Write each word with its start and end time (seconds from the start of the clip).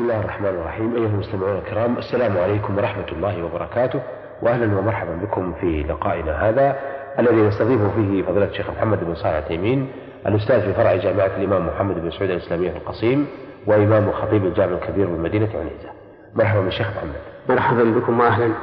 بسم 0.00 0.10
الله 0.10 0.20
الرحمن 0.20 0.48
الرحيم. 0.48 0.96
أيها 0.96 1.06
المستمعون 1.06 1.58
الكرام 1.58 1.98
السلام 1.98 2.38
عليكم 2.38 2.78
ورحمة 2.78 3.04
الله 3.12 3.44
وبركاته. 3.44 4.00
وأهلا 4.42 4.78
ومرحبا 4.78 5.14
بكم 5.22 5.52
في 5.52 5.82
لقائنا 5.82 6.48
هذا 6.48 6.76
الذي 7.18 7.36
نستضيف 7.36 7.80
فيه 7.94 8.22
فضيلة 8.22 8.46
الشيخ 8.46 8.70
محمد 8.70 9.04
بن 9.04 9.14
صالح 9.14 9.36
التيمين 9.36 9.90
الأستاذ 10.26 10.60
في 10.60 10.72
فرع 10.72 10.96
جامعة 10.96 11.26
الإمام 11.26 11.66
محمد 11.66 11.94
بن 12.00 12.10
سعود 12.10 12.30
الإسلامية 12.30 12.70
في 12.70 12.76
القصيم 12.76 13.26
وإمام 13.66 14.10
خطيب 14.12 14.44
الجامع 14.44 14.72
الكبير 14.72 15.06
بالمدينة 15.06 15.48
عنيزة. 15.54 15.90
مرحبا 16.34 16.60
بالشيخ 16.60 16.86
محمد. 16.96 17.20
مرحبا 17.48 17.84
بكم 17.84 18.20
وأهلا. 18.20 18.54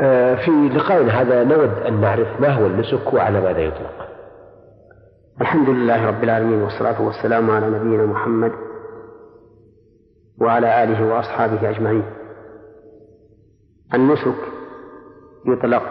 آه، 0.00 0.34
في 0.34 0.50
لقائنا 0.50 1.20
هذا 1.20 1.44
نود 1.44 1.78
أن 1.88 2.00
نعرف 2.00 2.40
ما 2.40 2.48
هو 2.48 2.66
النسك 2.66 3.12
وعلى 3.12 3.40
ماذا 3.40 3.60
يطلق. 3.60 4.08
الحمد 5.40 5.68
لله 5.68 6.06
رب 6.06 6.24
العالمين 6.24 6.62
والصلاة 6.62 7.02
والسلام 7.02 7.50
على 7.50 7.66
نبينا 7.66 8.06
محمد 8.06 8.52
وعلى 10.40 10.82
آله 10.82 11.14
وأصحابه 11.14 11.70
أجمعين. 11.70 12.04
النسك 13.94 14.38
يطلق 15.46 15.82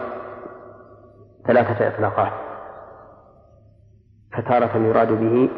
ثلاثة 1.46 1.88
إطلاقات. 1.88 2.32
فتارة 4.32 4.76
يراد 4.76 5.12
به 5.12 5.48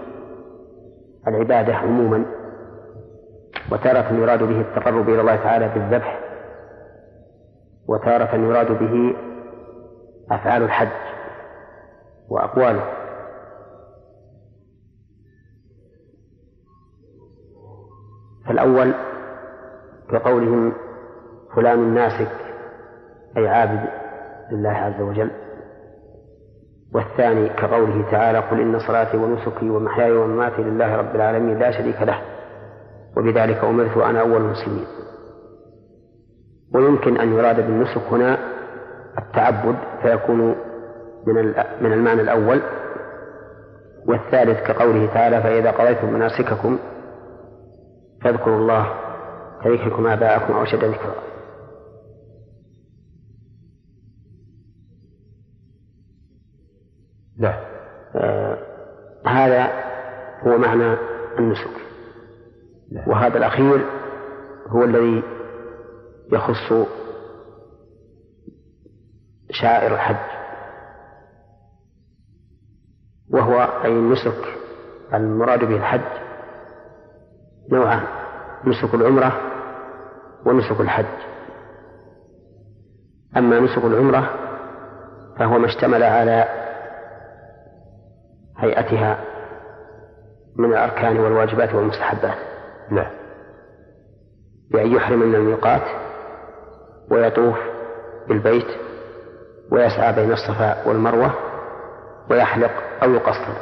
العبادة 1.28 1.74
عموما 1.74 2.24
وتارة 3.72 4.12
يراد 4.12 4.42
به 4.42 4.60
التقرب 4.60 5.08
إلى 5.08 5.20
الله 5.20 5.36
تعالى 5.36 5.68
بالذبح 5.68 6.20
وتارة 7.88 8.36
يراد 8.36 8.72
به 8.78 9.16
أفعال 10.30 10.62
الحج 10.62 10.88
وأقواله. 12.28 12.84
فالأول 18.48 18.94
كقولهم 20.10 20.72
فلان 21.56 21.94
ناسك 21.94 22.32
أي 23.36 23.48
عابد 23.48 23.80
لله 24.52 24.70
عز 24.70 25.00
وجل. 25.00 25.30
والثاني 26.94 27.48
كقوله 27.48 28.10
تعالى 28.10 28.38
قل 28.38 28.60
إن 28.60 28.78
صلاتي 28.78 29.16
ونسكي 29.16 29.70
ومحياي 29.70 30.12
ومماتي 30.12 30.62
لله 30.62 30.96
رب 30.96 31.14
العالمين 31.16 31.58
لا 31.58 31.70
شريك 31.70 32.02
له 32.02 32.18
وبذلك 33.16 33.64
أمرت 33.64 33.96
وأنا 33.96 34.20
أول 34.20 34.36
المسلمين. 34.36 34.86
ويمكن 36.74 37.16
أن 37.16 37.32
يراد 37.32 37.56
بالنسك 37.56 38.02
هنا 38.12 38.38
التعبد 39.18 39.76
فيكون 40.02 40.40
من 41.26 41.54
من 41.80 41.92
المعنى 41.92 42.20
الأول. 42.20 42.60
والثالث 44.08 44.66
كقوله 44.66 45.06
تعالى 45.14 45.42
فإذا 45.42 45.70
قضيتم 45.70 46.12
مناسككم 46.12 46.78
فاذكروا 48.22 48.58
الله 48.58 48.94
كذكركم 49.64 50.06
آباءكم 50.06 50.52
أو 50.52 50.62
أشد 50.62 50.84
ذكرا 50.84 51.14
نعم. 57.38 57.60
آه 58.14 58.58
هذا 59.26 59.88
هو 60.42 60.58
معنى 60.58 60.96
النسك. 61.38 61.70
نعم. 62.92 63.08
وهذا 63.08 63.38
الأخير 63.38 63.86
هو 64.68 64.84
الذي 64.84 65.22
يخص 66.32 66.88
شعائر 69.50 69.94
الحج. 69.94 70.38
وهو 73.30 73.60
أي 73.84 73.92
النسك 73.92 74.44
المراد 75.14 75.64
به 75.64 75.76
الحج. 75.76 76.27
نوعان 77.72 78.02
نسك 78.64 78.94
العمرة 78.94 79.40
ونسك 80.46 80.80
الحج. 80.80 81.04
أما 83.36 83.60
نسك 83.60 83.84
العمرة 83.84 84.30
فهو 85.38 85.58
ما 85.58 85.66
اشتمل 85.66 86.02
على 86.02 86.44
هيئتها 88.58 89.24
من 90.56 90.72
الأركان 90.72 91.18
والواجبات 91.18 91.74
والمستحبات. 91.74 92.38
نعم. 92.90 93.10
بأن 94.70 94.92
يحرم 94.92 95.18
من 95.18 95.34
الميقات 95.34 95.82
ويطوف 97.10 97.58
بالبيت 98.28 98.66
ويسعى 99.72 100.12
بين 100.12 100.32
الصفا 100.32 100.88
والمروة 100.88 101.34
ويحلق 102.30 102.70
أو 103.02 103.14
يقصر. 103.14 103.52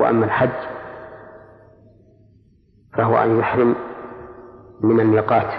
وأما 0.00 0.24
الحج 0.24 0.74
فهو 2.96 3.16
أن 3.16 3.38
يحرم 3.38 3.74
من 4.80 5.00
الميقات 5.00 5.52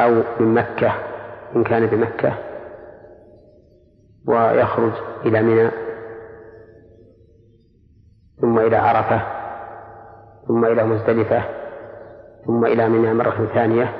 أو 0.00 0.22
من 0.40 0.54
مكة 0.54 0.92
إن 1.56 1.64
كان 1.64 1.86
بمكة 1.86 2.34
ويخرج 4.28 4.92
إلى 5.26 5.42
منى 5.42 5.70
ثم 8.40 8.58
إلى 8.58 8.76
عرفة 8.76 9.22
ثم 10.48 10.64
إلى 10.64 10.84
مزدلفة 10.84 11.42
ثم 12.46 12.64
إلى 12.64 12.88
منى 12.88 13.14
مرة 13.14 13.48
ثانية 13.54 13.92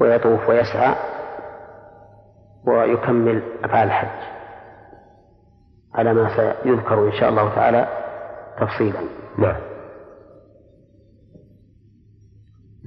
ويطوف 0.00 0.48
ويسعى 0.48 0.94
ويكمل 2.66 3.42
أفعال 3.64 3.88
الحج. 3.88 4.26
على 5.94 6.14
ما 6.14 6.36
سيذكر 6.36 7.06
إن 7.06 7.12
شاء 7.12 7.28
الله 7.28 7.54
تعالى. 7.54 8.05
تفصيلا. 8.60 9.00
نعم. 9.38 9.56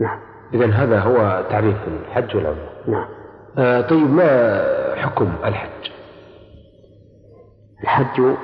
نعم. 0.01 0.19
إذا 0.53 0.65
هذا 0.65 0.99
هو 0.99 1.45
تعريف 1.49 1.77
الحج 1.87 2.35
والعمرة. 2.35 2.69
نعم. 2.87 3.07
آه 3.57 3.81
طيب 3.81 4.09
ما 4.09 4.95
حكم 4.95 5.33
الحج؟ 5.45 5.91
الحج 7.83 8.35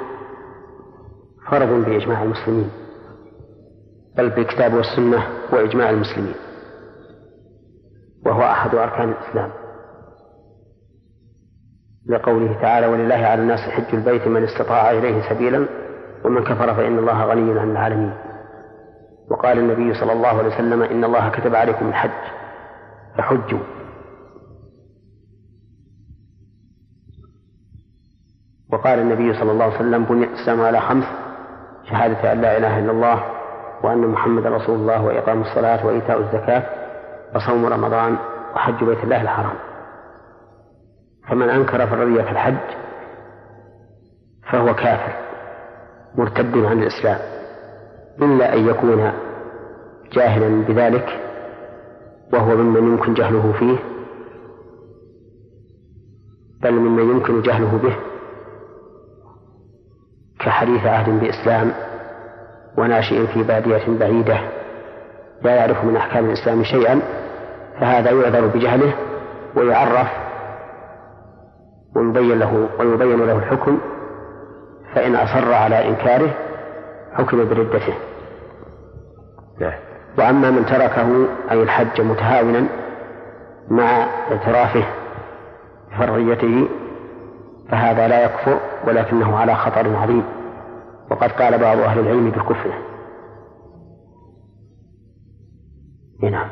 فرض 1.52 1.86
بإجماع 1.86 2.24
المسلمين 2.24 2.70
بل 4.18 4.30
بالكتاب 4.30 4.74
والسنة 4.74 5.24
وإجماع 5.54 5.90
المسلمين 5.90 6.36
وهو 8.26 8.42
أحد 8.42 8.76
أركان 8.76 9.10
الإسلام. 9.12 9.52
لقوله 12.10 12.62
تعالى 12.62 12.88
ولله 12.88 13.16
على 13.16 13.42
الناس 13.42 13.60
حج 13.60 13.96
البيت 13.96 14.28
من 14.28 14.44
استطاع 14.44 14.92
إليه 14.92 15.30
سبيلا 15.30 15.68
ومن 16.26 16.44
كفر 16.44 16.74
فإن 16.74 17.00
الله 17.00 17.26
غني 17.26 17.60
عن 17.60 17.72
العالمين. 17.72 18.14
وقال 19.30 19.60
النبي 19.60 19.94
صلى 19.94 20.14
الله 20.14 20.28
عليه 20.28 20.48
وسلم 20.48 20.82
إن 20.84 21.04
الله 21.04 21.30
كتب 21.30 21.56
عليكم 21.56 21.90
الحج 21.90 22.12
فحجوا. 23.18 23.60
وقال 28.72 29.00
النبي 29.00 29.34
صلى 29.34 29.52
الله 29.52 29.66
عليه 29.66 29.76
وسلم 29.76 30.04
بني 30.04 30.26
الإسلام 30.26 30.62
على 30.62 30.80
خمس 30.80 31.06
شهادة 31.90 32.32
أن 32.32 32.42
لا 32.42 32.58
إله 32.58 32.80
إلا 32.80 32.92
الله 32.92 33.24
وأن 33.84 34.08
محمدا 34.08 34.50
رسول 34.50 34.76
الله 34.76 35.06
وإقام 35.06 35.42
الصلاة 35.42 35.86
وإيتاء 35.86 36.20
الزكاة 36.20 36.64
وصوم 37.36 37.66
رمضان 37.66 38.18
وحج 38.56 38.84
بيت 38.84 39.04
الله 39.04 39.22
الحرام. 39.22 39.56
فمن 41.30 41.50
أنكر 41.50 41.88
فرضية 41.88 42.32
الحج 42.32 42.78
فهو 44.52 44.76
كافر. 44.76 45.25
مرتد 46.18 46.58
عن 46.58 46.82
الإسلام 46.84 47.20
إلا 48.22 48.54
أن 48.54 48.68
يكون 48.68 49.12
جاهلا 50.14 50.64
بذلك 50.66 51.20
وهو 52.34 52.56
ممن 52.56 52.84
يمكن 52.92 53.14
جهله 53.14 53.54
فيه 53.60 53.78
بل 56.64 56.74
ممن 56.74 57.10
يمكن 57.10 57.42
جهله 57.42 57.78
به 57.84 57.96
كحديث 60.40 60.86
عهد 60.86 61.20
بإسلام 61.20 61.72
وناشئ 62.78 63.28
في 63.28 63.44
بادية 63.44 63.98
بعيدة 64.00 64.40
لا 65.42 65.56
يعرف 65.56 65.84
من 65.86 65.96
أحكام 65.96 66.26
الإسلام 66.26 66.64
شيئا 66.64 67.02
فهذا 67.80 68.12
يعذر 68.12 68.48
بجهله 68.48 68.94
ويعرف 69.56 70.08
ويبين 71.96 72.40
له 72.40 72.70
ويبين 72.80 73.26
له 73.26 73.38
الحكم 73.38 73.80
فإن 74.96 75.16
أصر 75.16 75.54
على 75.54 75.90
إنكاره 75.90 76.30
حكم 77.14 77.50
بردته. 77.50 77.94
نعم. 79.60 79.74
وأما 80.18 80.52
من 80.52 80.66
تركه 80.66 81.28
أي 81.52 81.64
الحج 81.64 82.02
متهاونا 82.02 82.68
مع 83.70 84.08
اعترافه 84.32 84.84
بفرعيته 85.92 86.68
فهذا 87.70 88.08
لا 88.08 88.26
يكفر 88.26 88.60
ولكنه 88.88 89.38
على 89.38 89.56
خطر 89.56 89.96
عظيم. 89.96 90.24
وقد 91.12 91.32
قال 91.32 91.58
بعض 91.58 91.78
أهل 91.78 92.00
العلم 92.00 92.32
بالكفر. 92.32 92.72
نعم. 96.24 96.50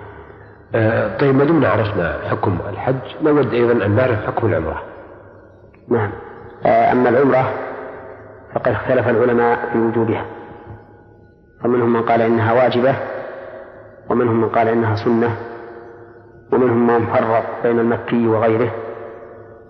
آه 0.76 1.18
طيب 1.18 1.36
ما 1.36 1.44
دمنا 1.44 1.70
عرفنا 1.70 2.20
حكم 2.30 2.58
الحج؟ 2.70 3.24
نود 3.24 3.54
أيضا 3.54 3.86
أن 3.86 3.96
نعرف 3.96 4.26
حكم 4.26 4.48
العمرة. 4.48 4.84
نعم. 5.90 6.12
آه 6.66 6.92
أما 6.92 7.10
العمرة 7.10 7.54
فقد 8.56 8.72
اختلف 8.72 9.08
العلماء 9.08 9.70
في 9.74 9.78
وجوبها. 9.78 10.26
فمنهم 11.64 11.94
من 11.94 12.02
قال 12.02 12.22
إنها 12.22 12.54
واجبة 12.54 12.96
ومنهم 14.10 14.42
من 14.42 14.50
قال 14.50 14.68
إنها 14.68 14.96
سنة 14.96 15.38
ومنهم 16.52 16.88
من 16.88 17.06
فرق 17.06 17.64
بين 17.64 17.80
المكي 17.80 18.28
وغيره 18.28 18.72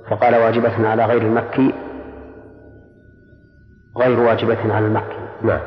فقال 0.09 0.35
واجبة 0.35 0.89
على 0.89 1.06
غير 1.06 1.21
المكي 1.21 1.74
غير 3.97 4.19
واجبة 4.19 4.74
على 4.74 4.86
المكي. 4.86 5.18
نعم. 5.41 5.59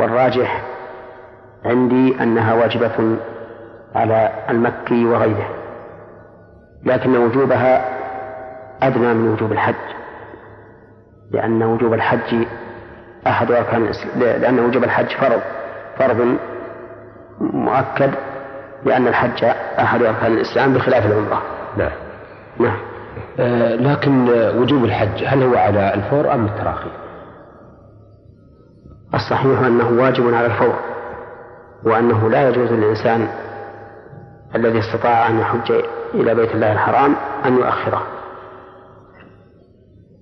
والراجح 0.00 0.64
عندي 1.64 2.22
أنها 2.22 2.54
واجبة 2.54 3.16
على 3.94 4.30
المكي 4.50 5.04
وغيره 5.04 5.48
لكن 6.84 7.16
وجوبها 7.16 7.84
أدنى 8.82 9.14
من 9.14 9.32
وجوب 9.32 9.52
الحج. 9.52 10.03
لأن 11.30 11.62
وجوب 11.62 11.94
الحج 11.94 12.46
أحد 13.26 13.52
أركان 13.52 13.92
لأن 14.16 14.58
وجوب 14.58 14.84
الحج 14.84 15.06
فرض 15.06 15.40
فرض 15.98 16.36
مؤكد 17.40 18.10
لأن 18.84 19.08
الحج 19.08 19.44
أحد 19.78 20.02
أركان 20.02 20.32
الإسلام 20.32 20.74
بخلاف 20.74 21.06
العمرة. 21.06 21.42
نعم. 21.76 21.90
نعم. 22.60 22.76
آه 23.38 23.74
لكن 23.74 24.28
وجوب 24.58 24.84
الحج 24.84 25.24
هل 25.26 25.42
هو 25.42 25.56
على 25.56 25.94
الفور 25.94 26.34
أم 26.34 26.44
التراخي؟ 26.44 26.90
الصحيح 29.14 29.60
أنه 29.60 30.02
واجب 30.02 30.34
على 30.34 30.46
الفور 30.46 30.74
وأنه 31.84 32.30
لا 32.30 32.48
يجوز 32.48 32.72
للإنسان 32.72 33.28
الذي 34.54 34.78
استطاع 34.78 35.28
أن 35.28 35.38
يحج 35.38 35.72
إلى 36.14 36.34
بيت 36.34 36.54
الله 36.54 36.72
الحرام 36.72 37.14
أن 37.46 37.56
يؤخره. 37.56 38.02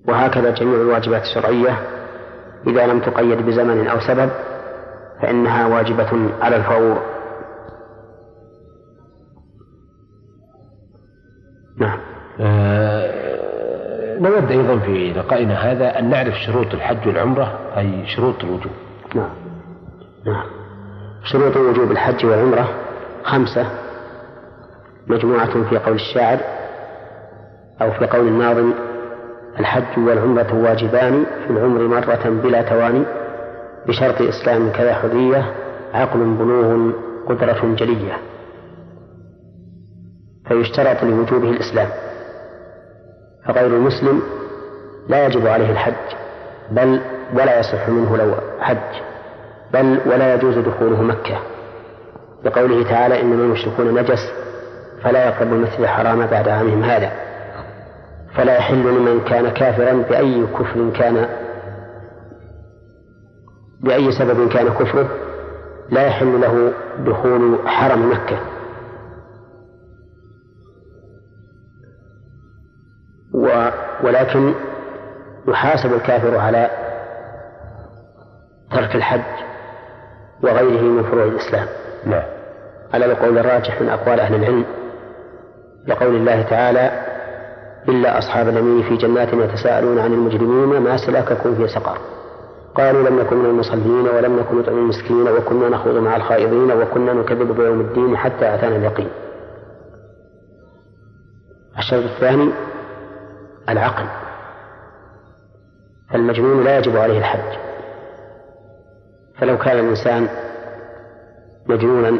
وهكذا 0.09 0.51
جميع 0.51 0.81
الواجبات 0.81 1.23
الشرعية 1.23 1.79
إذا 2.67 2.87
لم 2.87 3.01
تقيد 3.01 3.47
بزمن 3.47 3.87
أو 3.87 4.01
سبب 4.01 4.31
فإنها 5.23 5.67
واجبة 5.67 6.31
على 6.41 6.57
الفور 6.57 7.03
نعم. 11.79 11.99
آه 12.41 13.33
نود 14.19 14.51
أيضا 14.51 14.79
في 14.79 15.13
لقائنا 15.13 15.55
هذا 15.55 15.99
أن 15.99 16.11
نعرف 16.11 16.35
شروط 16.35 16.75
الحج 16.75 17.09
والعمرة 17.09 17.59
أي 17.77 18.07
شروط 18.07 18.45
الوجوب. 18.45 18.73
نعم. 19.15 19.31
نعم. 20.27 20.47
شروط 21.25 21.57
وجوب 21.57 21.91
الحج 21.91 22.27
والعمرة 22.27 22.69
خمسة. 23.25 23.67
مجموعة 25.07 25.69
في 25.69 25.79
قول 25.79 25.95
الشاعر 25.95 26.39
أو 27.83 27.93
في 27.93 28.07
قول 28.07 28.29
الناظم 28.29 28.73
الحج 29.61 29.99
والعمرة 29.99 30.55
واجبان 30.55 31.25
في 31.45 31.51
العمر 31.53 31.81
مرة 31.81 32.41
بلا 32.43 32.63
تواني 32.63 33.05
بشرط 33.89 34.23
إسلام 34.23 34.71
كذا 34.73 34.95
حرية 34.95 35.53
عقل 35.95 36.19
بلوغ 36.19 36.93
قدرة 37.29 37.75
جلية. 37.75 38.19
فيشترط 40.49 41.03
لوجوبه 41.05 41.51
الإسلام. 41.51 41.89
فغير 43.47 43.67
المسلم 43.67 44.23
لا 45.09 45.27
يجب 45.27 45.47
عليه 45.47 45.71
الحج 45.71 46.17
بل 46.71 47.01
ولا 47.35 47.61
يصح 47.61 47.89
منه 47.89 48.17
لو 48.17 48.35
حج 48.61 49.01
بل 49.73 49.99
ولا 50.07 50.35
يجوز 50.35 50.59
دخوله 50.59 51.03
مكة. 51.03 51.39
لقوله 52.45 52.83
تعالى 52.91 53.21
إنما 53.21 53.45
المشركون 53.45 53.95
نجس 53.95 54.33
فلا 55.03 55.27
يقربوا 55.29 55.57
المسجد 55.57 55.81
الحرام 55.81 56.27
بعد 56.27 56.49
عامهم 56.49 56.83
هذا. 56.83 57.13
فلا 58.35 58.57
يحل 58.57 58.83
لمن 58.83 59.21
كان 59.21 59.49
كافرا 59.49 59.93
بأي 59.93 60.47
كفر 60.47 60.91
كان 60.91 61.29
بأي 63.81 64.13
سبب 64.13 64.49
كان 64.49 64.69
كفره. 64.69 65.09
لا 65.91 66.07
يحل 66.07 66.41
له 66.41 66.73
دخول 66.99 67.69
حرم 67.69 68.11
مكة. 68.11 68.39
و 73.35 73.69
ولكن 74.05 74.55
يحاسب 75.49 75.93
الكافر 75.93 76.37
على 76.37 76.71
ترك 78.71 78.97
الحج 78.97 79.45
وغيره 80.43 80.83
من 80.83 81.03
فروع 81.03 81.25
الإسلام. 81.25 81.67
نعم. 82.07 82.25
على 82.95 83.05
القول 83.05 83.39
الراجح 83.39 83.81
من 83.81 83.89
أقوال 83.89 84.21
أهل 84.21 84.35
العلم 84.35 84.65
لقول 85.87 86.17
الله 86.17 86.43
تعالى 86.43 87.12
إلا 87.89 88.19
أصحاب 88.19 88.49
اليمين 88.49 88.83
في 88.83 88.97
جنات 88.97 89.33
يتساءلون 89.33 89.99
عن 89.99 90.13
المجرمين 90.13 90.81
ما 90.81 90.97
سلككم 90.97 91.55
في 91.55 91.69
سقر. 91.69 91.99
قالوا 92.75 93.09
لم 93.09 93.21
نكن 93.21 93.37
من 93.37 93.45
المصلين 93.45 94.09
ولم 94.09 94.39
نكن 94.39 94.59
نطعم 94.59 94.79
المسكين 94.79 95.29
وكنا 95.29 95.69
نخوض 95.69 95.97
مع 95.97 96.17
الخائضين 96.17 96.73
وكنا 96.73 97.13
نكذب 97.13 97.57
بيوم 97.57 97.81
الدين 97.81 98.17
حتى 98.17 98.55
أتانا 98.55 98.77
اليقين. 98.77 99.09
الشرط 101.79 102.03
الثاني 102.03 102.53
العقل. 103.69 104.07
فالمجنون 106.11 106.65
لا 106.65 106.79
يجب 106.79 106.97
عليه 106.97 107.19
الحج. 107.19 107.59
فلو 109.39 109.59
كان 109.59 109.79
الإنسان 109.79 110.29
مجنونا 111.67 112.19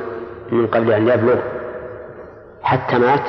من 0.53 0.67
قبل 0.67 0.93
أن 0.93 1.09
يبلغ 1.09 1.41
حتى 2.63 2.99
مات 2.99 3.23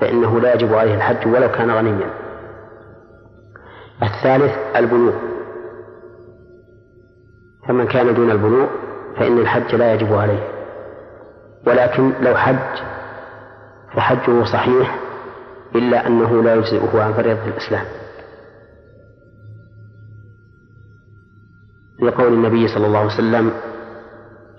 فإنه 0.00 0.40
لا 0.40 0.54
يجب 0.54 0.74
عليه 0.74 0.94
الحج 0.94 1.26
ولو 1.26 1.48
كان 1.48 1.70
غنيا. 1.70 2.10
الثالث 4.02 4.52
البلوغ 4.76 5.14
فمن 7.68 7.86
كان 7.86 8.14
دون 8.14 8.30
البلوغ 8.30 8.66
فإن 9.16 9.38
الحج 9.38 9.74
لا 9.74 9.94
يجب 9.94 10.12
عليه. 10.12 10.48
ولكن 11.66 12.12
لو 12.20 12.36
حج 12.36 12.82
فحجه 13.96 14.44
صحيح 14.44 14.98
إلا 15.74 16.06
أنه 16.06 16.42
لا 16.42 16.54
يجزئه 16.54 17.02
عن 17.02 17.12
فريضة 17.12 17.44
الإسلام. 17.46 17.84
لقول 22.02 22.32
النبي 22.32 22.68
صلى 22.68 22.86
الله 22.86 22.98
عليه 22.98 23.14
وسلم 23.14 23.52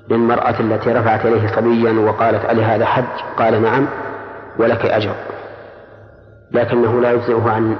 للمرأة 0.10 0.60
التي 0.60 0.92
رفعت 0.92 1.26
إليه 1.26 1.48
صبيا 1.56 1.92
وقالت 2.00 2.46
ألي 2.46 2.64
هذا 2.64 2.86
حج؟ 2.86 3.24
قال 3.38 3.62
نعم. 3.62 3.88
ولك 4.60 4.86
أجر. 4.86 5.16
لكنه 6.52 7.02
لا 7.02 7.12
يجزئه 7.12 7.52
عن 7.52 7.76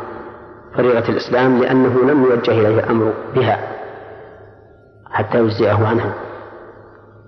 فريضة 0.76 1.10
الإسلام 1.10 1.60
لأنه 1.62 2.12
لم 2.12 2.24
يوجه 2.24 2.52
إليه 2.52 2.90
أمر 2.90 3.14
بها 3.36 3.60
حتى 5.12 5.38
يجزئه 5.38 5.88
عنها. 5.88 6.14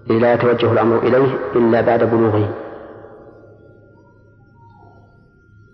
لا 0.07 0.33
يتوجه 0.33 0.71
الأمر 0.71 0.97
إليه 0.97 1.37
إلا 1.55 1.81
بعد 1.81 2.03
بلوغه. 2.03 2.49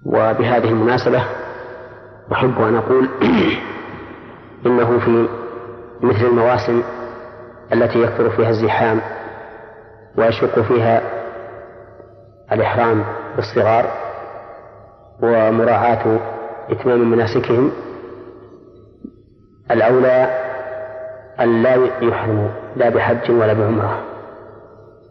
وبهذه 0.05 0.69
المناسبة 0.69 1.23
أحب 2.31 2.61
أن 2.61 2.75
أقول 2.75 3.09
إنه 4.65 4.99
في 4.99 5.27
مثل 6.01 6.25
المواسم 6.25 6.83
التي 7.73 8.01
يكثر 8.01 8.29
فيها 8.29 8.49
الزحام 8.49 9.01
ويشق 10.17 10.59
فيها 10.59 11.01
الإحرام. 12.51 13.03
بالصغار 13.37 13.85
ومراعاة 15.21 16.19
إتمام 16.69 17.11
مناسكهم 17.11 17.71
الأولى 19.71 20.29
أن 21.39 21.63
لا 21.63 21.75
يحرموا 22.01 22.49
لا 22.75 22.89
بحج 22.89 23.31
ولا 23.31 23.53
بعمرة. 23.53 24.03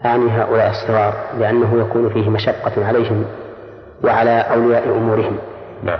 أعني 0.04 0.30
هؤلاء 0.30 0.71
الصغار 0.71 1.14
لأنه 1.38 1.80
يكون 1.80 2.09
فيه 2.09 2.30
مشقة 2.30 2.87
عليهم 2.87 3.25
وعلى 4.04 4.40
أولياء 4.40 4.88
أمورهم. 4.88 5.38
نعم. 5.83 5.99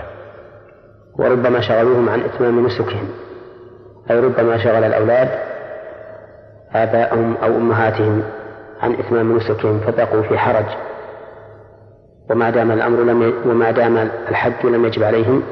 وربما 1.19 1.61
شغلوهم 1.61 2.09
عن 2.09 2.21
إتمام 2.21 2.65
نسكهم. 2.65 3.09
أي 4.11 4.19
ربما 4.19 4.57
شغل 4.57 4.83
الأولاد 4.83 5.29
آباءهم 6.75 7.35
أو 7.43 7.47
أمهاتهم 7.47 8.23
عن 8.81 8.93
إتمام 8.93 9.37
نسكهم 9.37 9.79
فبقوا 9.79 10.21
في 10.21 10.37
حرج. 10.37 10.65
وما 12.29 12.49
دام 12.49 12.71
الأمر 12.71 13.03
لم. 13.03 13.33
وما 13.45 13.71
دام 13.71 13.97
الحج 13.97 14.65
لم 14.65 14.85
يجب 14.85 15.03
عليهم 15.03 15.43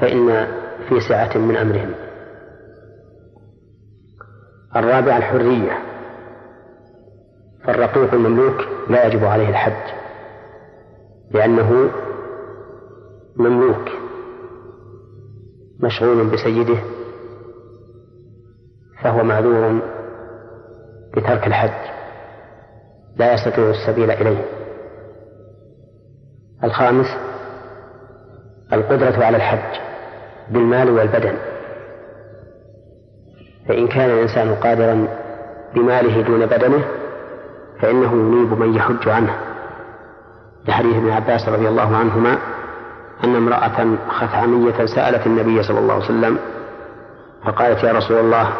فإن 0.00 0.46
في 0.88 1.00
سعة 1.00 1.38
من 1.38 1.56
أمرهم 1.56 1.90
الرابع 4.76 5.16
الحرية 5.16 5.78
فالرقيق 7.64 8.14
المملوك 8.14 8.60
لا 8.88 9.06
يجب 9.06 9.24
عليه 9.24 9.48
الحج 9.48 9.94
لأنه 11.30 11.90
مملوك 13.36 13.88
مشغول 15.80 16.26
بسيده 16.30 16.76
فهو 19.02 19.24
معذور 19.24 19.80
بترك 21.16 21.46
الحج 21.46 21.90
لا 23.16 23.34
يستطيع 23.34 23.70
السبيل 23.70 24.10
إليه 24.10 24.44
الخامس 26.64 27.06
القدرة 28.72 29.24
على 29.24 29.36
الحج 29.36 29.80
بالمال 30.50 30.90
والبدن. 30.90 31.34
فإن 33.68 33.88
كان 33.88 34.10
الإنسان 34.10 34.54
قادرا 34.54 35.08
بماله 35.74 36.22
دون 36.22 36.46
بدنه 36.46 36.84
فإنه 37.80 38.12
ينيب 38.12 38.58
من 38.58 38.74
يحج 38.74 39.08
عنه. 39.08 39.36
لحديث 40.68 40.96
ابن 40.96 41.10
عباس 41.10 41.48
رضي 41.48 41.68
الله 41.68 41.96
عنهما 41.96 42.38
أن 43.24 43.36
امرأة 43.36 43.96
خثعمية 44.08 44.86
سألت 44.86 45.26
النبي 45.26 45.62
صلى 45.62 45.78
الله 45.78 45.94
عليه 45.94 46.04
وسلم 46.04 46.38
فقالت 47.44 47.84
يا 47.84 47.92
رسول 47.92 48.18
الله 48.18 48.52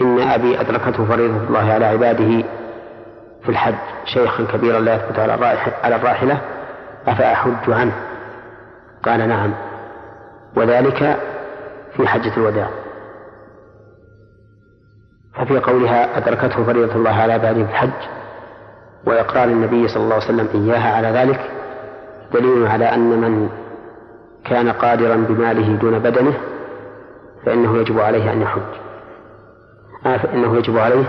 إن 0.00 0.20
أبي 0.20 0.60
أدركته 0.60 1.04
فريضة 1.04 1.36
الله 1.48 1.72
على 1.72 1.84
عباده 1.84 2.44
في 3.42 3.48
الحج 3.48 3.74
شيخا 4.04 4.44
كبيرا 4.52 4.80
لا 4.80 4.94
يثبت 4.94 5.18
على 5.82 5.96
الراحلة. 5.96 6.40
أفأحج 7.06 7.70
عنه؟ 7.70 7.92
قال 9.02 9.28
نعم. 9.28 9.52
وذلك 10.56 11.16
في 11.96 12.08
حجة 12.08 12.36
الوداع. 12.36 12.68
ففي 15.34 15.58
قولها 15.58 16.18
أدركته 16.18 16.64
فريضة 16.64 16.94
الله 16.94 17.10
على 17.10 17.32
عباده 17.32 17.64
في 17.64 17.70
الحج 17.70 18.08
وإقرار 19.06 19.44
النبي 19.44 19.88
صلى 19.88 20.02
الله 20.02 20.14
عليه 20.14 20.24
وسلم 20.24 20.48
إياها 20.54 20.96
على 20.96 21.08
ذلك 21.08 21.50
دليل 22.34 22.66
على 22.66 22.84
أن 22.84 23.20
من 23.20 23.48
كان 24.44 24.68
قادرا 24.68 25.16
بماله 25.16 25.76
دون 25.76 25.98
بدنه 25.98 26.34
فإنه 27.46 27.76
يجب 27.78 28.00
عليه 28.00 28.32
أن 28.32 28.42
يحج. 28.42 28.60
آه 30.06 30.16
فإنه 30.16 30.56
يجب 30.56 30.78
عليه 30.78 31.04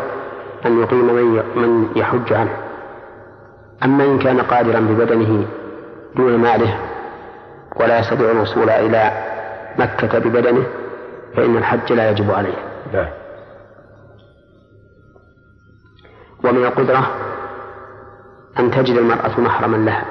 أن 0.66 0.82
يقيم 0.82 1.16
من 1.56 1.92
يحج 1.96 2.34
عنه. 2.34 2.58
أما 3.84 4.04
إن 4.04 4.20
كان 4.20 4.42
قادرا 4.42 4.80
ببدنه 4.80 5.46
دون 6.16 6.38
ماله 6.38 6.78
ولا 7.76 8.00
يستطيع 8.00 8.32
الوصول 8.32 8.70
إلى 8.70 9.12
مكة 9.80 10.20
ببدنه 10.20 10.64
فإن 11.36 11.58
الحج 11.58 11.94
لا 11.94 12.10
يجب 12.10 12.32
عليه. 12.32 12.56
لا. 12.94 13.08
ومن 16.44 16.66
القدرة 16.66 17.12
أن 18.60 18.72
تجد 18.72 18.98
المرأة 18.98 19.40
محرما 19.40 19.78
لها. 19.78 20.06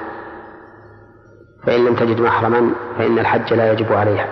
فإن 1.63 1.85
لم 1.85 1.95
تجد 1.95 2.21
محرما 2.21 2.71
فإن 2.97 3.19
الحج 3.19 3.53
لا 3.53 3.71
يجب 3.71 3.93
عليها. 3.93 4.27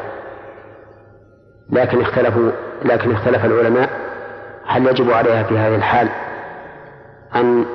لكن 1.70 2.02
اختلفوا 2.02 2.52
لكن 2.86 3.12
اختلف 3.12 3.46
العلماء 3.46 3.90
هل 4.66 4.88
يجب 4.88 5.12
عليها 5.12 5.44
في 5.44 5.58
هذه 5.58 5.76
الحال 5.76 6.10
أن 7.36 7.66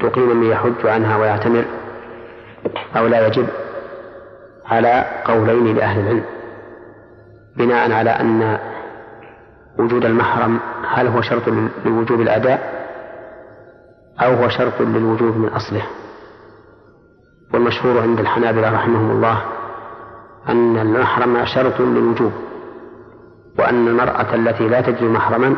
تقيم 0.00 0.36
من 0.36 0.46
يحج 0.46 0.86
عنها 0.86 1.16
ويعتمر؟ 1.16 1.64
أو 2.96 3.06
لا 3.06 3.26
يجب 3.26 3.46
على 4.66 5.04
قولين 5.24 5.76
لأهل 5.76 6.00
العلم 6.00 6.24
بناء 7.56 7.92
على 7.92 8.10
أن 8.10 8.58
وجود 9.78 10.04
المحرم 10.04 10.60
هل 10.88 11.06
هو 11.06 11.20
شرط 11.20 11.42
لوجوب 11.84 12.20
الأداء 12.20 12.86
أو 14.22 14.34
هو 14.34 14.48
شرط 14.48 14.80
للوجوب 14.80 15.36
من 15.36 15.48
أصله 15.48 15.82
والمشهور 17.54 18.00
عند 18.00 18.20
الحنابلة 18.20 18.74
رحمهم 18.74 19.10
الله 19.10 19.42
أن 20.48 20.78
المحرم 20.78 21.44
شرط 21.44 21.80
للوجوب 21.80 22.32
وأن 23.58 23.88
المرأة 23.88 24.34
التي 24.34 24.68
لا 24.68 24.80
تجد 24.80 25.02
محرما 25.02 25.56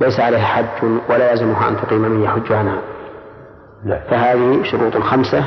ليس 0.00 0.20
عليها 0.20 0.44
حج 0.44 0.84
ولا 1.10 1.30
يلزمها 1.30 1.68
أن 1.68 1.76
تقيم 1.76 2.00
من 2.00 2.22
يحج 2.22 2.52
عنها. 2.52 2.78
فهذه 4.10 4.62
شروط 4.62 4.96
خمسة 4.96 5.44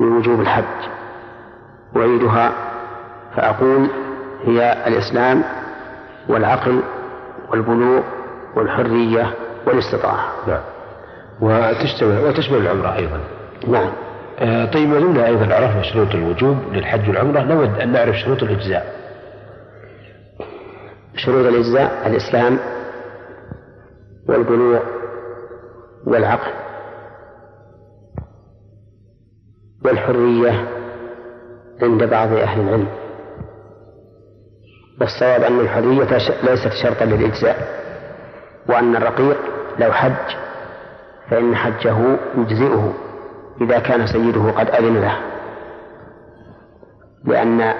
لوجوب 0.00 0.40
الحج. 0.40 0.64
أعيدها 1.96 2.52
فأقول 3.36 3.90
هي 4.44 4.86
الإسلام 4.86 5.42
والعقل 6.28 6.82
والبلوغ 7.50 8.02
والحرية 8.56 9.34
والاستطاعة. 9.66 10.32
نعم. 10.48 10.60
وتشتمل 11.40 12.24
وتشمل 12.24 12.58
العمرة 12.58 12.96
أيضا. 12.96 13.20
نعم. 13.68 13.90
آه 14.38 14.64
طيب 14.64 14.88
ما 14.88 15.00
دمنا 15.00 15.26
أيضا 15.26 15.54
عرفنا 15.54 15.82
شروط 15.82 16.14
الوجوب 16.14 16.56
للحج 16.72 17.08
والعمرة. 17.08 17.40
نود 17.40 17.78
أن 17.80 17.92
نعرف 17.92 18.16
شروط 18.16 18.42
الإجزاء. 18.42 18.94
شروط 21.16 21.46
الإجزاء 21.46 22.02
الإسلام 22.06 22.58
والبلوغ 24.28 24.78
والعقل 26.06 26.50
والحرية 29.84 30.68
عند 31.82 32.04
بعض 32.04 32.32
أهل 32.32 32.60
العلم. 32.60 32.88
والصواب 35.00 35.42
أن 35.42 35.60
الحرية 35.60 36.18
ليست 36.42 36.72
شرطا 36.82 37.04
للإجزاء 37.04 37.56
وأن 38.68 38.96
الرقيق 38.96 39.36
لو 39.78 39.92
حج 39.92 40.36
فإن 41.30 41.56
حجه 41.56 42.18
يجزئه 42.38 42.92
إذا 43.60 43.78
كان 43.78 44.06
سيده 44.06 44.50
قد 44.50 44.70
أذن 44.70 45.00
له. 45.00 45.16
لأن 47.24 47.74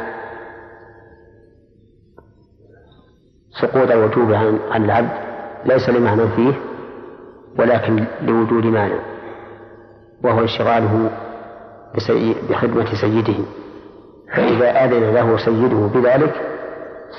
سقوط 3.62 3.90
الوجوب 3.90 4.32
عن 4.70 4.84
العبد 4.84 5.10
ليس 5.64 5.88
لمعنى 5.88 6.28
فيه 6.36 6.52
ولكن 7.58 8.04
لوجود 8.22 8.64
مانع 8.64 8.98
وهو 10.24 10.40
انشغاله 10.40 11.10
بخدمة 12.50 12.94
سيده. 13.00 13.34
فإذا 14.34 14.84
أذن 14.84 15.14
له 15.14 15.38
سيده 15.38 15.86
بذلك 15.86 16.34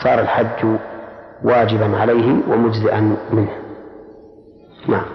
صار 0.03 0.19
الحج 0.19 0.77
واجبا 1.43 1.97
عليه 1.97 2.35
ومجزئا 2.47 3.17
منه. 3.31 3.51
نعم. 4.87 5.05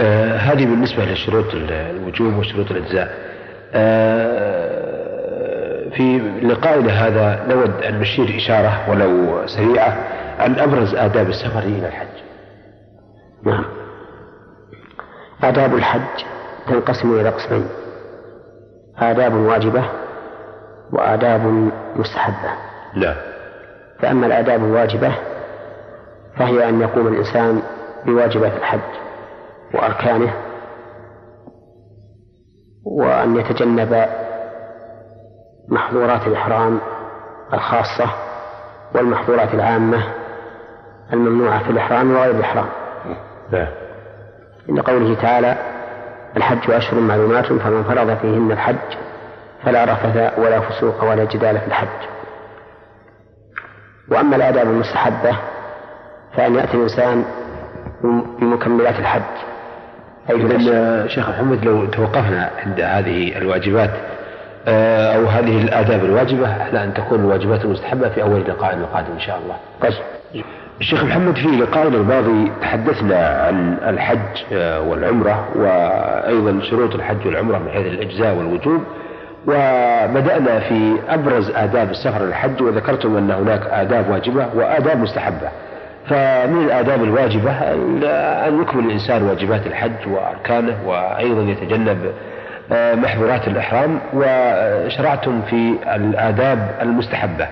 آه 0.00 0.36
هذه 0.36 0.64
بالنسبة 0.64 1.04
لشروط 1.04 1.44
الوجوب 1.54 2.36
وشروط 2.36 2.70
الإجزاء. 2.70 3.14
آه 3.74 4.96
في 5.88 6.18
لقائنا 6.42 6.92
هذا 6.92 7.46
نود 7.54 7.82
أن 7.82 8.00
نشير 8.00 8.36
إشارة 8.36 8.90
ولو 8.90 9.46
سريعة 9.46 9.98
عن 10.38 10.58
أبرز 10.58 10.94
آداب 10.94 11.28
السفر 11.28 11.58
إلى 11.58 11.88
الحج. 11.88 12.16
نعم. 13.44 13.64
آداب 15.42 15.74
الحج 15.74 16.24
تنقسم 16.66 17.20
إلى 17.20 17.28
قسمين. 17.28 17.66
آداب 18.98 19.34
واجبة 19.34 19.84
وآداب 20.92 21.70
مستحبة 21.96 22.50
لا 22.94 23.14
فأما 24.00 24.26
الآداب 24.26 24.64
الواجبة 24.64 25.14
فهي 26.36 26.68
أن 26.68 26.80
يقوم 26.80 27.06
الإنسان 27.06 27.62
بواجبات 28.06 28.52
الحج 28.52 28.80
وأركانه 29.74 30.32
وأن 32.84 33.36
يتجنب 33.36 34.06
محظورات 35.68 36.26
الإحرام 36.26 36.80
الخاصة 37.52 38.10
والمحظورات 38.94 39.54
العامة 39.54 40.04
الممنوعة 41.12 41.64
في 41.64 41.70
الإحرام 41.70 42.16
وغير 42.16 42.30
الإحرام. 42.30 42.66
لا. 43.50 43.68
إن 44.70 44.80
قوله 44.80 45.14
تعالى: 45.14 45.56
الحج 46.36 46.70
أشهر 46.70 47.00
معلومات 47.00 47.46
فمن 47.46 47.84
فرض 47.84 48.16
فيهن 48.16 48.52
الحج 48.52 48.76
فلا 49.64 49.84
رفث 49.84 50.38
ولا 50.38 50.60
فسوق 50.60 51.04
ولا 51.04 51.24
جدال 51.24 51.58
في 51.60 51.66
الحج. 51.66 52.08
وأما 54.08 54.36
الآداب 54.36 54.66
المستحبة 54.66 55.36
فأن 56.36 56.54
يأتي 56.54 56.76
الإنسان 56.76 57.24
بمكملات 58.40 58.98
الحج. 58.98 59.22
أي 60.30 61.08
شيخ 61.08 61.28
محمد 61.28 61.64
لو 61.64 61.86
توقفنا 61.86 62.50
عند 62.66 62.80
هذه 62.80 63.38
الواجبات 63.38 63.90
آه، 64.68 65.16
أو 65.16 65.26
هذه 65.26 65.62
الآداب 65.62 66.04
الواجبة 66.04 66.62
على 66.62 66.84
أن 66.84 66.94
تكون 66.94 67.20
الواجبات 67.20 67.64
المستحبة 67.64 68.08
في 68.08 68.22
أول 68.22 68.40
لقاء 68.40 68.74
القادم 68.74 69.12
إن 69.12 69.20
شاء 69.20 69.38
الله 69.38 69.56
طيب 69.80 70.44
الشيخ 70.80 71.04
محمد 71.04 71.36
في 71.36 71.48
لقائنا 71.48 71.96
الماضي 71.96 72.52
تحدثنا 72.60 73.28
عن 73.46 73.78
الحج 73.88 74.18
آه، 74.52 74.80
والعمرة 74.80 75.48
وأيضا 75.56 76.60
شروط 76.70 76.94
الحج 76.94 77.26
والعمرة 77.26 77.58
من 77.58 77.70
حيث 77.70 77.86
الإجزاء 77.86 78.34
والوجوب. 78.34 78.82
وبدأنا 79.46 80.60
في 80.60 80.96
أبرز 81.08 81.50
آداب 81.50 81.90
السفر 81.90 82.24
للحج 82.24 82.62
وذكرتم 82.62 83.16
أن 83.16 83.30
هناك 83.30 83.66
آداب 83.70 84.10
واجبة 84.10 84.46
وآداب 84.54 84.98
مستحبة. 84.98 85.48
فمن 86.06 86.64
الآداب 86.64 87.04
الواجبة 87.04 87.50
أن 88.48 88.60
يكمل 88.62 88.84
الإنسان 88.84 89.22
واجبات 89.22 89.66
الحج 89.66 90.08
وأركانه 90.08 90.76
وأيضا 90.86 91.42
يتجنب 91.42 91.98
آه، 92.72 92.94
محظورات 92.94 93.48
الإحرام. 93.48 93.98
وشرعتم 94.14 95.42
في 95.42 95.74
الآداب 95.94 96.68
المستحبة. 96.82 97.46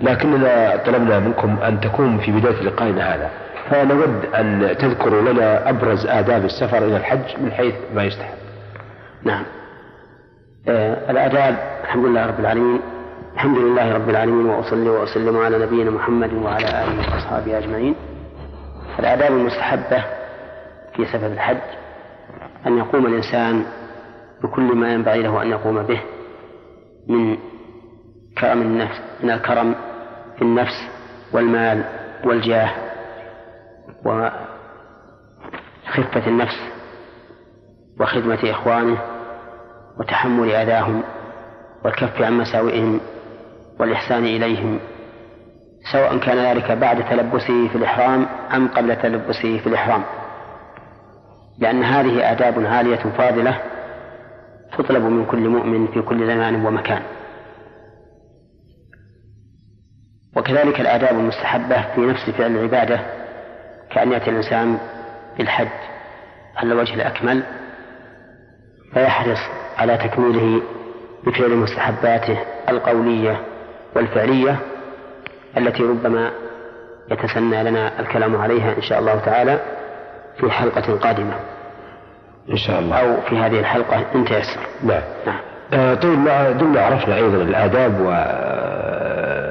لكننا 0.00 0.76
طلبنا 0.76 1.18
منكم 1.18 1.56
أن 1.62 1.80
تكون 1.80 2.18
في 2.18 2.32
بداية 2.32 2.62
لقائنا 2.62 3.14
هذا. 3.14 3.30
فنود 3.70 4.24
أن 4.34 4.76
تذكروا 4.78 5.32
لنا 5.32 5.70
أبرز 5.70 6.06
آداب 6.06 6.44
السفر 6.44 6.78
إلى 6.78 6.96
الحج 6.96 7.40
من 7.40 7.52
حيث 7.52 7.74
ما 7.94 8.04
يستحب 8.04 8.34
نعم. 9.24 9.42
آه 10.68 11.10
الآداب 11.10 11.56
الحمد 11.84 12.04
لله 12.04 12.26
رب 12.26 12.40
العالمين. 12.40 12.80
الحمد 13.34 13.58
لله 13.58 13.94
رب 13.94 14.10
العالمين 14.10 14.46
وأصلي 14.46 14.88
وأسلم 14.88 15.36
على 15.38 15.58
نبينا 15.58 15.90
محمد 15.90 16.32
وعلى 16.32 16.66
آله 16.66 17.14
وأصحابه 17.14 17.58
أجمعين. 17.58 17.94
الآداب 18.98 19.32
المستحبة 19.32 20.04
في 20.96 21.04
سبب 21.12 21.32
الحج 21.32 21.56
أن 22.66 22.78
يقوم 22.78 23.06
الإنسان 23.06 23.64
بكل 24.42 24.62
ما 24.62 24.92
ينبغي 24.92 25.22
له 25.22 25.42
أن 25.42 25.50
يقوم 25.50 25.82
به 25.82 26.00
من 27.08 27.36
كرم 28.38 28.62
النفس 28.62 29.00
من 29.22 29.30
الكرم 29.30 29.74
في 30.36 30.42
النفس 30.42 30.88
والمال 31.32 31.84
والجاه 32.24 32.70
وخفة 34.04 34.36
النفس 36.26 36.56
وخدمة 38.00 38.38
إخوانه 38.50 38.98
وتحمل 40.00 40.50
أذاهم 40.50 41.02
والكف 41.84 42.22
عن 42.22 42.32
مساوئهم 42.32 43.00
والإحسان 43.80 44.24
إليهم 44.24 44.78
سواء 45.92 46.18
كان 46.18 46.36
ذلك 46.38 46.72
بعد 46.72 47.08
تلبسه 47.10 47.68
في 47.68 47.76
الإحرام 47.76 48.26
أم 48.54 48.68
قبل 48.68 48.96
تلبسه 48.96 49.58
في 49.58 49.66
الإحرام. 49.66 50.02
لأن 51.58 51.82
هذه 51.82 52.32
آداب 52.32 52.66
عالية 52.66 52.96
فاضلة 53.18 53.60
تطلب 54.78 55.02
من 55.02 55.26
كل 55.26 55.48
مؤمن 55.48 55.86
في 55.86 56.02
كل 56.02 56.26
زمان 56.26 56.66
ومكان. 56.66 57.02
وكذلك 60.36 60.80
الآداب 60.80 61.18
المستحبة 61.18 61.84
في 61.94 62.00
نفس 62.00 62.30
فعل 62.30 62.56
العبادة 62.56 63.00
كأن 63.90 64.12
يأتي 64.12 64.30
الإنسان 64.30 64.78
بالحج 65.38 65.68
على 66.56 66.72
الوجه 66.72 66.94
الأكمل 66.94 67.42
فيحرص 68.94 69.38
على 69.78 69.96
تكميله 69.96 70.62
بفعل 71.26 71.50
مستحباته 71.50 72.38
القولية 72.68 73.40
والفعلية 73.96 74.56
التي 75.56 75.82
ربما 75.82 76.30
يتسنى 77.10 77.62
لنا 77.62 78.00
الكلام 78.00 78.36
عليها 78.36 78.76
إن 78.76 78.82
شاء 78.82 78.98
الله 78.98 79.18
تعالى 79.18 79.60
في 80.40 80.50
حلقة 80.50 80.96
قادمة. 80.96 81.34
إن 82.50 82.56
شاء 82.56 82.80
الله. 82.80 82.96
أو 83.00 83.20
في 83.20 83.38
هذه 83.38 83.60
الحلقة 83.60 84.04
إن 84.14 84.24
تيسر 84.24 84.60
نعم. 84.82 85.02
نعم. 85.26 85.38
آه 85.72 85.94
طيب 85.94 86.24
دمنا 86.58 86.80
عرفنا 86.80 87.16
أيضا 87.16 87.36
الآداب 87.36 88.00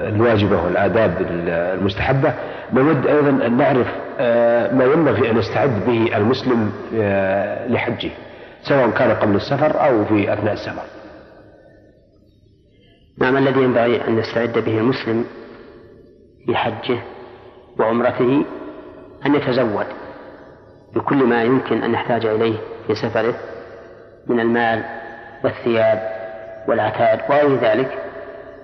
والواجبة 0.06 0.64
والآداب 0.64 1.18
المستحبة. 1.30 2.34
نود 2.74 3.08
أيضا 3.08 3.30
أن 3.30 3.58
نعرف 3.58 3.88
آه 4.20 4.74
ما 4.74 4.84
ينبغي 4.84 5.32
أن 5.32 5.38
يستعد 5.38 5.86
به 5.88 6.18
المسلم 6.18 6.72
آه 6.96 7.68
لحجه 7.68 8.10
سواء 8.64 8.90
كان 8.90 9.12
قبل 9.12 9.36
السفر 9.36 9.86
أو 9.88 10.06
في 10.06 10.34
أثناء 10.34 10.54
السفر. 10.54 10.84
نعم 13.20 13.38
الذي 13.38 13.62
ينبغي 13.62 14.08
أن 14.08 14.18
يستعد 14.20 14.60
به 14.60 14.78
المسلم 14.78 15.26
في 16.46 16.56
حجه 16.56 16.98
وعمرته 17.80 18.46
أن 19.26 19.36
يتزود 19.36 19.86
بكل 20.96 21.18
ما 21.18 21.44
يمكن 21.44 21.84
أن 21.84 21.94
يحتاج 21.94 22.26
إليه 22.26 22.58
في 22.88 22.96
سفره 22.96 23.36
من 24.28 24.40
المال 24.40 24.84
والثياب 25.44 26.10
والعتاد 26.68 27.20
وغير 27.30 27.56
ذلك. 27.56 28.05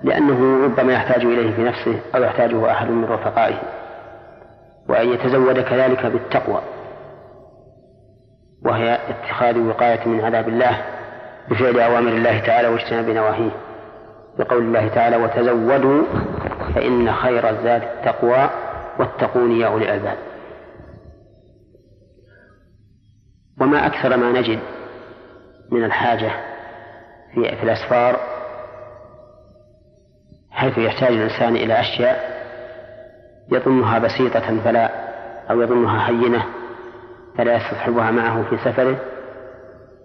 لأنه 0.04 0.64
ربما 0.64 0.92
يحتاج 0.92 1.24
إليه 1.24 1.56
في 1.56 1.62
نفسه 1.62 2.00
أو 2.14 2.22
يحتاجه 2.22 2.70
أحد 2.70 2.90
من 2.90 3.04
رفقائه 3.04 3.58
وأن 4.88 5.08
يتزود 5.08 5.60
كذلك 5.60 6.06
بالتقوى 6.06 6.62
وهي 8.64 8.98
اتخاذ 9.08 9.58
وقاية 9.58 10.08
من 10.08 10.20
عذاب 10.20 10.48
الله 10.48 10.82
بفعل 11.50 11.80
أوامر 11.80 12.12
الله 12.12 12.38
تعالى 12.40 12.68
واجتناب 12.68 13.10
نواهيه. 13.10 13.50
بقول 14.38 14.62
الله 14.62 14.88
تعالى 14.88 15.16
وتزودوا 15.16 16.04
فإن 16.74 17.12
خير 17.12 17.50
الزاد 17.50 17.82
التقوى 17.82 18.50
واتقون 18.98 19.60
يا 19.60 19.66
أولي 19.66 19.84
الألباب. 19.84 20.16
وما 23.60 23.86
أكثر 23.86 24.16
ما 24.16 24.32
نجد 24.32 24.58
من 25.70 25.84
الحاجة 25.84 26.30
في, 27.34 27.62
الأسفار 27.62 28.31
حيث 30.52 30.78
يحتاج 30.78 31.12
الإنسان 31.12 31.56
إلى 31.56 31.80
أشياء 31.80 32.42
يظنها 33.52 33.98
بسيطة 33.98 34.60
فلا 34.64 34.90
أو 35.50 35.60
يظنها 35.60 36.08
هينة 36.08 36.44
فلا 37.38 37.56
يستصحبها 37.56 38.10
معه 38.10 38.42
في 38.42 38.56
سفره 38.56 38.96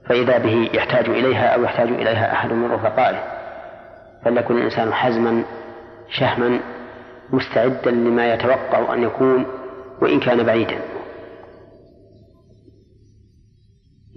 فإذا 0.10 0.38
به 0.38 0.70
يحتاج 0.74 1.10
إليها 1.10 1.48
أو 1.48 1.64
يحتاج 1.64 1.88
إليها 1.88 2.34
أحد 2.34 2.52
من 2.52 2.72
رفقائه. 2.72 3.24
فليكن 4.26 4.58
الإنسان 4.58 4.94
حزما 4.94 5.44
شهما 6.10 6.60
مستعدا 7.30 7.92
لما 7.92 8.34
يتوقع 8.34 8.94
أن 8.94 9.04
يكون 9.04 9.46
وإن 10.02 10.20
كان 10.20 10.44
بعيدا. 10.44 10.80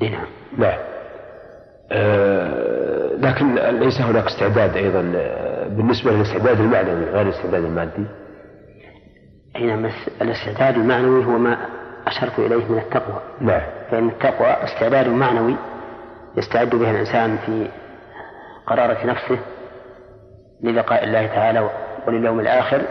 نعم. 0.00 0.26
نعم. 0.58 0.78
آه 1.92 2.79
لكن 3.20 3.54
ليس 3.54 4.00
هناك 4.00 4.24
استعداد 4.26 4.76
أيضا 4.76 5.00
بالنسبة 5.68 6.10
للاستعداد 6.10 6.60
المعنوي 6.60 7.04
غير 7.04 7.22
الاستعداد 7.22 7.64
المادي. 7.64 8.06
نعم 9.60 9.90
الاستعداد 10.22 10.74
المعنوي 10.74 11.24
هو 11.24 11.38
ما 11.38 11.56
أشرت 12.06 12.38
إليه 12.38 12.72
من 12.72 12.78
التقوى. 12.78 13.20
نعم 13.40 13.62
فإن 13.90 14.08
التقوى 14.08 14.48
استعداد 14.48 15.08
معنوي 15.08 15.56
يستعد 16.36 16.70
به 16.70 16.90
الإنسان 16.90 17.38
في 17.46 17.68
قرارة 18.66 19.06
نفسه 19.06 19.38
للقاء 20.62 21.04
الله 21.04 21.26
تعالى 21.26 21.70
ولليوم 22.06 22.40
الآخر 22.40 22.82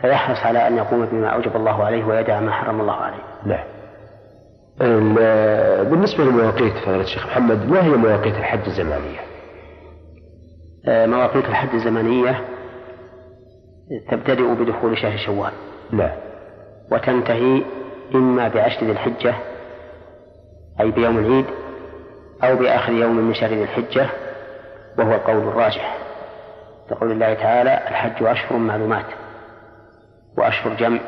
فيحرص 0.00 0.46
على 0.46 0.68
أن 0.68 0.76
يقوم 0.76 1.06
بما 1.06 1.28
أوجب 1.28 1.56
الله 1.56 1.84
عليه 1.84 2.04
ويدع 2.04 2.40
ما 2.40 2.52
حرم 2.52 2.80
الله 2.80 2.94
عليه. 2.96 3.22
نعم 3.46 3.64
بالنسبة 4.78 6.24
لمواقيت 6.24 6.72
فضيلة 6.72 7.00
الشيخ 7.00 7.26
محمد 7.26 7.68
ما 7.70 7.84
هي 7.84 7.88
مواقيت 7.88 8.34
الحج 8.36 8.66
الزمانية؟ 8.66 9.20
آه، 10.88 11.06
مواقيت 11.06 11.44
الحج 11.44 11.74
الزمنية 11.74 12.44
تبتدئ 14.10 14.54
بدخول 14.54 14.98
شهر 14.98 15.16
شوال. 15.16 15.52
نعم. 15.92 16.16
وتنتهي 16.92 17.62
إما 18.14 18.48
بعشر 18.48 18.86
ذي 18.86 18.92
الحجة 18.92 19.34
أي 20.80 20.90
بيوم 20.90 21.18
العيد 21.18 21.46
أو 22.44 22.56
بآخر 22.56 22.92
يوم 22.92 23.16
من 23.16 23.34
شهر 23.34 23.50
ذي 23.50 23.62
الحجة 23.62 24.06
وهو 24.98 25.14
القول 25.14 25.36
الراجح. 25.36 25.98
كقول 26.90 27.12
الله 27.12 27.34
تعالى 27.34 27.80
الحج 27.88 28.22
أشهر 28.22 28.58
معلومات 28.58 29.06
وأشهر 30.38 30.74
جمع 30.74 31.00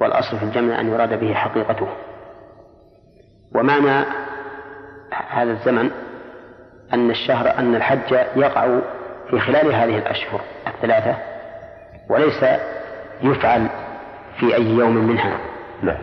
والأصل 0.00 0.38
في 0.38 0.42
الجمع 0.42 0.80
أن 0.80 0.88
يراد 0.88 1.20
به 1.20 1.34
حقيقته. 1.34 1.88
ومعنى 3.54 4.04
هذا 5.30 5.52
الزمن 5.52 5.90
أن 6.92 7.10
الشهر 7.10 7.58
أن 7.58 7.74
الحج 7.74 8.12
يقع 8.36 8.80
في 9.30 9.40
خلال 9.40 9.74
هذه 9.74 9.98
الأشهر 9.98 10.40
الثلاثة 10.66 11.16
وليس 12.10 12.44
يفعل 13.22 13.68
في 14.38 14.54
أي 14.54 14.66
يوم 14.66 14.96
منها. 14.96 15.38
لا 15.82 15.98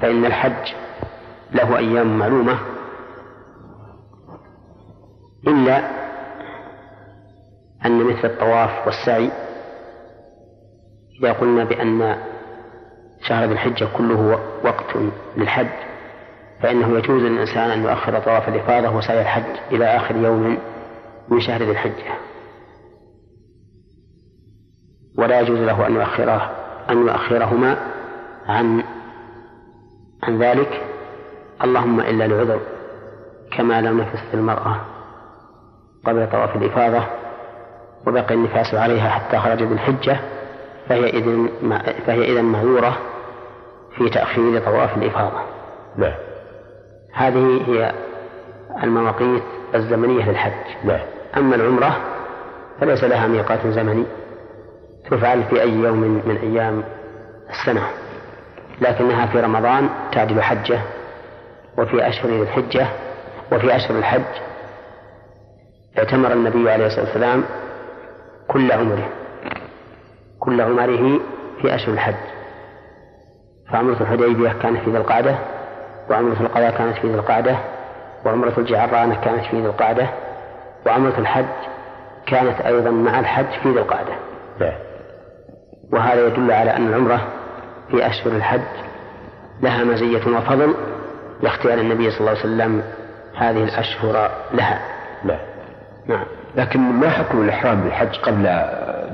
فإن 0.00 0.24
الحج 0.24 0.72
له 1.52 1.78
أيام 1.78 2.18
معلومة 2.18 2.58
إلا 5.46 5.78
أن 7.86 8.04
مثل 8.04 8.28
الطواف 8.28 8.86
والسعي 8.86 9.30
إذا 11.20 11.32
قلنا 11.32 11.64
بأن 11.64 12.16
شهر 13.22 13.44
ذي 13.44 13.52
الحجة 13.52 13.88
كله 13.96 14.40
وقت 14.64 14.96
للحج 15.36 15.66
فإنه 16.62 16.98
يجوز 16.98 17.22
للإنسان 17.22 17.70
أن 17.70 17.82
يؤخر 17.82 18.18
طواف 18.18 18.48
الإفاضة 18.48 18.96
وسعي 18.96 19.20
الحج 19.20 19.56
إلى 19.72 19.96
آخر 19.96 20.16
يوم 20.16 20.58
من 21.28 21.40
شهر 21.40 21.62
ذي 21.62 21.70
الحجة 21.70 22.14
ولا 25.18 25.40
يجوز 25.40 25.58
له 25.58 25.86
أن 25.86 25.94
يؤخره 25.94 26.50
أن 26.90 27.06
يؤخرهما 27.06 27.76
عن 28.46 28.82
عن 30.22 30.38
ذلك 30.42 30.82
اللهم 31.64 32.00
إلا 32.00 32.26
لعذر 32.26 32.60
كما 33.56 33.80
لم 33.80 34.00
نفست 34.00 34.34
المرأة 34.34 34.80
قبل 36.06 36.30
طواف 36.30 36.56
الإفاضة 36.56 37.06
وبقي 38.06 38.34
النفاس 38.34 38.74
عليها 38.74 39.08
حتى 39.08 39.38
خرج 39.38 39.62
بالحجة 39.62 40.20
فهي 40.88 41.10
إذن 41.10 41.48
فهي 42.06 42.32
إذا 42.32 42.42
معذورة 42.42 42.98
في 43.96 44.08
تأخير 44.08 44.64
طواف 44.64 44.96
الإفاضة. 44.96 45.40
نعم. 45.96 46.27
هذه 47.18 47.62
هي 47.66 47.92
المواقيت 48.82 49.42
الزمنية 49.74 50.30
للحج. 50.30 50.52
نعم. 50.84 51.00
أما 51.36 51.56
العمرة 51.56 51.96
فليس 52.80 53.04
لها 53.04 53.26
ميقات 53.26 53.66
زمني 53.66 54.04
تفعل 55.10 55.44
في 55.44 55.62
أي 55.62 55.70
يوم 55.72 56.00
من 56.00 56.38
أيام 56.42 56.84
السنة 57.50 57.82
لكنها 58.80 59.26
في 59.26 59.40
رمضان 59.40 59.88
تعدل 60.12 60.42
حجة 60.42 60.80
وفي 61.78 62.08
أشهر 62.08 62.42
الحجة 62.42 62.86
وفي 63.52 63.76
أشهر 63.76 63.98
الحج 63.98 64.22
اعتمر 65.98 66.32
النبي 66.32 66.70
عليه 66.70 66.86
الصلاة 66.86 67.04
والسلام 67.04 67.44
كل 68.48 68.72
عمره 68.72 69.08
كل 70.40 70.60
عمره 70.60 71.20
في 71.62 71.74
أشهر 71.74 71.94
الحج 71.94 72.14
فعمرة 73.72 73.96
الحديبية 74.00 74.52
كانت 74.62 74.80
في 74.84 74.90
ذي 74.90 74.96
القعدة 74.96 75.38
وعمرة 76.10 76.40
القضاء 76.40 76.70
كانت 76.70 76.98
في 76.98 77.08
ذي 77.08 77.14
القعدة 77.14 77.56
وعمرة 78.26 78.54
الجعرانة 78.58 79.14
كانت 79.14 79.44
في 79.44 79.60
ذي 79.60 79.66
القعدة 79.66 80.08
وعمرة 80.86 81.18
الحج 81.18 81.44
كانت 82.26 82.60
أيضا 82.60 82.90
مع 82.90 83.20
الحج 83.20 83.60
في 83.62 83.68
ذي 83.68 83.78
القعدة. 83.78 84.12
نعم. 84.60 84.78
وهذا 85.92 86.26
يدل 86.26 86.52
على 86.52 86.76
أن 86.76 86.88
العمرة 86.88 87.28
في 87.90 88.06
أشهر 88.06 88.32
الحج 88.32 88.60
لها 89.62 89.84
مزية 89.84 90.36
وفضل 90.36 90.74
لاختيار 91.42 91.78
النبي 91.78 92.10
صلى 92.10 92.20
الله 92.20 92.30
عليه 92.30 92.40
وسلم 92.40 92.82
هذه 93.36 93.64
الأشهر 93.64 94.30
لها. 94.54 94.80
نعم 95.24 95.38
نعم. 96.06 96.24
لكن 96.56 96.80
ما 96.80 97.10
حكم 97.10 97.42
الإحرام 97.42 97.80
بالحج 97.80 98.16
قبل 98.16 98.42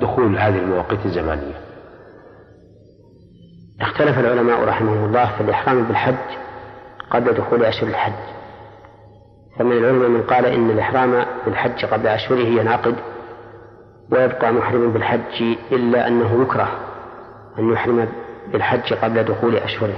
دخول 0.01 0.39
هذه 0.39 0.59
المواقيت 0.59 1.07
الزمانية 1.07 1.55
اختلف 3.81 4.19
العلماء 4.19 4.65
رحمهم 4.65 5.05
الله 5.05 5.31
في 5.37 5.41
الإحرام 5.41 5.85
بالحج 5.85 6.15
قبل 7.15 7.33
دخول 7.33 7.65
أشهر 7.65 7.89
الحج. 7.89 8.35
فمن 9.59 9.73
العلماء 9.73 10.09
من 10.09 10.23
قال 10.23 10.47
إن 10.47 10.71
الإحرام 10.71 11.25
بالحج 11.47 11.85
قبل 11.85 12.07
أشهره 12.07 12.47
ينعقد 12.61 12.95
ويبقى 14.13 14.53
محرما 14.53 14.87
بالحج 14.87 15.43
إلا 15.73 16.09
أنه 16.09 16.43
يكره 16.43 16.69
أن 17.59 17.73
يحرم 17.73 18.09
بالحج 18.53 18.93
قبل 18.95 19.25
دخول 19.25 19.57
أشهره 19.57 19.97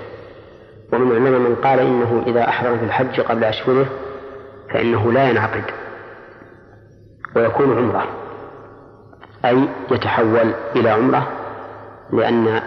ومن 0.92 1.11
العلماء 1.11 1.40
من 1.40 1.55
قال 1.55 1.81
إنه 1.81 2.22
إذا 2.26 2.48
أحرم 2.48 2.76
بالحج 2.76 3.20
قبل 3.20 3.44
أشهره 3.44 3.87
فإنه 4.72 5.12
لا 5.12 5.31
ينعقد 5.31 5.64
ويكون 7.37 7.79
عمرة 7.79 8.07
أي 9.44 9.68
يتحول 9.90 10.52
إلى 10.76 10.90
عمرة 10.90 11.29
لأن 12.12 12.61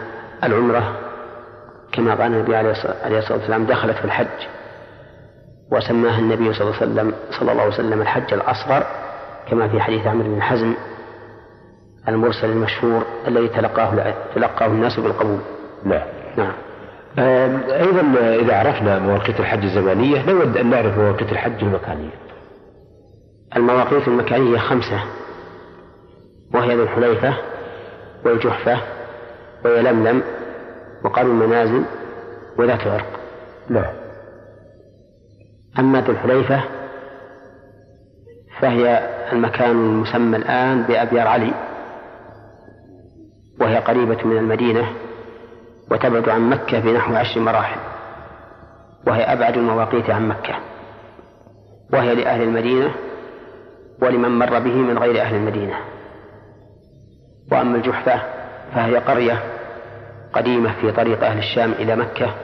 العمرة 0.44 1.09
كما 1.92 2.16
قال 2.16 2.34
النبي 2.34 2.56
عليه 2.56 2.72
الصلاة 2.72 3.38
والسلام 3.38 3.66
دخلت 3.66 3.98
في 3.98 4.06
الحج 4.06 4.48
وسماها 5.72 6.20
النبي 6.20 6.54
صلى 6.54 6.62
الله 6.62 6.76
عليه 6.82 6.92
وسلم 6.92 7.14
صلى 7.40 7.52
الله 7.52 7.64
عليه 7.64 7.74
وسلم 7.74 8.02
الحج 8.02 8.34
الأصغر 8.34 8.84
كما 9.50 9.68
في 9.68 9.82
حديث 9.82 10.08
عمرو 10.08 10.36
بن 10.36 10.42
حزم 10.42 10.74
المرسل 12.08 12.50
المشهور 12.50 13.04
الذي 13.28 13.48
تلقاه 13.48 14.14
تلقاه 14.36 14.68
الناس 14.68 15.00
بالقبول. 15.00 15.40
نعم. 15.86 16.08
نعم. 16.38 16.54
أيضا 17.70 18.02
إذا 18.36 18.56
عرفنا 18.56 19.00
مواقيت 19.00 19.40
الحج 19.40 19.64
الزمانية 19.64 20.32
نود 20.32 20.58
أن 20.58 20.70
نعرف 20.70 20.98
مواقيت 20.98 21.32
الحج 21.32 21.64
المكانية. 21.64 22.12
المواقيت 23.56 24.08
المكانية 24.08 24.58
خمسة 24.58 25.00
وهي 26.54 26.76
ذو 26.76 26.84
الحليفة 26.84 27.34
والجحفة 28.26 28.78
ويلملم 29.66 30.22
وقال 31.04 31.26
المنازل 31.26 31.84
وذات 32.58 32.88
عرق. 32.88 33.20
نعم. 33.70 33.94
أما 35.80 36.02
ذو 36.02 36.14
الحليفة 36.14 36.64
فهي 38.60 39.10
المكان 39.32 39.72
المسمى 39.72 40.38
الآن 40.38 40.84
بأبيار 40.84 41.28
علي 41.28 41.54
وهي 43.62 43.78
قريبة 43.78 44.18
من 44.26 44.38
المدينة 44.38 44.88
وتبعد 45.92 46.30
عن 46.30 46.50
مكة 46.50 46.80
بنحو 46.80 47.16
عشر 47.16 47.42
مراحل 47.42 47.80
وهي 49.08 49.24
أبعد 49.24 49.58
المواقيت 49.58 50.10
عن 50.10 50.28
مكة 50.28 50.56
وهي 51.94 52.16
لأهل 52.16 52.42
المدينة 52.42 52.92
ولمن 54.02 54.40
مر 54.40 54.60
به 54.60 54.76
من 54.76 54.98
غير 54.98 55.22
أهل 55.22 55.36
المدينة 55.36 55.76
وأما 57.52 57.78
الجحفة 57.78 58.22
فهي 58.76 58.98
قرية 58.98 59.59
قديمة 60.34 60.82
في 60.82 60.92
طريق 60.92 61.24
أهل 61.24 61.38
الشام 61.38 61.72
إلى 61.72 61.96
مكة 61.96 62.36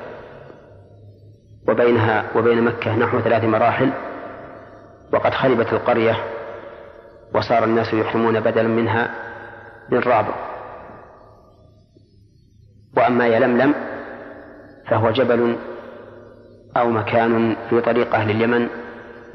وبينها 1.68 2.26
وبين 2.36 2.62
مكة 2.62 2.96
نحو 2.96 3.20
ثلاث 3.20 3.44
مراحل 3.44 3.92
وقد 5.14 5.34
خربت 5.34 5.74
القرية 5.74 6.16
وصار 7.36 7.64
الناس 7.64 7.94
يحرمون 7.94 8.40
بدلا 8.40 8.68
منها 8.68 9.10
من 9.90 10.00
رابع. 10.00 10.36
وأما 12.98 13.28
يلملم 13.28 13.74
فهو 14.88 15.12
جبل 15.12 15.56
أو 16.78 16.90
مكان 16.90 17.56
في 17.70 17.82
طريق 17.82 18.16
أهل 18.16 18.30
اليمن 18.30 18.68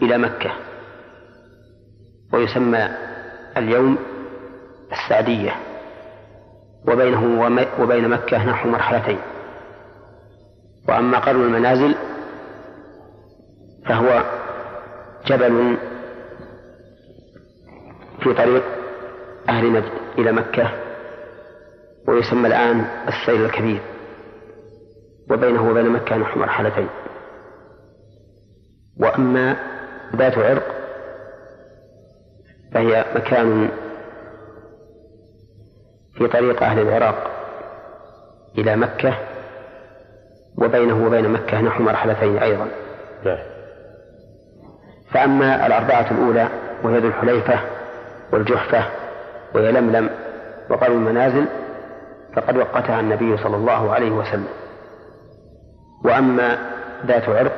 إلى 0.02 0.18
مكة 0.18 0.50
ويسمى 2.32 2.88
اليوم 3.56 3.98
السعدية. 4.92 5.69
وبينه 6.88 7.46
وبين 7.80 8.08
مكة 8.08 8.44
نحو 8.44 8.68
مرحلتين. 8.68 9.18
وأما 10.88 11.18
قرن 11.18 11.40
المنازل 11.40 11.94
فهو 13.86 14.24
جبل 15.26 15.76
في 18.20 18.34
طريق 18.34 18.64
أهل 19.48 19.72
نجد 19.72 19.92
إلى 20.18 20.32
مكة 20.32 20.70
ويسمى 22.08 22.48
الآن 22.48 22.84
السيل 23.08 23.44
الكبير. 23.44 23.80
وبينه 25.30 25.70
وبين 25.70 25.90
مكة 25.90 26.16
نحو 26.16 26.40
مرحلتين. 26.40 26.88
وأما 29.00 29.56
ذات 30.16 30.38
عرق 30.38 30.66
فهي 32.74 33.04
مكان 33.14 33.70
في 36.20 36.28
طريق 36.28 36.62
أهل 36.62 36.78
العراق 36.78 37.30
إلى 38.58 38.76
مكة 38.76 39.14
وبينه 40.58 41.06
وبين 41.06 41.28
مكة 41.28 41.60
نحو 41.60 41.82
مرحلتين 41.82 42.38
أيضا. 42.38 42.66
فأما 45.10 45.66
الأربعة 45.66 46.10
الأولى 46.10 46.48
وهي 46.82 46.98
ذو 46.98 47.08
الحليفة 47.08 47.60
والجحفة 48.32 48.84
ويلملم 49.54 50.10
وقرن 50.70 50.92
المنازل 50.92 51.46
فقد 52.36 52.56
وقتها 52.56 53.00
النبي 53.00 53.36
صلى 53.36 53.56
الله 53.56 53.92
عليه 53.92 54.10
وسلم 54.10 54.48
وأما 56.04 56.58
ذات 57.06 57.28
عرق 57.28 57.52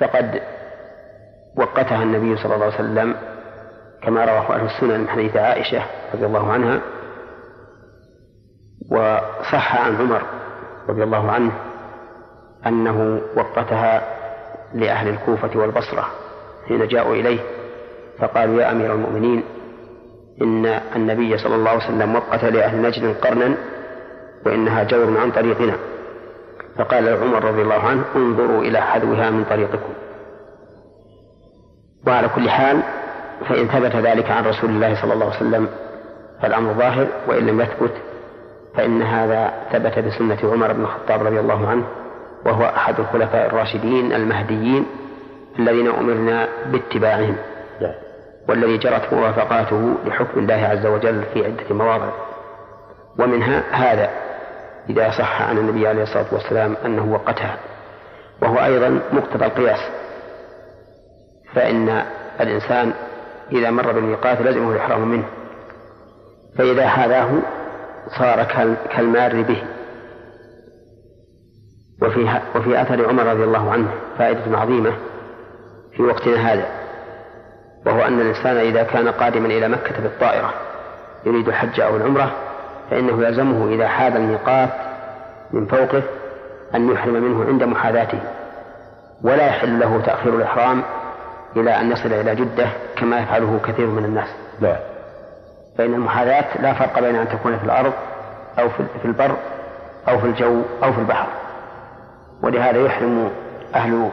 فقد 0.00 0.42
وقتها 1.56 2.02
النبي 2.02 2.36
صلى 2.36 2.54
الله 2.54 2.64
عليه 2.66 2.74
وسلم 2.74 3.14
كما 4.02 4.24
رواه 4.24 4.54
أهل 4.54 4.66
السنن 4.66 5.00
من 5.00 5.08
حديث 5.08 5.36
عائشة 5.36 5.82
رضي 6.14 6.26
الله 6.26 6.52
عنها 6.52 6.80
وصح 8.90 9.86
عن 9.86 9.96
عمر 9.96 10.22
رضي 10.88 11.02
الله 11.02 11.30
عنه 11.30 11.52
أنه 12.66 13.20
وقتها 13.36 14.02
لأهل 14.74 15.08
الكوفة 15.08 15.58
والبصرة 15.58 16.06
حين 16.68 16.88
جاءوا 16.88 17.14
إليه 17.14 17.40
فقالوا 18.18 18.62
يا 18.62 18.70
أمير 18.70 18.94
المؤمنين 18.94 19.42
إن 20.42 20.66
النبي 20.66 21.38
صلى 21.38 21.54
الله 21.54 21.70
عليه 21.70 21.84
وسلم 21.84 22.14
وقت 22.14 22.44
لأهل 22.44 22.82
نجد 22.82 23.16
قرنا 23.16 23.54
وإنها 24.46 24.82
جور 24.82 25.18
عن 25.18 25.30
طريقنا. 25.30 25.76
فقال 26.78 27.08
عمر 27.08 27.44
رضي 27.44 27.62
الله 27.62 27.88
عنه 27.88 28.04
انظروا 28.16 28.62
إلى 28.62 28.80
حذوها 28.80 29.30
من 29.30 29.44
طريقكم. 29.44 29.92
وعلى 32.06 32.28
كل 32.28 32.50
حال 32.50 32.82
فإن 33.48 33.68
ثبت 33.68 33.96
ذلك 33.96 34.30
عن 34.30 34.44
رسول 34.44 34.70
الله 34.70 35.02
صلى 35.02 35.12
الله 35.12 35.26
عليه 35.26 35.36
وسلم 35.36 35.68
فالأمر 36.42 36.72
ظاهر 36.72 37.06
وإن 37.28 37.46
لم 37.46 37.60
يثبت 37.60 37.92
فإن 38.76 39.02
هذا 39.02 39.52
ثبت 39.72 39.98
بسنة 39.98 40.52
عمر 40.52 40.72
بن 40.72 40.82
الخطاب 40.82 41.26
رضي 41.26 41.40
الله 41.40 41.68
عنه 41.68 41.84
وهو 42.46 42.64
أحد 42.64 43.00
الخلفاء 43.00 43.46
الراشدين 43.46 44.12
المهديين 44.12 44.86
الذين 45.58 45.88
أمرنا 45.88 46.48
باتباعهم. 46.66 47.36
والذي 48.48 48.78
جرت 48.78 49.12
موافقاته 49.12 49.94
لحكم 50.06 50.40
الله 50.40 50.54
عز 50.54 50.86
وجل 50.86 51.22
في 51.34 51.44
عدة 51.44 51.74
مواضع 51.74 52.10
ومنها 53.18 53.62
هذا 53.70 54.10
إذا 54.90 55.10
صح 55.10 55.42
عن 55.42 55.58
النبي 55.58 55.88
عليه 55.88 56.02
الصلاة 56.02 56.26
والسلام 56.32 56.76
أنه 56.86 57.12
وقتها 57.12 57.56
وهو 58.42 58.64
أيضا 58.64 59.00
مقتضى 59.12 59.44
القياس 59.44 59.80
فإن 61.54 62.02
الإنسان 62.40 62.92
إذا 63.52 63.70
مر 63.70 63.92
بالميقات 63.92 64.40
لزمه 64.40 64.72
الإحرام 64.72 65.08
منه. 65.08 65.24
فإذا 66.58 66.84
هذاه 66.84 67.28
صار 68.18 68.42
كالمار 68.90 69.42
به. 69.42 69.62
وفي 72.02 72.40
وفي 72.54 72.82
أثر 72.82 73.08
عمر 73.08 73.26
رضي 73.26 73.44
الله 73.44 73.70
عنه 73.72 73.88
فائدة 74.18 74.58
عظيمة 74.58 74.92
في 75.96 76.02
وقتنا 76.02 76.52
هذا 76.52 76.66
وهو 77.86 78.02
أن 78.02 78.20
الإنسان 78.20 78.56
إذا 78.56 78.82
كان 78.82 79.08
قادما 79.08 79.46
إلى 79.46 79.68
مكة 79.68 80.02
بالطائرة 80.02 80.54
يريد 81.26 81.48
الحج 81.48 81.80
أو 81.80 81.96
العمرة 81.96 82.32
فإنه 82.90 83.26
يلزمه 83.26 83.74
إذا 83.74 83.88
حاد 83.88 84.16
الميقات 84.16 84.68
من 85.52 85.66
فوقه 85.66 86.02
أن 86.74 86.90
يحرم 86.90 87.14
منه 87.14 87.44
عند 87.44 87.62
محاذاته 87.62 88.18
ولا 89.22 89.46
يحل 89.46 89.80
له 89.80 90.02
تأخير 90.06 90.36
الإحرام 90.36 90.82
إلى 91.56 91.80
أن 91.80 91.92
يصل 91.92 92.12
إلى 92.12 92.34
جدة 92.34 92.66
كما 92.96 93.18
يفعله 93.20 93.60
كثير 93.64 93.86
من 93.86 94.04
الناس. 94.04 94.28
لا. 94.60 94.76
فإن 95.78 95.94
المحاذاة 95.94 96.62
لا 96.62 96.74
فرق 96.74 97.00
بين 97.00 97.16
أن 97.16 97.28
تكون 97.28 97.58
في 97.58 97.64
الأرض 97.64 97.92
أو 98.58 98.68
في 98.68 99.04
البر 99.04 99.36
أو 100.08 100.18
في 100.18 100.26
الجو 100.26 100.62
أو 100.82 100.92
في 100.92 100.98
البحر. 100.98 101.28
ولهذا 102.42 102.86
يحرم 102.86 103.30
أهل 103.74 104.10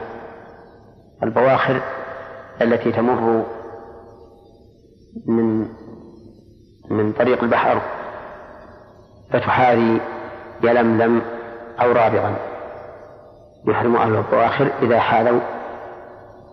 البواخر 1.22 1.80
التي 2.62 2.92
تمر 2.92 3.44
من 5.28 5.68
من 6.90 7.12
طريق 7.12 7.42
البحر 7.42 7.80
فتحاذي 9.32 10.00
يلملم 10.62 11.22
أو 11.80 11.92
رابغا. 11.92 12.36
يحرم 13.68 13.96
أهل 13.96 14.14
البواخر 14.14 14.70
إذا 14.82 15.00
حاذوا 15.00 15.40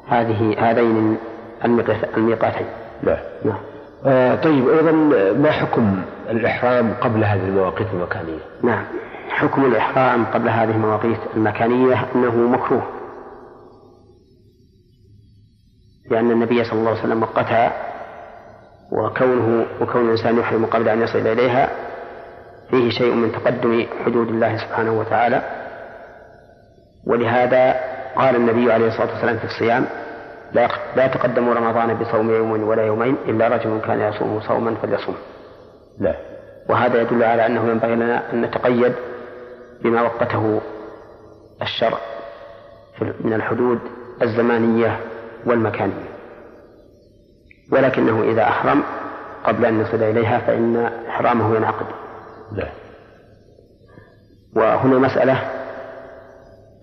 هذه 0.09 0.55
هذين 0.59 1.17
الميقاتين. 2.17 2.67
نعم 3.03 3.17
نعم. 3.45 3.59
آه 4.05 4.35
طيب 4.35 4.69
أيضا 4.69 4.91
ما 5.33 5.51
حكم 5.51 6.01
الإحرام 6.29 6.93
قبل 6.93 7.23
هذه 7.23 7.47
المواقيت 7.47 7.87
المكانية؟ 7.93 8.39
نعم. 8.63 8.85
حكم 9.29 9.65
الإحرام 9.65 10.25
قبل 10.25 10.49
هذه 10.49 10.71
المواقيت 10.71 11.19
المكانية 11.35 12.05
أنه 12.15 12.35
مكروه. 12.35 12.83
لأن 16.11 16.31
النبي 16.31 16.63
صلى 16.63 16.79
الله 16.79 16.89
عليه 16.91 16.99
وسلم 16.99 17.23
وقتها 17.23 17.73
وكونه 18.91 19.65
وكون 19.81 20.05
الإنسان 20.05 20.39
يحرم 20.39 20.65
قبل 20.65 20.89
أن 20.89 21.01
يصل 21.01 21.19
إليها 21.27 21.69
فيه 22.69 22.89
شيء 22.89 23.13
من 23.13 23.31
تقدم 23.31 23.85
حدود 24.05 24.27
الله 24.27 24.57
سبحانه 24.57 24.99
وتعالى. 24.99 25.41
ولهذا 27.07 27.75
قال 28.17 28.35
النبي 28.35 28.71
عليه 28.71 28.87
الصلاة 28.87 29.13
والسلام 29.13 29.37
في 29.37 29.45
الصيام 29.45 29.85
لا 30.53 30.67
لا 30.95 31.07
تقدموا 31.07 31.53
رمضان 31.53 31.93
بصوم 31.93 32.31
يوم 32.31 32.63
ولا 32.63 32.83
يومين 32.83 33.17
إلا 33.27 33.47
رجل 33.47 33.81
كان 33.85 33.99
يصوم 33.99 34.41
صوما 34.41 34.75
فليصوم. 34.75 35.15
لا. 35.99 36.15
وهذا 36.69 37.01
يدل 37.01 37.23
على 37.23 37.45
أنه 37.45 37.69
ينبغي 37.69 37.95
لنا 37.95 38.33
أن 38.33 38.41
نتقيد 38.41 38.93
بما 39.83 40.01
وقته 40.01 40.61
الشرع 41.61 41.97
من 43.21 43.33
الحدود 43.33 43.79
الزمانية 44.21 44.99
والمكانية. 45.45 46.07
ولكنه 47.71 48.23
إذا 48.23 48.43
أحرم 48.43 48.83
قبل 49.43 49.65
أن 49.65 49.81
يصل 49.81 50.03
إليها 50.03 50.39
فإن 50.39 50.91
إحرامه 51.09 51.55
ينعقد. 51.55 51.85
لا. 52.51 52.67
وهنا 54.55 54.97
مسألة 54.99 55.56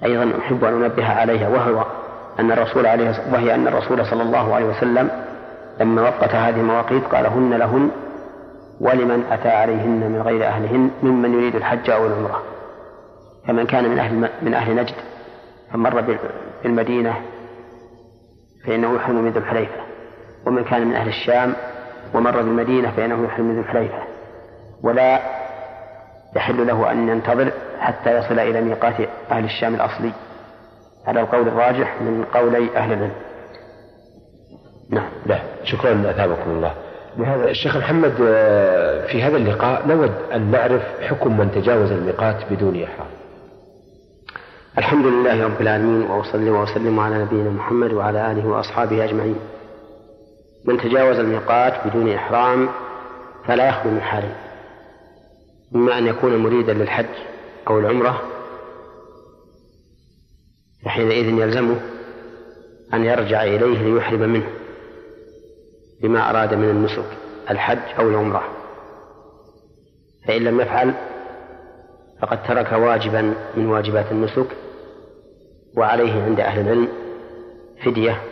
أيضا 0.04 0.38
أحب 0.38 0.64
أن 0.64 0.82
أنبه 0.82 1.08
عليها 1.08 1.48
وهو 1.48 1.84
أن 2.40 2.52
الرسول 2.52 2.86
عليه 2.86 3.14
وهي 3.32 3.54
أن 3.54 3.68
الرسول 3.68 4.06
صلى 4.06 4.22
الله 4.22 4.54
عليه 4.54 4.66
وسلم 4.66 5.10
لما 5.80 6.02
وقت 6.02 6.34
هذه 6.34 6.60
المواقيت 6.60 7.04
قال 7.04 7.26
هن 7.26 7.54
لهن 7.54 7.90
ولمن 8.80 9.24
أتى 9.30 9.48
عليهن 9.48 10.12
من 10.12 10.22
غير 10.22 10.46
أهلهن 10.46 10.90
ممن 11.02 11.34
يريد 11.34 11.56
الحج 11.56 11.90
أو 11.90 12.06
العمرة. 12.06 12.42
فمن 13.46 13.66
كان 13.66 13.90
من 13.90 13.98
أهل 13.98 14.28
من 14.42 14.54
أهل 14.54 14.76
نجد 14.76 14.94
فمر 15.72 16.16
بالمدينة 16.64 17.14
فإنه 18.66 18.94
يحرم 18.94 19.16
من 19.16 19.30
ذي 19.30 19.38
الحليفة. 19.38 19.80
ومن 20.46 20.64
كان 20.64 20.86
من 20.86 20.94
أهل 20.94 21.08
الشام 21.08 21.54
ومر 22.14 22.36
بالمدينة 22.36 22.90
فإنه 22.90 23.24
يحرم 23.24 23.44
من 23.44 23.54
ذي 23.54 23.60
الحليفة. 23.60 24.02
ولا 24.82 25.20
يحل 26.36 26.66
له 26.66 26.90
أن 26.90 27.08
ينتظر 27.08 27.52
حتى 27.78 28.18
يصل 28.18 28.38
إلى 28.38 28.60
ميقات 28.60 28.94
أهل 29.30 29.44
الشام 29.44 29.74
الأصلي. 29.74 30.12
على 31.06 31.20
القول 31.20 31.48
الراجح 31.48 32.02
من 32.02 32.24
قولي 32.34 32.76
أهل 32.76 32.92
العلم. 32.92 33.12
نعم. 34.90 35.08
لا 35.26 35.38
شكرا 35.64 36.10
أثابكم 36.10 36.50
الله. 36.50 36.74
بهذا. 37.16 37.50
الشيخ 37.50 37.76
محمد 37.76 38.14
آه، 38.22 39.06
في 39.06 39.22
هذا 39.22 39.36
اللقاء 39.36 39.86
نود 39.88 40.12
أن 40.34 40.50
نعرف 40.50 40.82
حكم 41.00 41.38
من 41.38 41.50
تجاوز 41.50 41.92
الميقات 41.92 42.36
بدون 42.52 42.82
إحرام 42.82 43.06
الحمد 44.78 45.06
لله 45.06 45.44
رب 45.44 45.60
العالمين 45.60 46.10
وأصلي 46.10 46.50
وأسلم 46.50 47.00
على 47.00 47.18
نبينا 47.18 47.50
محمد 47.50 47.92
وعلى 47.92 48.32
آله 48.32 48.46
وأصحابه 48.46 49.04
أجمعين. 49.04 49.36
من 50.64 50.78
تجاوز 50.78 51.18
الميقات 51.18 51.86
بدون 51.86 52.12
إحرام 52.12 52.68
فلا 53.46 53.68
يخلو 53.68 53.90
من 53.90 54.00
إما 55.74 55.98
أن 55.98 56.06
يكون 56.06 56.36
مريدا 56.36 56.72
للحج 56.72 57.06
أو 57.68 57.78
العمرة 57.78 58.22
فحينئذ 60.84 61.38
يلزمه 61.38 61.80
أن 62.94 63.04
يرجع 63.04 63.42
إليه 63.42 63.94
ليحرم 63.94 64.20
منه 64.20 64.46
بما 66.02 66.30
أراد 66.30 66.54
من 66.54 66.70
النسك 66.70 67.06
الحج 67.50 67.98
أو 67.98 68.08
العمرة. 68.08 68.44
فإن 70.26 70.44
لم 70.44 70.60
يفعل 70.60 70.94
فقد 72.22 72.42
ترك 72.42 72.72
واجبا 72.72 73.34
من 73.56 73.66
واجبات 73.66 74.12
النسك 74.12 74.46
وعليه 75.76 76.22
عند 76.22 76.40
أهل 76.40 76.60
العلم 76.60 76.88
فدية 77.84 78.22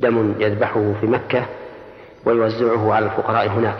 دم 0.00 0.34
يذبحه 0.40 0.92
في 1.00 1.06
مكة 1.06 1.46
ويوزعه 2.26 2.92
على 2.92 3.06
الفقراء 3.06 3.48
هناك. 3.48 3.78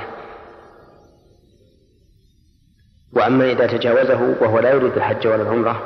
وأما 3.17 3.45
إذا 3.45 3.67
تجاوزه 3.67 4.35
وهو 4.41 4.59
لا 4.59 4.71
يريد 4.71 4.97
الحج 4.97 5.27
ولا 5.27 5.43
العمرة 5.43 5.83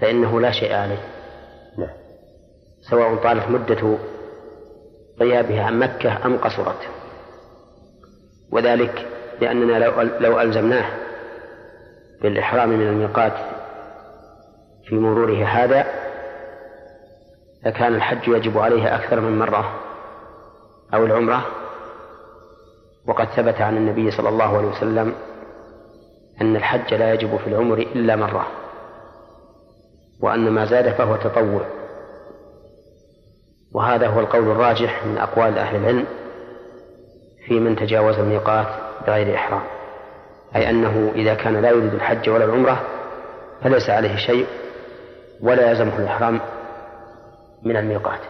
فإنه 0.00 0.40
لا 0.40 0.50
شيء 0.50 0.74
عليه. 0.74 1.04
لا. 1.78 1.90
سواء 2.90 3.16
طالت 3.16 3.48
مدة 3.48 3.98
غيابها 5.20 5.64
عن 5.64 5.78
مكة 5.78 6.26
أم 6.26 6.38
قصرت. 6.38 6.88
وذلك 8.52 9.08
لأننا 9.40 9.78
لو 9.78 10.02
لو 10.02 10.40
ألزمناه 10.40 10.84
بالإحرام 12.22 12.68
من 12.68 12.88
الميقات 12.88 13.32
في 14.88 14.94
مروره 14.94 15.44
هذا 15.44 15.86
لكان 17.66 17.94
الحج 17.94 18.28
يجب 18.28 18.58
عليه 18.58 18.94
أكثر 18.94 19.20
من 19.20 19.38
مرة 19.38 19.80
أو 20.94 21.06
العمرة. 21.06 21.61
وقد 23.08 23.28
ثبت 23.28 23.60
عن 23.60 23.76
النبي 23.76 24.10
صلى 24.10 24.28
الله 24.28 24.56
عليه 24.56 24.68
وسلم 24.68 25.14
أن 26.40 26.56
الحج 26.56 26.94
لا 26.94 27.14
يجب 27.14 27.36
في 27.36 27.46
العمر 27.46 27.78
إلا 27.78 28.16
مرة 28.16 28.46
وأن 30.20 30.50
ما 30.50 30.64
زاد 30.64 30.92
فهو 30.92 31.16
تطوع. 31.16 31.66
وهذا 33.74 34.06
هو 34.06 34.20
القول 34.20 34.50
الراجح 34.50 35.06
من 35.06 35.18
أقوال 35.18 35.58
أهل 35.58 35.76
العلم 35.76 36.06
في 37.46 37.60
من 37.60 37.76
تجاوز 37.76 38.18
الميقات 38.18 38.66
بغير 39.06 39.34
إحرام 39.34 39.62
أي 40.56 40.70
أنه 40.70 41.12
إذا 41.14 41.34
كان 41.34 41.62
لا 41.62 41.70
يريد 41.70 41.94
الحج 41.94 42.30
ولا 42.30 42.44
العمرة 42.44 42.86
فليس 43.62 43.90
عليه 43.90 44.16
شيء 44.16 44.46
ولا 45.40 45.70
يلزمه 45.70 45.98
الإحرام 45.98 46.40
من 47.62 47.76
الميقات. 47.76 48.20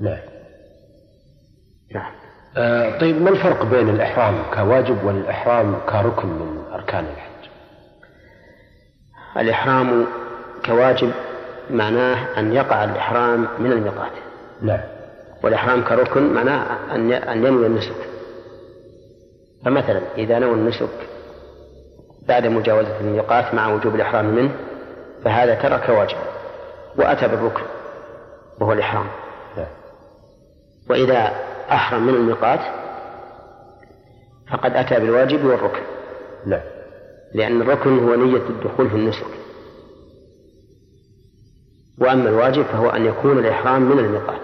نعم. 0.00 0.20
نعم. 1.94 2.27
آه 2.58 2.98
طيب 2.98 3.22
ما 3.22 3.30
الفرق 3.30 3.64
بين 3.64 3.88
الإحرام 3.88 4.34
كواجب 4.54 5.04
والإحرام 5.04 5.76
كركن 5.88 6.28
من 6.28 6.62
أركان 6.72 7.04
الحج؟ 7.04 7.50
الإحرام 9.36 10.06
كواجب 10.66 11.10
معناه 11.70 12.38
أن 12.38 12.52
يقع 12.52 12.84
الإحرام 12.84 13.48
من 13.58 13.72
الميقات. 13.72 14.12
نعم. 14.62 14.80
والإحرام 15.42 15.84
كركن 15.84 16.34
معناه 16.34 16.94
أن 16.94 17.12
أن 17.12 17.44
ينوي 17.44 17.66
النسك. 17.66 17.96
فمثلا 19.64 20.00
إذا 20.16 20.38
نوى 20.38 20.54
النسك 20.54 20.88
بعد 22.28 22.46
مجاوزة 22.46 23.00
الميقات 23.00 23.54
مع 23.54 23.74
وجوب 23.74 23.94
الإحرام 23.94 24.24
منه 24.24 24.50
فهذا 25.24 25.54
ترك 25.54 25.88
واجبا 25.88 26.20
وأتى 26.96 27.28
بالركن 27.28 27.62
وهو 28.60 28.72
الإحرام. 28.72 29.06
نعم. 29.56 29.66
وإذا 30.90 31.47
أحرم 31.70 32.06
من 32.06 32.14
الميقات 32.14 32.60
فقد 34.50 34.72
أتى 34.76 35.00
بالواجب 35.00 35.44
والركن. 35.44 35.82
نعم. 36.46 36.60
لأن 37.34 37.62
الركن 37.62 37.98
هو 37.98 38.14
نية 38.14 38.48
الدخول 38.50 38.90
في 38.90 38.96
النسك. 38.96 39.26
وأما 41.98 42.28
الواجب 42.28 42.62
فهو 42.62 42.90
أن 42.90 43.04
يكون 43.06 43.38
الإحرام 43.38 43.82
من 43.82 43.98
الميقات 43.98 44.40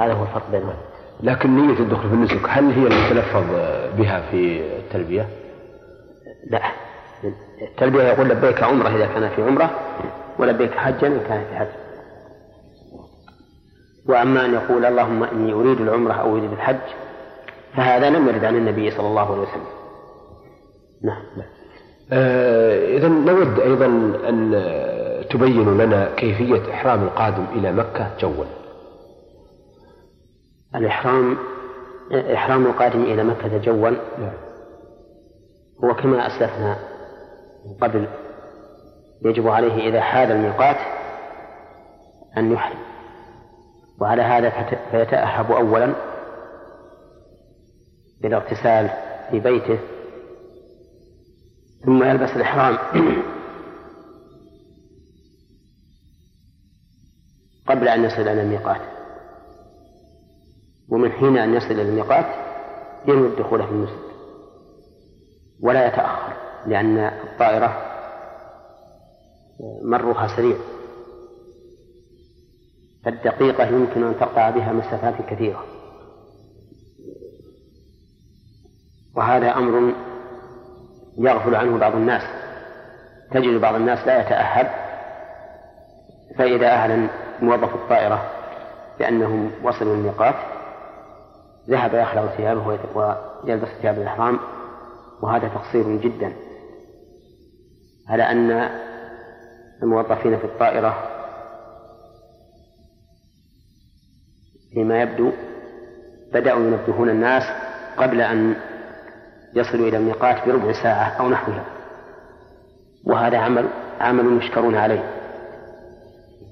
هذا 0.00 0.12
هو 0.12 0.22
الفرق 0.22 0.50
بينهما. 0.50 0.76
لكن 1.22 1.56
نية 1.56 1.78
الدخول 1.78 2.08
في 2.08 2.14
النسك 2.14 2.48
هل 2.48 2.70
هي 2.72 2.86
المتلفظ 2.86 3.44
بها 3.98 4.30
في 4.30 4.60
التلبية؟ 4.78 5.28
لا. 6.50 6.62
التلبية 7.62 8.02
يقول 8.02 8.28
لبيك 8.28 8.62
عمرة 8.62 8.88
إذا 8.88 9.06
كان 9.06 9.28
في 9.28 9.42
عمرة 9.42 9.70
ولبيك 10.38 10.70
حجا 10.70 11.06
إن 11.06 11.20
كان 11.28 11.44
في 11.44 11.56
حج. 11.56 11.85
وأما 14.08 14.44
أن 14.44 14.54
يقول 14.54 14.84
اللهم 14.84 15.24
إني 15.24 15.52
أريد 15.52 15.80
العمرة 15.80 16.12
أو 16.12 16.36
أريد 16.36 16.52
الحج 16.52 16.76
فهذا 17.76 18.10
لم 18.10 18.28
يرد 18.28 18.44
عن 18.44 18.56
النبي 18.56 18.90
صلى 18.90 19.06
الله 19.06 19.32
عليه 19.32 19.42
وسلم. 19.42 19.66
نعم, 21.02 21.22
نعم. 21.36 21.48
آه 22.12 22.96
إذا 22.96 23.08
نود 23.08 23.60
أيضا 23.60 23.86
أن 24.28 24.64
تبين 25.30 25.78
لنا 25.78 26.14
كيفية 26.16 26.72
إحرام 26.72 27.02
القادم 27.02 27.44
إلى 27.54 27.72
مكة 27.72 28.10
جوا. 28.20 28.44
الإحرام 30.74 31.36
إحرام 32.34 32.66
القادم 32.66 33.02
إلى 33.02 33.24
مكة 33.24 33.58
جوا 33.58 33.90
نعم. 33.90 34.32
هو 35.84 35.94
كما 35.94 36.26
أسلفنا 36.26 36.76
قبل 37.82 38.08
يجب 39.24 39.48
عليه 39.48 39.88
إذا 39.88 40.00
حال 40.00 40.30
الميقات 40.32 40.76
أن 42.36 42.52
يحرم. 42.52 42.85
وعلى 44.00 44.22
هذا 44.22 44.50
فيتأهب 44.90 45.52
أولا 45.52 45.94
بالاغتسال 48.20 48.90
في 49.30 49.40
بيته 49.40 49.78
ثم 51.84 52.02
يلبس 52.02 52.30
الإحرام. 52.36 52.78
قبل 57.68 57.88
أن 57.88 58.04
يصل 58.04 58.22
إلى 58.22 58.42
الميقات. 58.42 58.80
ومن 60.88 61.12
حين 61.12 61.38
أن 61.38 61.54
يصل 61.54 61.70
إلى 61.70 61.82
الميقات 61.82 62.26
ينوي 63.08 63.28
الدخول 63.28 63.62
في 63.66 63.70
المسجد. 63.70 64.06
ولا 65.62 65.86
يتأخر 65.86 66.32
لأن 66.66 66.98
الطائرة 66.98 67.82
مرها 69.82 70.36
سريع. 70.36 70.56
فالدقيقة 73.06 73.66
يمكن 73.66 74.04
أن 74.04 74.14
تقطع 74.20 74.50
بها 74.50 74.72
مسافات 74.72 75.14
كثيرة. 75.30 75.64
وهذا 79.16 79.56
أمر 79.56 79.92
يغفل 81.18 81.54
عنه 81.54 81.78
بعض 81.78 81.94
الناس. 81.94 82.22
تجد 83.30 83.60
بعض 83.60 83.74
الناس 83.74 84.06
لا 84.06 84.20
يتأهب 84.20 84.70
فإذا 86.38 86.66
أعلن 86.66 87.08
موظف 87.42 87.74
الطائرة 87.74 88.30
بأنهم 88.98 89.50
وصلوا 89.62 89.94
الميقات 89.94 90.34
ذهب 91.70 91.94
يخلع 91.94 92.26
ثيابه 92.26 92.78
ويلبس 92.94 93.68
ثياب 93.82 93.98
الإحرام 93.98 94.38
وهذا 95.22 95.48
تقصير 95.48 95.96
جدا. 95.96 96.32
على 98.08 98.22
أن 98.22 98.70
الموظفين 99.82 100.38
في 100.38 100.44
الطائرة 100.44 101.15
فيما 104.76 105.02
يبدو 105.02 105.32
بدأوا 106.32 106.60
ينبهون 106.60 107.08
الناس 107.08 107.42
قبل 107.96 108.20
أن 108.20 108.54
يصلوا 109.54 109.88
إلى 109.88 109.96
الميقات 109.96 110.48
بربع 110.48 110.72
ساعة 110.72 111.20
أو 111.20 111.28
نحوها. 111.28 111.64
وهذا 113.06 113.38
عمل 113.38 113.68
عمل 114.00 114.42
يشكرون 114.42 114.76
عليه. 114.76 115.04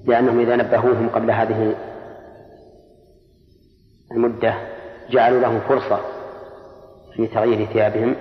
لأنهم 0.05 0.39
إذا 0.39 0.55
نبهوهم 0.55 1.09
قبل 1.09 1.31
هذه 1.31 1.75
المدة 4.11 4.53
جعلوا 5.09 5.41
لهم 5.41 5.59
فرصة 5.59 5.99
في 7.15 7.27
تغيير 7.27 7.65
ثيابهم 7.65 8.15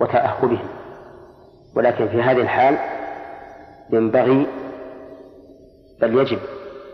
وتأهبهم. 0.00 0.68
ولكن 1.76 2.08
في 2.08 2.22
هذه 2.22 2.40
الحال 2.40 2.78
ينبغي 3.92 4.46
بل 6.00 6.18
يجب 6.18 6.38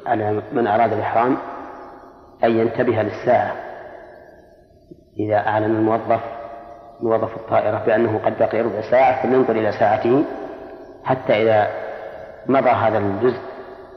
على 0.06 0.42
من 0.52 0.66
أراد 0.66 0.92
الإحرام 0.92 1.36
أن 2.44 2.58
ينتبه 2.58 3.02
للساعة. 3.02 3.56
إذا 5.18 5.36
أعلن 5.36 5.76
الموظف 5.76 6.20
موظف 7.02 7.36
الطائرة 7.36 7.84
بأنه 7.86 8.20
قد 8.24 8.38
بقي 8.38 8.60
ربع 8.60 8.80
ساعة 8.90 9.22
فلينظر 9.22 9.56
إلى 9.56 9.72
ساعته 9.72 10.24
حتى 11.04 11.32
إذا 11.42 11.68
مضى 12.46 12.70
هذا 12.70 12.98
الجزء 12.98 13.40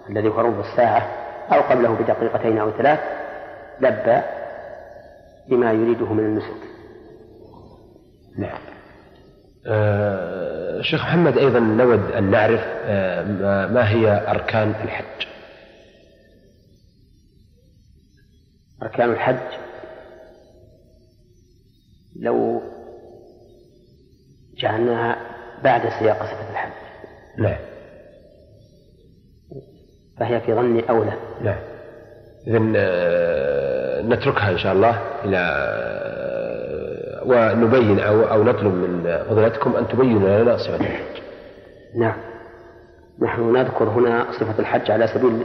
الذي 0.10 0.28
هو 0.28 0.42
ربع 0.42 0.60
الساعة 0.60 1.08
أو 1.54 1.62
قبله 1.62 1.94
بدقيقتين 1.94 2.58
أو 2.58 2.72
ثلاث 2.72 3.00
لبى 3.80 4.22
بما 5.50 5.72
يريده 5.72 6.14
من 6.14 6.20
النسك. 6.20 6.64
نعم. 8.38 8.60
آه 9.68 10.82
شيخ 10.82 11.02
محمد 11.02 11.38
أيضا 11.38 11.60
نود 11.60 12.12
أن 12.12 12.32
نعرف 12.32 12.62
آه 12.86 13.68
ما 13.68 13.90
هي 13.90 14.22
أركان 14.28 14.74
الحج. 14.84 15.28
أركان 18.84 19.12
الحج 19.12 19.60
لو 22.20 22.62
جعلناها 24.58 25.18
بعد 25.64 25.82
سياق 26.00 26.24
صفة 26.24 26.52
الحج 26.52 26.72
نعم 27.38 27.58
فهي 30.20 30.42
في 30.42 30.54
ظني 30.54 30.90
أولى 30.90 31.14
نعم 31.42 31.60
إذا 32.48 32.60
نتركها 34.02 34.52
إن 34.52 34.58
شاء 34.58 34.74
الله 34.74 35.02
إلى 35.26 35.40
ونبين 37.26 38.00
أو 38.00 38.24
أو 38.24 38.44
نطلب 38.44 38.74
من 38.74 39.24
فضيلتكم 39.30 39.76
أن 39.76 39.88
تبينوا 39.88 40.44
لنا 40.44 40.58
صفة 40.58 40.76
الحج. 40.76 41.22
نعم. 41.96 42.18
نحن 43.22 43.54
نذكر 43.54 43.90
هنا 43.90 44.32
صفة 44.32 44.60
الحج 44.60 44.92
على 44.92 45.08
سبيل 45.08 45.44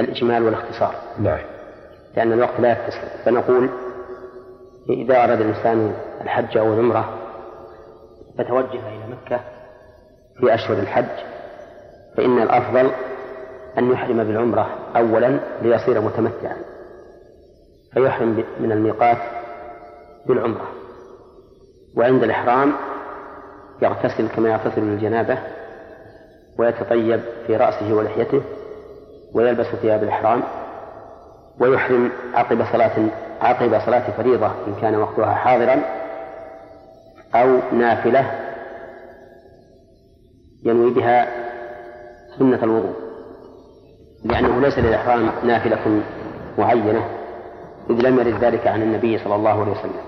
الإجمال 0.00 0.42
والاختصار. 0.42 0.94
نعم. 1.18 1.51
لأن 2.16 2.32
الوقت 2.32 2.60
لا 2.60 2.72
يتسع 2.72 3.24
فنقول 3.24 3.70
إذا 4.90 5.24
أراد 5.24 5.40
الإنسان 5.40 5.94
الحج 6.20 6.58
أو 6.58 6.72
العمرة 6.72 7.18
فتوجه 8.38 8.88
إلى 8.88 9.04
مكة 9.08 9.40
في 10.40 10.54
أشهر 10.54 10.78
الحج. 10.78 11.24
فإن 12.16 12.42
الأفضل 12.42 12.90
أن 13.78 13.92
يحرم 13.92 14.24
بالعمرة 14.24 14.68
أولا 14.96 15.40
ليصير 15.62 16.00
متمتعا. 16.00 16.56
فيحرم 17.94 18.44
من 18.60 18.72
الميقات 18.72 19.18
بالعمرة. 20.26 20.68
وعند 21.96 22.22
الإحرام 22.22 22.72
يغتسل 23.82 24.28
كما 24.28 24.50
يغتسل 24.50 24.80
للجنابة 24.80 25.38
ويتطيب 26.58 27.20
في 27.46 27.56
رأسه 27.56 27.94
ولحيته 27.94 28.42
ويلبس 29.34 29.66
ثياب 29.66 30.02
الإحرام. 30.02 30.42
ويحرم 31.60 32.12
عقب 32.34 32.64
صلاة 32.72 33.08
عقب 33.40 33.80
صلاة 33.86 34.10
فريضة 34.10 34.46
إن 34.46 34.74
كان 34.80 34.94
وقتها 34.94 35.34
حاضرا 35.34 35.82
أو 37.34 37.58
نافلة 37.72 38.30
ينوي 40.64 40.90
بها 40.90 41.28
سنة 42.38 42.64
الوضوء. 42.64 42.94
لأنه 44.24 44.60
ليس 44.60 44.78
للإحرام 44.78 45.30
نافلة 45.44 46.02
معينة 46.58 47.08
إذ 47.90 47.94
لم 47.94 48.18
يرد 48.18 48.44
ذلك 48.44 48.66
عن 48.66 48.82
النبي 48.82 49.18
صلى 49.18 49.34
الله 49.34 49.60
عليه 49.60 49.72
وسلم. 49.72 50.02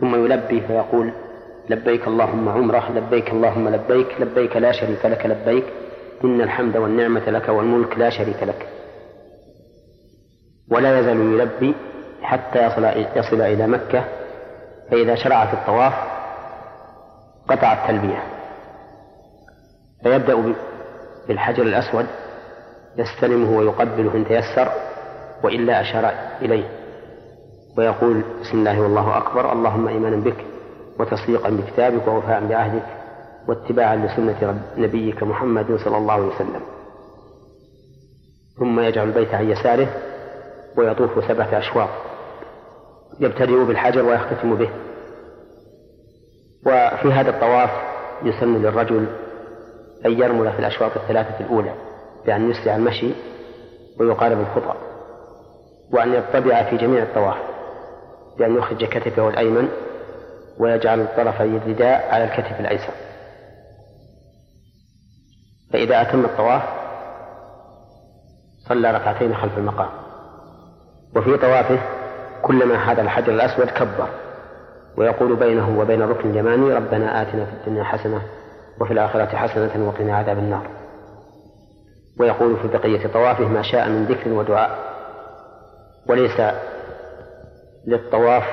ثم 0.00 0.24
يلبي 0.24 0.60
فيقول 0.60 1.12
لبيك 1.70 2.08
اللهم 2.08 2.48
عمرة 2.48 2.92
لبيك 2.92 3.30
اللهم 3.30 3.68
لبيك 3.68 4.20
لبيك 4.20 4.56
لا 4.56 4.72
شريك 4.72 5.06
لك 5.06 5.26
لبيك 5.26 5.64
إن 6.24 6.40
الحمد 6.40 6.76
والنعمة 6.76 7.30
لك 7.30 7.48
والملك 7.48 7.98
لا 7.98 8.10
شريك 8.10 8.42
لك. 8.42 8.68
ولا 10.70 11.00
يزال 11.00 11.16
يلبي 11.34 11.74
حتى 12.22 12.66
يصل 12.66 12.84
يصل 13.16 13.40
إلى 13.40 13.66
مكة 13.66 14.04
فإذا 14.90 15.14
شرع 15.14 15.46
في 15.46 15.54
الطواف 15.54 15.92
قطع 17.48 17.72
التلبية. 17.72 18.22
فيبدأ 20.02 20.54
بالحجر 21.28 21.62
الأسود 21.62 22.06
يستلمه 22.96 23.58
ويقبله 23.58 24.14
إن 24.14 24.24
تيسر 24.24 24.68
وإلا 25.44 25.80
أشار 25.80 26.10
إليه. 26.42 26.68
ويقول 27.78 28.22
بسم 28.40 28.58
الله 28.58 28.80
والله 28.80 29.18
أكبر 29.18 29.52
اللهم 29.52 29.88
إيمانا 29.88 30.16
بك 30.16 30.44
وتصديقا 30.98 31.50
بكتابك 31.50 32.08
ووفاء 32.08 32.46
بعهدك 32.46 32.86
واتباعا 33.48 33.96
لسنة 33.96 34.62
نبيك 34.76 35.22
محمد 35.22 35.76
صلى 35.84 35.96
الله 35.96 36.12
عليه 36.12 36.26
وسلم. 36.26 36.60
ثم 38.58 38.80
يجعل 38.80 39.08
البيت 39.08 39.34
عن 39.34 39.50
يساره 39.50 39.88
ويطوف 40.76 41.24
سبعة 41.28 41.58
أشواط. 41.58 41.88
يبتدئ 43.20 43.64
بالحجر 43.64 44.04
ويختتم 44.04 44.54
به. 44.56 44.70
وفي 46.66 47.12
هذا 47.12 47.30
الطواف 47.30 47.70
يسن 48.22 48.62
للرجل 48.62 49.06
أن 50.06 50.12
يرمل 50.12 50.52
في 50.52 50.58
الأشواط 50.58 50.96
الثلاثة 50.96 51.44
الأولى 51.44 51.74
بأن 52.26 52.50
يسرع 52.50 52.76
المشي 52.76 53.10
ويقارب 54.00 54.40
الخطى 54.40 54.74
وأن 55.92 56.14
يطبع 56.14 56.70
في 56.70 56.76
جميع 56.76 57.02
الطواف 57.02 57.36
بأن 58.38 58.56
يخرج 58.56 58.84
كتفه 58.84 59.28
الأيمن 59.28 59.68
ويجعل 60.58 61.08
طرفي 61.16 61.42
الرداء 61.42 62.08
على 62.14 62.24
الكتف 62.24 62.60
الأيسر. 62.60 62.92
فإذا 65.72 66.02
أتم 66.02 66.24
الطواف 66.24 66.62
صلى 68.68 68.92
ركعتين 68.92 69.34
خلف 69.34 69.58
المقام. 69.58 70.05
وفي 71.16 71.36
طوافه 71.36 71.78
كلما 72.42 72.78
حاد 72.78 72.98
الحجر 72.98 73.32
الأسود 73.32 73.70
كبر 73.70 74.08
ويقول 74.96 75.36
بينه 75.36 75.80
وبين 75.80 76.02
الركن 76.02 76.30
اليماني 76.30 76.74
ربنا 76.74 77.22
آتنا 77.22 77.44
في 77.44 77.52
الدنيا 77.52 77.84
حسنة 77.84 78.22
وفي 78.80 78.92
الآخرة 78.92 79.36
حسنة 79.36 79.88
وقنا 79.88 80.16
عذاب 80.16 80.38
النار. 80.38 80.66
ويقول 82.20 82.56
في 82.56 82.68
بقية 82.68 83.06
طوافه 83.06 83.48
ما 83.48 83.62
شاء 83.62 83.88
من 83.88 84.04
ذكر 84.04 84.32
ودعاء 84.32 84.78
وليس 86.08 86.40
للطواف 87.86 88.44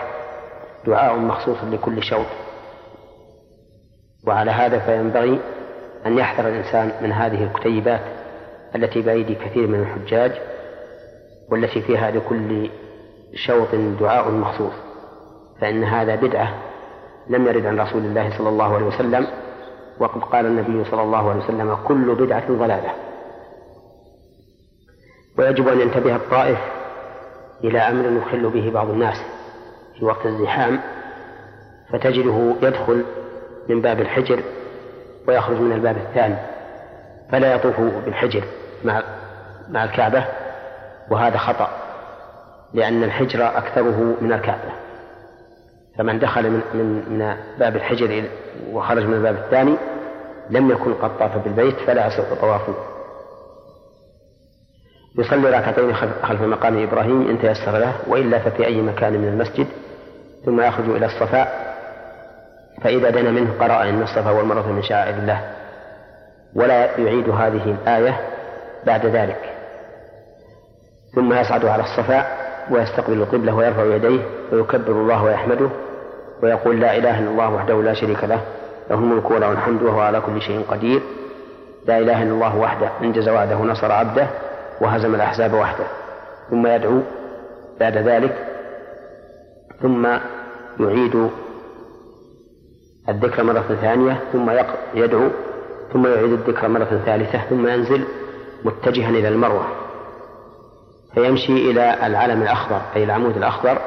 دعاء 0.87 1.15
مخصوص 1.15 1.57
لكل 1.63 2.03
شوط. 2.03 2.25
وعلى 4.27 4.51
هذا 4.51 4.79
فينبغي 4.79 5.39
أن 6.05 6.17
يحذر 6.17 6.49
الإنسان 6.49 6.91
من 7.01 7.11
هذه 7.11 7.43
الكتيبات 7.43 8.01
التي 8.75 9.01
بأيدي 9.01 9.35
كثير 9.35 9.67
من 9.67 9.79
الحجاج 9.79 10.31
والتي 11.53 11.81
فيها 11.81 12.11
لكل 12.11 12.69
شوط 13.35 13.75
دعاء 13.99 14.31
مخصوص 14.31 14.73
فإن 15.61 15.83
هذا 15.83 16.15
بدعة 16.15 16.53
لم 17.29 17.47
يرد 17.47 17.65
عن 17.65 17.79
رسول 17.79 18.05
الله 18.05 18.37
صلى 18.37 18.49
الله 18.49 18.75
عليه 18.75 18.85
وسلم 18.85 19.27
وقد 19.99 20.21
قال 20.21 20.45
النبي 20.45 20.89
صلى 20.91 21.01
الله 21.01 21.29
عليه 21.29 21.43
وسلم 21.43 21.77
كل 21.87 22.15
بدعة 22.15 22.47
ضلالة. 22.51 22.91
ويجب 25.37 25.67
أن 25.67 25.81
ينتبه 25.81 26.15
الطائف 26.15 26.57
إلى 27.63 27.79
أمر 27.79 28.21
يخل 28.21 28.49
به 28.49 28.71
بعض 28.71 28.89
الناس 28.89 29.17
في 29.99 30.05
وقت 30.05 30.25
الزحام 30.25 30.79
فتجده 31.91 32.55
يدخل 32.61 33.05
من 33.69 33.81
باب 33.81 34.01
الحجر 34.01 34.39
ويخرج 35.27 35.57
من 35.57 35.71
الباب 35.71 35.97
الثاني 35.97 36.35
فلا 37.31 37.53
يطوف 37.55 37.79
بالحجر 37.79 38.43
مع 38.83 39.03
مع 39.69 39.83
الكعبة. 39.83 40.42
وهذا 41.11 41.37
خطأ 41.37 41.69
لأن 42.73 43.03
الحجر 43.03 43.47
أكثره 43.57 44.15
من 44.21 44.33
الكعبة. 44.33 44.73
فمن 45.97 46.19
دخل 46.19 46.49
من 46.49 46.61
من 46.73 47.17
من 47.17 47.35
باب 47.59 47.75
الحجر 47.75 48.23
وخرج 48.71 49.05
من 49.05 49.13
الباب 49.13 49.35
الثاني 49.35 49.75
لم 50.49 50.71
يكن 50.71 50.93
قد 50.93 51.17
طاف 51.17 51.37
بالبيت 51.37 51.75
فلا 51.75 52.07
يصح 52.07 52.41
طوافه. 52.41 52.73
يصلي 55.17 55.49
ركعتين 55.49 55.95
خلف 56.23 56.41
مقام 56.41 56.83
إبراهيم 56.83 57.29
إن 57.29 57.39
تيسر 57.39 57.77
له 57.77 57.93
وإلا 58.07 58.39
ففي 58.39 58.65
أي 58.65 58.81
مكان 58.81 59.13
من 59.13 59.27
المسجد 59.27 59.67
ثم 60.45 60.61
يخرج 60.61 60.89
إلى 60.89 61.05
الصفاء. 61.05 61.73
فإذا 62.81 63.09
دنا 63.09 63.31
منه 63.31 63.53
قرأ 63.59 63.89
إن 63.89 64.01
الصفا 64.01 64.31
والمروة 64.31 64.71
من 64.71 64.83
شعائر 64.83 65.15
الله. 65.15 65.53
ولا 66.55 66.99
يعيد 66.99 67.29
هذه 67.29 67.75
الآية 67.81 68.21
بعد 68.85 69.05
ذلك. 69.05 69.52
ثم 71.15 71.33
يصعد 71.33 71.65
على 71.65 71.83
الصفا 71.83 72.25
ويستقبل 72.71 73.13
القبلة 73.13 73.55
ويرفع 73.55 73.95
يديه 73.95 74.21
ويكبر 74.51 74.91
الله 74.91 75.23
ويحمده 75.23 75.69
ويقول 76.43 76.79
لا 76.79 76.97
إله 76.97 77.19
إلا 77.19 77.29
الله 77.29 77.53
وحده 77.53 77.81
لا 77.81 77.93
شريك 77.93 78.23
له 78.23 78.41
له 78.89 78.95
الملك 78.95 79.31
وله 79.31 79.51
الحمد 79.51 79.83
وهو 79.83 79.99
على 79.99 80.21
كل 80.21 80.41
شيء 80.41 80.65
قدير. 80.69 81.01
لا 81.85 81.99
إله 81.99 82.23
إلا 82.23 82.31
الله 82.31 82.57
وحده 82.57 82.89
أنجز 83.01 83.29
وعده 83.29 83.55
نصر 83.55 83.91
عبده 83.91 84.27
وهزم 84.81 85.15
الأحزاب 85.15 85.53
وحده. 85.53 85.85
ثم 86.49 86.67
يدعو 86.67 86.99
بعد 87.79 87.97
ذلك 87.97 88.35
ثم 89.81 90.07
يعيد 90.79 91.29
الذكر 93.09 93.43
مرة 93.43 93.77
ثانية 93.81 94.19
ثم 94.33 94.51
يدعو 94.93 95.29
ثم 95.93 96.07
يعيد 96.07 96.31
الذكر 96.31 96.67
مرة 96.67 97.01
ثالثة 97.05 97.39
ثم 97.49 97.67
ينزل 97.67 98.03
متجها 98.65 99.09
إلى 99.09 99.27
المروة. 99.27 99.82
فيمشي 101.15 101.71
إلى 101.71 102.07
العلم 102.07 102.41
الأخضر 102.41 102.81
أي 102.95 103.03
العمود 103.03 103.37
الأخضر 103.37 103.77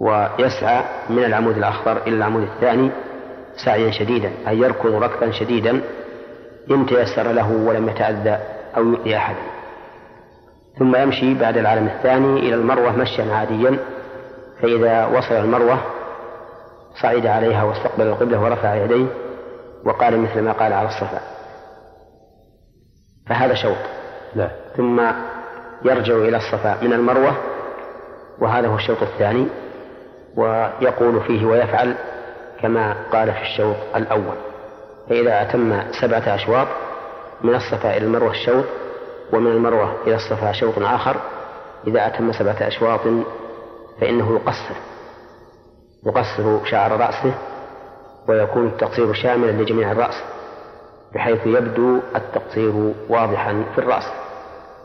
ويسعى 0.00 0.84
من 1.10 1.24
العمود 1.24 1.56
الأخضر 1.56 1.96
إلى 2.06 2.16
العمود 2.16 2.42
الثاني 2.42 2.90
سعيا 3.64 3.90
شديدا 3.90 4.32
أي 4.48 4.58
يركض 4.58 4.94
ركضا 4.94 5.30
شديدا 5.30 5.80
إن 6.70 6.86
تيسر 6.86 7.32
له 7.32 7.52
ولم 7.52 7.88
يتأذى 7.88 8.38
أو 8.76 8.84
يؤذي 8.84 9.16
أحدا. 9.16 9.40
ثم 10.78 10.96
يمشي 10.96 11.34
بعد 11.34 11.56
العلم 11.56 11.86
الثاني 11.86 12.38
إلى 12.38 12.54
المروة 12.54 12.96
مشيا 12.96 13.34
عاديا 13.34 13.78
فإذا 14.62 15.06
وصل 15.06 15.34
المروة 15.34 15.78
صعد 17.02 17.26
عليها 17.26 17.64
واستقبل 17.64 18.06
القبلة 18.06 18.40
ورفع 18.40 18.74
يديه 18.74 19.06
وقال 19.84 20.20
مثل 20.20 20.40
ما 20.40 20.52
قال 20.52 20.72
على 20.72 20.88
الصفا. 20.88 21.20
فهذا 23.26 23.54
شوط 23.54 23.76
لا. 24.34 24.50
ثم 24.76 25.00
يرجع 25.84 26.14
إلى 26.14 26.36
الصفا 26.36 26.78
من 26.82 26.92
المروة 26.92 27.36
وهذا 28.38 28.68
هو 28.68 28.74
الشوط 28.74 29.02
الثاني 29.02 29.46
ويقول 30.36 31.20
فيه 31.20 31.46
ويفعل 31.46 31.94
كما 32.60 32.96
قال 33.12 33.32
في 33.32 33.42
الشوط 33.42 33.76
الأول. 33.96 34.36
فإذا 35.08 35.42
أتم 35.42 35.82
سبعة 36.00 36.34
أشواط 36.34 36.66
من 37.42 37.54
الصفا 37.54 37.96
إلى 37.96 38.06
المروة 38.06 38.30
الشوط 38.30 38.64
ومن 39.32 39.50
المروة 39.50 39.94
إلى 40.06 40.14
الصفا 40.14 40.52
شوط 40.52 40.78
آخر 40.78 41.16
إذا 41.86 42.06
أتم 42.06 42.32
سبعة 42.32 42.56
أشواط 42.60 43.00
فإنه 44.00 44.34
يقصر. 44.34 44.74
يقصر 46.06 46.64
شعر 46.64 47.00
رأسه 47.00 47.34
ويكون 48.28 48.66
التقصير 48.66 49.12
شاملا 49.12 49.50
لجميع 49.50 49.92
الرأس 49.92 50.22
بحيث 51.14 51.46
يبدو 51.46 52.00
التقصير 52.16 52.92
واضحا 53.08 53.64
في 53.74 53.78
الرأس. 53.80 54.23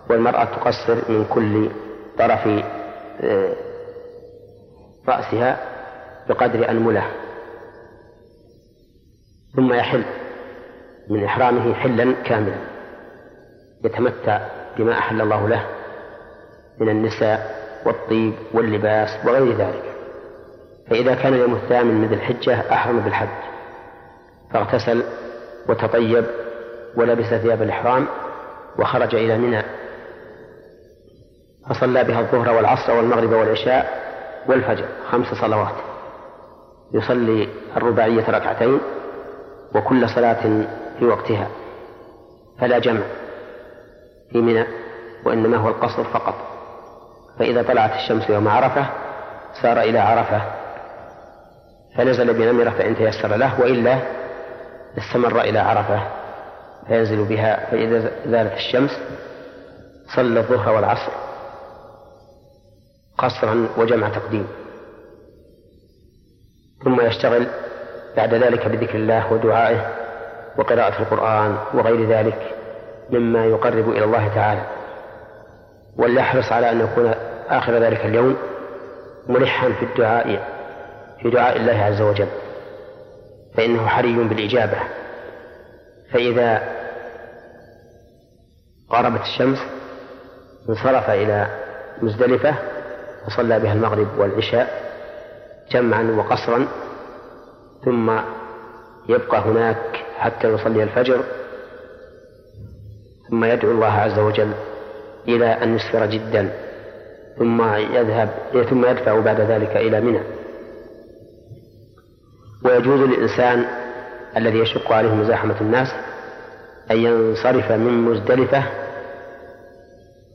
والمرأة 0.10 0.44
تقصر 0.46 1.12
من 1.12 1.26
كل 1.26 1.70
طرف 2.18 2.48
آه، 3.22 3.54
رأسها 5.08 5.60
بقدر 6.30 6.70
أنملة 6.70 7.04
ثم 9.56 9.74
يحل 9.74 10.04
من 11.10 11.24
إحرامه 11.24 11.74
حلا 11.74 12.14
كاملا. 12.26 12.58
يتمتع 13.84 14.48
بما 14.78 14.94
أحل 14.94 15.22
الله 15.22 15.48
له 15.48 15.66
من 16.80 16.90
النساء 16.90 17.60
والطيب 17.86 18.34
واللباس 18.54 19.26
وغير 19.26 19.58
ذلك. 19.58 19.84
فإذا 20.90 21.16
كان 21.16 21.34
اليوم 21.34 21.56
الثامن 21.56 21.94
من 22.02 22.08
ذي 22.08 22.16
الحجة 22.16 22.74
أحرم 22.74 23.00
بالحج. 23.00 23.28
فاغتسل 24.54 25.04
وتطيب 25.70 26.26
ولبس 26.96 27.26
ثياب 27.26 27.62
الإحرام 27.62 28.08
وخرج 28.80 29.16
إلى 29.16 29.38
منى. 29.38 29.64
فصلى 31.70 32.04
بها 32.04 32.20
الظهر 32.20 32.50
والعصر 32.56 32.94
والمغرب 32.94 33.32
والعشاء 33.32 34.10
والفجر 34.48 34.86
خمس 35.12 35.28
صلوات. 35.28 35.76
يصلي 36.94 37.50
الرباعية 37.78 38.30
ركعتين 38.30 38.80
وكل 39.76 40.10
صلاة 40.10 40.66
في 41.00 41.06
وقتها. 41.06 41.48
فلا 42.60 42.80
جمع 42.80 43.02
في 44.32 44.42
منى 44.42 44.66
وإنما 45.26 45.58
هو 45.58 45.70
القصر 45.70 46.04
فقط. 46.04 46.36
فإذا 47.40 47.64
طلعت 47.64 47.92
الشمس 47.92 48.30
يوم 48.30 48.48
عرفة 48.48 48.86
سار 49.62 49.80
إلى 49.82 50.00
عرفة 50.00 50.42
فنزل 51.98 52.34
بنمرة 52.34 52.70
فإن 52.70 52.96
تيسر 52.96 53.36
له 53.36 53.62
وإلا 53.62 54.00
استمر 54.98 55.42
إلى 55.42 55.60
عرفة 55.60 56.02
فينزل 56.88 57.24
بها 57.24 57.70
فإذا 57.72 58.12
زالت 58.26 58.54
الشمس 58.54 59.00
صلى 60.16 60.40
الظهر 60.40 60.76
والعصر. 60.76 61.12
قصرا 63.20 63.70
وجمع 63.78 64.10
تقديم. 64.10 64.48
ثم 66.84 67.02
يشتغل 67.02 67.48
بعد 68.18 68.34
ذلك 68.34 68.68
بذكر 68.68 68.96
الله 68.96 69.34
ودعائه 69.34 69.96
وقراءة 70.58 71.02
القرآن 71.02 71.58
وغير 71.74 72.10
ذلك 72.10 72.56
مما 73.10 73.46
يقرب 73.46 73.90
إلى 73.90 74.04
الله 74.04 74.28
تعالى. 74.36 74.62
وليحرص 75.98 76.52
على 76.52 76.72
أن 76.72 76.80
يكون 76.80 77.14
آخر 77.48 77.74
ذلك 77.74 78.06
اليوم 78.06 78.38
ملحا 79.28 79.70
في 79.70 79.86
الدعاء 79.86 80.48
في 81.22 81.30
دعاء 81.30 81.58
الله 81.58 81.84
عز 81.84 82.02
وجل. 82.02 82.28
فإنه 83.58 83.88
حري 83.88 84.14
بالإجابة. 84.14 84.78
فإذا 86.12 86.62
غربت 88.92 89.22
الشمس 89.22 89.60
انصرف 90.70 91.10
إلى 91.10 91.48
مزدلفة 92.02 92.56
وصلى 93.28 93.60
بها 93.60 93.74
المغرب 93.74 94.08
والعشاء 94.18 94.90
جمعا 95.72 96.04
وقصرا 96.18 96.68
ثم 97.86 98.12
يبقى 99.10 99.40
هناك 99.40 100.06
حتى 100.18 100.48
يصلي 100.48 100.84
الفجر 100.84 101.24
ثم 103.30 103.46
يدعو 103.46 103.72
الله 103.72 103.94
عز 103.94 104.20
وجل 104.20 104.52
إلى 105.28 105.46
أن 105.46 105.76
يسفر 105.76 106.06
جدا 106.06 106.52
ثم 107.38 107.62
يذهب 107.76 108.30
ثم 108.70 108.86
يدفع 108.86 109.20
بعد 109.20 109.42
ذلك 109.42 109.78
إلى 109.78 110.02
منى. 110.02 110.20
ويجوز 112.66 113.00
للإنسان 113.00 113.66
الذي 114.38 114.60
يشق 114.60 114.92
عليه 114.92 115.14
مزاحمة 115.14 115.62
الناس 115.62 115.88
أن 116.92 116.98
ينصرف 116.98 117.72
من 117.72 118.02
مزدلفة 118.02 118.64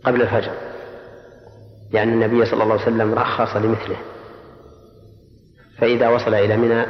قبل 0.04 0.22
الفجر. 0.22 0.52
لأن 1.94 2.08
النبي 2.08 2.44
صلى 2.44 2.62
الله 2.62 2.72
عليه 2.72 2.82
وسلم 2.82 3.14
رخص 3.14 3.56
لمثله. 3.56 3.96
فإذا 5.78 6.08
وصل 6.08 6.34
إلى 6.34 6.56
منى 6.56 6.86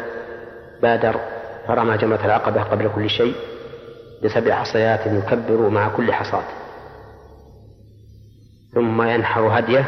بادر 0.82 1.20
فرمى 1.66 1.96
جمرة 1.96 2.24
العقبة 2.24 2.62
قبل 2.62 2.90
كل 2.94 3.10
شيء 3.10 3.34
بسبع 4.24 4.54
حصيات 4.54 5.06
يكبر 5.06 5.68
مع 5.68 5.88
كل 5.88 6.12
حصاة 6.12 6.44
ثم 8.74 9.02
ينحر 9.02 9.58
هديه 9.58 9.84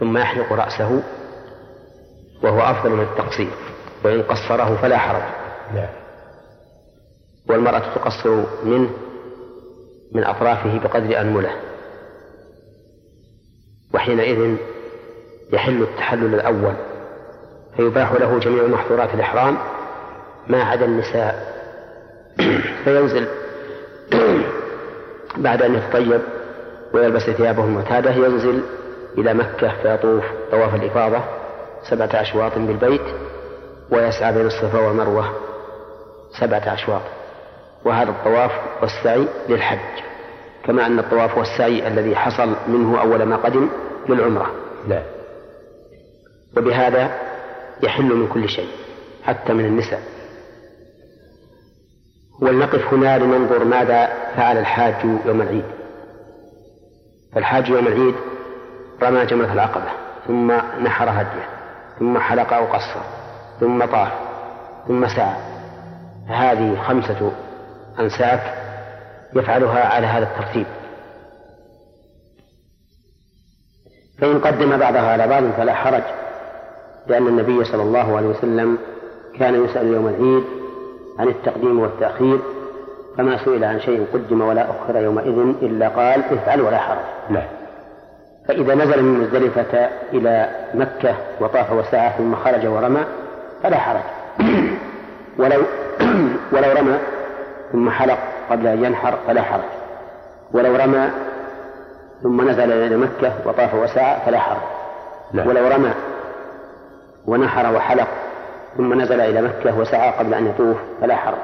ثم 0.00 0.18
يحلق 0.18 0.52
رأسه 0.52 1.02
وهو 2.42 2.60
أفضل 2.60 2.90
من 2.90 3.02
التقصير. 3.02 3.50
وإن 4.04 4.22
قصره 4.22 4.76
فلا 4.82 4.98
حرج. 4.98 5.22
نعم 5.74 5.88
والمرأة 7.48 7.94
تقصر 7.94 8.42
منه 8.64 8.90
من 10.12 10.24
أطرافه 10.24 10.78
بقدر 10.78 11.20
أنمله. 11.20 11.69
وحينئذ 13.94 14.56
يحل 15.52 15.82
التحلل 15.82 16.34
الأول 16.34 16.74
فيباح 17.76 18.12
له 18.12 18.38
جميع 18.38 18.66
محظورات 18.66 19.14
الإحرام 19.14 19.58
ما 20.46 20.62
عدا 20.62 20.84
النساء. 20.84 21.50
فينزل 22.84 23.26
بعد 25.36 25.62
أن 25.62 25.74
يتطيب 25.74 26.20
ويلبس 26.94 27.22
ثيابه 27.22 27.64
المعتادة 27.64 28.10
ينزل 28.10 28.62
إلى 29.18 29.34
مكة 29.34 29.72
فيطوف 29.82 30.24
طواف 30.50 30.74
الإفاضة 30.74 31.20
سبعة 31.90 32.10
أشواط 32.14 32.52
بالبيت 32.58 33.04
ويسعى 33.90 34.32
بين 34.32 34.46
الصفا 34.46 34.78
والمروة 34.80 35.30
سبعة 36.40 36.74
أشواط. 36.74 37.02
وهذا 37.84 38.10
الطواف 38.10 38.52
والسعي 38.82 39.26
للحج. 39.48 40.09
كما 40.64 40.86
أن 40.86 40.98
الطواف 40.98 41.38
والسعي 41.38 41.88
الذي 41.88 42.16
حصل 42.16 42.56
منه 42.68 43.00
أول 43.00 43.22
ما 43.22 43.36
قدم 43.36 43.68
للعمرة. 44.08 44.50
لا. 44.88 45.02
وبهذا 46.56 47.10
يحل 47.82 48.14
من 48.14 48.28
كل 48.28 48.48
شيء 48.48 48.68
حتى 49.22 49.52
من 49.52 49.64
النساء. 49.64 50.02
ولنقف 52.42 52.94
هنا 52.94 53.18
لننظر 53.18 53.64
ماذا 53.64 54.06
فعل 54.36 54.58
الحاج 54.58 54.94
يوم 55.26 55.40
العيد. 55.42 55.64
فالحاج 57.34 57.68
يوم 57.68 57.86
العيد 57.86 58.14
رمى 59.02 59.26
جمرة 59.26 59.52
العقبة 59.52 59.90
ثم 60.26 60.52
نحر 60.82 61.10
هديه 61.10 61.48
ثم 61.98 62.18
حلق 62.18 62.52
أو 62.52 62.64
قصر 62.64 63.00
ثم 63.60 63.84
طاف 63.84 64.12
ثم 64.88 65.08
سعى. 65.08 65.36
هذه 66.28 66.82
خمسة 66.88 67.32
أنساك 68.00 68.69
يفعلها 69.36 69.84
على 69.94 70.06
هذا 70.06 70.24
الترتيب. 70.24 70.66
فإن 74.20 74.38
قدم 74.38 74.76
بعضها 74.76 75.12
على 75.12 75.28
بعض 75.28 75.42
فلا 75.56 75.74
حرج 75.74 76.02
لأن 77.06 77.26
النبي 77.26 77.64
صلى 77.64 77.82
الله 77.82 78.16
عليه 78.16 78.26
وسلم 78.26 78.78
كان 79.38 79.64
يسأل 79.64 79.86
يوم 79.86 80.08
العيد 80.08 80.44
عن 81.18 81.28
التقديم 81.28 81.80
والتأخير 81.80 82.38
فما 83.18 83.44
سئل 83.44 83.64
عن 83.64 83.80
شيء 83.80 84.06
قدم 84.12 84.40
ولا 84.40 84.66
أخر 84.70 84.96
يومئذ 84.96 85.38
إلا 85.62 85.88
قال 85.88 86.24
افعل 86.24 86.60
ولا 86.60 86.78
حرج. 86.78 87.04
نعم. 87.30 87.48
فإذا 88.48 88.74
نزل 88.74 89.02
من 89.02 89.20
مزدلفة 89.20 89.88
إلى 90.12 90.48
مكة 90.74 91.14
وطاف 91.40 91.72
وسعى 91.72 92.12
ثم 92.18 92.34
خرج 92.34 92.66
ورمى 92.66 93.04
فلا 93.62 93.76
حرج. 93.76 94.02
ولو 95.40 95.62
ولو 96.52 96.72
رمى 96.78 96.98
ثم 97.72 97.90
حلق 97.90 98.18
قبل 98.50 98.66
أن 98.66 98.84
ينحر 98.84 99.18
فلا 99.26 99.42
حرج 99.42 99.64
ولو 100.52 100.76
رمى 100.76 101.10
ثم 102.22 102.50
نزل 102.50 102.72
إلى 102.72 102.96
مكة 102.96 103.32
وطاف 103.46 103.74
وسعى 103.74 104.16
فلا 104.26 104.38
حرج 104.38 104.60
لا. 105.32 105.48
ولو 105.48 105.68
رمى 105.68 105.90
ونحر 107.26 107.74
وحلق 107.74 108.08
ثم 108.76 109.00
نزل 109.00 109.20
إلى 109.20 109.42
مكة 109.42 109.78
وسعى 109.78 110.10
قبل 110.10 110.34
أن 110.34 110.46
يطوف 110.46 110.76
فلا 111.00 111.16
حرج 111.16 111.38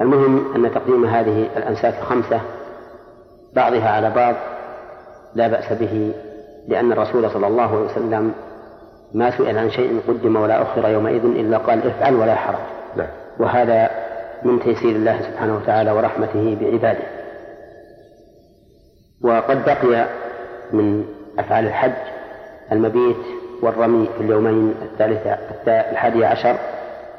المهم 0.00 0.54
أن 0.56 0.74
تقديم 0.74 1.04
هذه 1.04 1.48
الأنساك 1.56 1.94
الخمسة 1.98 2.40
بعضها 3.56 3.90
على 3.90 4.10
بعض 4.10 4.34
لا 5.34 5.48
بأس 5.48 5.72
به 5.72 6.14
لأن 6.68 6.92
الرسول 6.92 7.30
صلى 7.30 7.46
الله 7.46 7.62
عليه 7.62 7.84
وسلم 7.84 8.32
ما 9.14 9.30
سئل 9.30 9.58
عن 9.58 9.70
شيء 9.70 10.00
قدم 10.08 10.36
ولا 10.36 10.62
أخر 10.62 10.88
يومئذ 10.88 11.24
إلا 11.24 11.58
قال 11.58 11.86
افعل 11.86 12.14
ولا 12.14 12.34
حرج 12.34 12.58
لا. 12.96 13.06
وهذا 13.38 13.90
من 14.44 14.60
تيسير 14.60 14.96
الله 14.96 15.22
سبحانه 15.22 15.56
وتعالى 15.56 15.90
ورحمته 15.90 16.56
بعباده. 16.60 17.04
وقد 19.24 19.64
بقي 19.64 20.06
من 20.72 21.04
أفعال 21.38 21.66
الحج 21.66 21.92
المبيت 22.72 23.16
والرمي 23.62 24.08
في 24.18 24.24
اليومين 24.24 24.74
الثالثة 24.82 25.30
الحادي 25.70 26.24
عشر 26.24 26.56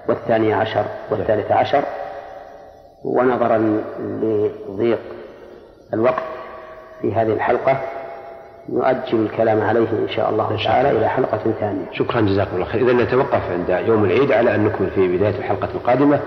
والثاني 0.10 0.54
عشر 0.54 0.86
والثالث 1.12 1.52
عشر 1.52 1.84
ونظرا 3.06 3.84
لضيق 4.00 5.00
الوقت 5.94 6.24
في 7.02 7.14
هذه 7.14 7.34
الحلقة 7.34 7.82
نؤجل 8.70 9.26
الكلام 9.26 9.62
عليه 9.62 9.90
إن 9.90 10.10
شاء 10.16 10.30
الله 10.30 10.52
إن 10.52 10.58
شاء 10.58 10.72
تعالى 10.72 10.90
الله. 10.90 11.00
إلى 11.02 11.10
حلقة 11.10 11.52
ثانية. 11.60 11.86
شكرا 11.92 12.22
جزاكم 12.22 12.56
الله 12.56 12.66
خير. 12.66 12.82
إذا 12.82 13.04
نتوقف 13.04 13.42
عند 13.52 13.88
يوم 13.88 14.06
العيد 14.06 14.32
على 14.32 14.56
أن 14.56 14.64
نكمل 14.64 14.90
في 14.90 15.18
بداية 15.18 15.38
الحلقة 15.40 15.70
القادمة. 15.76 16.20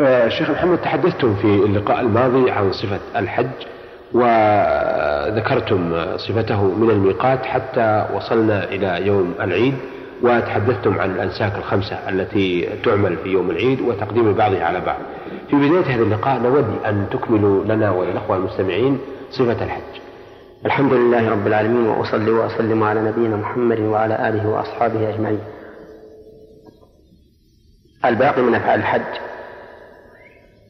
آه، 0.00 0.28
شيخ 0.28 0.50
محمد 0.50 0.78
تحدثتم 0.78 1.34
في 1.36 1.44
اللقاء 1.44 2.00
الماضي 2.00 2.50
عن 2.50 2.72
صفة 2.72 3.00
الحج 3.16 3.46
وذكرتم 4.12 6.06
صفته 6.16 6.64
من 6.64 6.90
الميقات 6.90 7.44
حتى 7.44 8.06
وصلنا 8.14 8.64
إلى 8.64 9.06
يوم 9.06 9.34
العيد 9.40 9.74
وتحدثتم 10.22 11.00
عن 11.00 11.10
الأنساك 11.10 11.56
الخمسة 11.56 12.08
التي 12.08 12.68
تعمل 12.84 13.16
في 13.16 13.28
يوم 13.28 13.50
العيد 13.50 13.80
وتقديم 13.80 14.32
بعضها 14.32 14.64
على 14.64 14.80
بعض. 14.80 14.98
في 15.50 15.56
بداية 15.56 15.94
هذا 15.94 16.02
اللقاء 16.02 16.38
نود 16.42 16.66
أن 16.86 17.06
تكملوا 17.10 17.64
لنا 17.64 17.90
وللأخوة 17.90 18.36
المستمعين 18.36 18.98
صفة 19.30 19.64
الحج. 19.64 20.00
الحمد 20.66 20.92
لله 20.92 21.30
رب 21.30 21.46
العالمين 21.46 21.86
وأصلي 21.86 22.30
وأسلم 22.30 22.82
على 22.82 23.00
نبينا 23.02 23.36
محمد 23.36 23.80
وعلى 23.80 24.28
آله 24.28 24.48
وأصحابه 24.48 25.08
أجمعين. 25.08 25.40
الباقي 28.04 28.42
من 28.42 28.54
أفعال 28.54 28.80
الحج 28.80 29.27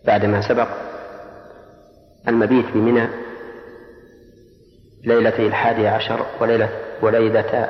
بعدما 0.09 0.41
سبق 0.41 0.69
المبيت 2.29 2.65
بمنى 2.75 3.09
ليلة 5.05 5.39
الحادية 5.39 5.89
عشر 5.89 6.27
وليلة 6.41 6.69
وليلة 7.03 7.69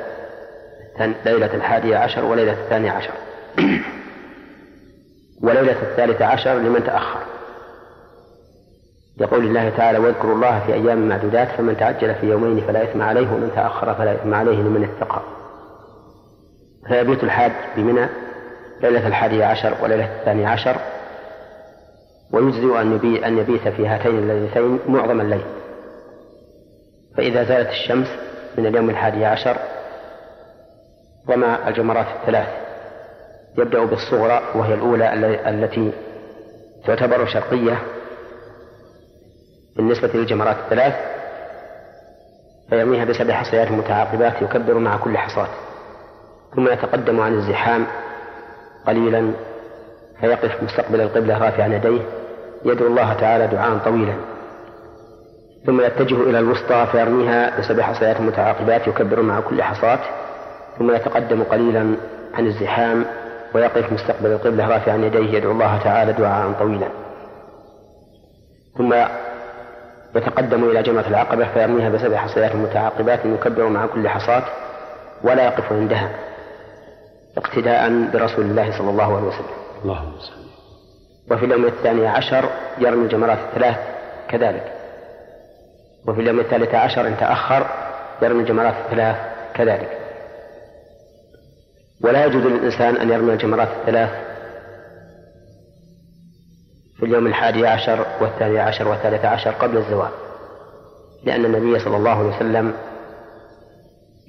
ليلة 1.25 1.53
الحادية 1.53 1.97
عشر 1.97 2.25
وليلة 2.25 2.51
الثانية 2.51 2.91
عشر. 2.91 3.13
وليلة 5.43 5.81
الثالثة 5.81 6.25
عشر 6.25 6.53
لمن 6.53 6.83
تأخر. 6.83 7.19
يقول 9.17 9.45
الله 9.45 9.69
تعالى 9.69 9.97
واذكروا 9.97 10.35
الله 10.35 10.59
في 10.59 10.73
أيام 10.73 11.09
معدودات 11.09 11.47
فمن 11.47 11.77
تعجل 11.77 12.15
في 12.15 12.25
يومين 12.25 12.67
فلا 12.67 12.83
إثم 12.83 13.01
عليه 13.01 13.33
ومن 13.33 13.51
تأخر 13.55 13.93
فلا 13.93 14.15
إثم 14.15 14.33
عليه 14.33 14.57
لمن 14.57 14.83
اتقى. 14.83 15.21
فيبيت 16.87 17.23
الحاج 17.23 17.51
بمنى 17.75 18.07
ليلة 18.81 19.07
الحادية 19.07 19.45
عشر 19.45 19.73
وليلة 19.83 20.19
الثانية 20.19 20.47
عشر. 20.47 20.75
ويجزئ 22.33 22.81
أن 23.27 23.37
يبيت 23.37 23.67
في 23.67 23.87
هاتين 23.87 24.17
الليلتين 24.17 24.79
معظم 24.87 25.21
الليل. 25.21 25.45
فإذا 27.17 27.43
زالت 27.43 27.69
الشمس 27.69 28.07
من 28.57 28.65
اليوم 28.65 28.89
الحادي 28.89 29.25
عشر 29.25 29.57
رمى 31.29 31.57
الجمرات 31.67 32.05
الثلاث 32.21 32.47
يبدأ 33.57 33.85
بالصغرى 33.85 34.41
وهي 34.55 34.73
الأولى 34.73 35.13
التي 35.49 35.91
تعتبر 36.85 37.25
شرقية. 37.25 37.81
بالنسبة 39.75 40.09
للجمرات 40.13 40.55
الثلاث 40.57 40.93
فيرميها 42.69 43.05
بسبع 43.05 43.33
حصيات 43.33 43.71
متعاقبات 43.71 44.41
يكبر 44.41 44.73
مع 44.73 44.97
كل 44.97 45.17
حصاة. 45.17 45.47
ثم 46.55 46.67
يتقدم 46.67 47.19
عن 47.19 47.33
الزحام 47.33 47.87
قليلا 48.87 49.31
فيقف 50.21 50.63
مستقبل 50.63 51.01
القبلة 51.01 51.37
رافعا 51.37 51.67
يديه. 51.67 52.18
يدعو 52.65 52.87
الله 52.87 53.13
تعالى 53.13 53.47
دعاء 53.47 53.77
طويلا. 53.77 54.13
ثم 55.65 55.81
يتجه 55.81 56.15
إلى 56.15 56.39
الوسطى 56.39 56.87
فيرميها 56.91 57.59
بسبع 57.59 57.83
حصيات 57.83 58.21
متعاقبات 58.21 58.87
يكبر 58.87 59.21
مع 59.21 59.39
كل 59.39 59.63
حصاة. 59.63 59.99
ثم 60.79 60.91
يتقدم 60.91 61.43
قليلا 61.43 61.95
عن 62.33 62.47
الزحام 62.47 63.05
ويقف 63.55 63.93
مستقبل 63.93 64.31
القبلة 64.31 64.67
رافعا 64.67 64.97
يديه 64.97 65.33
يدعو 65.33 65.51
الله 65.51 65.79
تعالى 65.83 66.13
دعاء 66.13 66.51
طويلا. 66.59 66.87
ثم 68.77 68.93
يتقدم 70.15 70.63
إلى 70.63 70.83
جمرة 70.83 71.07
العقبة 71.07 71.53
فيرميها 71.53 71.89
بسبع 71.89 72.17
حصيات 72.17 72.55
متعاقبات 72.55 73.25
يكبر 73.25 73.69
مع 73.69 73.85
كل 73.85 74.09
حصاة 74.09 74.43
ولا 75.23 75.45
يقف 75.45 75.73
عندها 75.73 76.09
اقتداء 77.37 78.09
برسول 78.13 78.45
الله 78.45 78.77
صلى 78.77 78.89
الله 78.89 79.17
عليه 79.17 79.27
وسلم. 79.27 79.59
اللهم 79.83 80.19
صل 80.19 80.48
وفي 81.31 81.45
اليوم 81.45 81.65
الثاني 81.65 82.07
عشر 82.07 82.49
يرمي 82.77 83.03
الجمرات 83.03 83.37
الثلاث 83.37 83.77
كذلك. 84.29 84.73
وفي 86.07 86.21
اليوم 86.21 86.39
الثالث 86.39 86.75
عشر 86.75 87.07
إن 87.07 87.17
تأخر 87.17 87.67
يرمي 88.21 88.41
الجمرات 88.41 88.73
الثلاث 88.85 89.15
كذلك. 89.53 89.99
ولا 92.01 92.25
يجوز 92.25 92.43
للإنسان 92.43 92.95
أن 92.95 93.09
يرمي 93.09 93.33
الجمرات 93.33 93.67
الثلاث 93.67 94.09
في 96.99 97.05
اليوم 97.05 97.27
الحادي 97.27 97.67
عشر 97.67 98.05
والثاني 98.21 98.59
عشر 98.59 98.87
والثالث 98.87 99.25
عشر 99.25 99.51
قبل 99.51 99.77
الزوال 99.77 100.11
لأن 101.23 101.45
النبي 101.45 101.79
صلى 101.79 101.97
الله 101.97 102.19
عليه 102.19 102.35
وسلم 102.35 102.73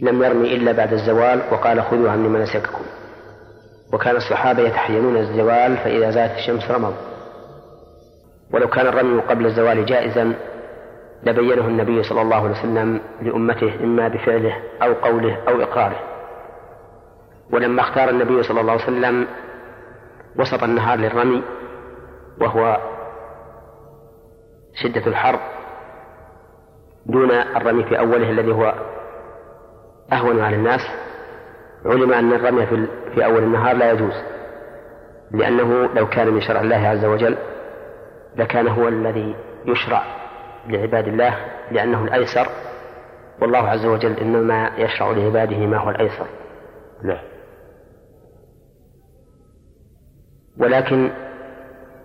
لم 0.00 0.22
يرمي 0.22 0.54
إلا 0.54 0.72
بعد 0.72 0.92
الزوال 0.92 1.42
وقال 1.50 1.82
خذوا 1.82 2.10
عني 2.10 2.28
مناسككم 2.28 2.84
وكان 3.92 4.16
الصحابة 4.16 4.62
يتحينون 4.62 5.16
الزوال 5.16 5.76
فإذا 5.76 6.10
زالت 6.10 6.32
الشمس 6.38 6.70
رموا 6.70 6.92
ولو 8.52 8.68
كان 8.68 8.86
الرمي 8.86 9.20
قبل 9.20 9.46
الزوال 9.46 9.86
جائزا 9.86 10.34
لبينه 11.22 11.66
النبي 11.66 12.02
صلى 12.02 12.22
الله 12.22 12.36
عليه 12.36 12.58
وسلم 12.58 13.00
لأمته 13.22 13.74
إما 13.84 14.08
بفعله 14.08 14.56
أو 14.82 14.92
قوله 14.92 15.36
أو 15.48 15.62
إقراره. 15.62 16.00
ولما 17.52 17.80
اختار 17.80 18.08
النبي 18.08 18.42
صلى 18.42 18.60
الله 18.60 18.72
عليه 18.72 18.82
وسلم 18.82 19.26
وسط 20.38 20.62
النهار 20.62 20.98
للرمي 20.98 21.42
وهو 22.40 22.78
شدة 24.74 25.06
الحر 25.06 25.40
دون 27.06 27.30
الرمي 27.30 27.84
في 27.84 27.98
أوله 27.98 28.30
الذي 28.30 28.52
هو 28.52 28.74
أهون 30.12 30.40
على 30.40 30.56
الناس 30.56 30.80
علم 31.84 32.12
أن 32.12 32.32
الرمي 32.32 32.66
في, 32.66 32.86
في 33.14 33.24
أول 33.24 33.42
النهار 33.42 33.76
لا 33.76 33.92
يجوز 33.92 34.14
لأنه 35.30 35.86
لو 35.94 36.08
كان 36.08 36.28
من 36.28 36.40
شرع 36.40 36.60
الله 36.60 36.88
عز 36.88 37.04
وجل 37.04 37.36
لكان 38.36 38.68
هو 38.68 38.88
الذي 38.88 39.34
يشرع 39.66 40.02
لعباد 40.68 41.08
الله 41.08 41.36
لأنه 41.70 42.04
الأيسر. 42.04 42.46
والله 43.40 43.68
عز 43.68 43.86
وجل 43.86 44.12
إنما 44.12 44.70
يشرع 44.78 45.10
لعباده 45.10 45.66
ما 45.66 45.78
هو 45.78 45.90
الأيسر. 45.90 46.26
نعم. 47.02 47.22
ولكن 50.58 51.10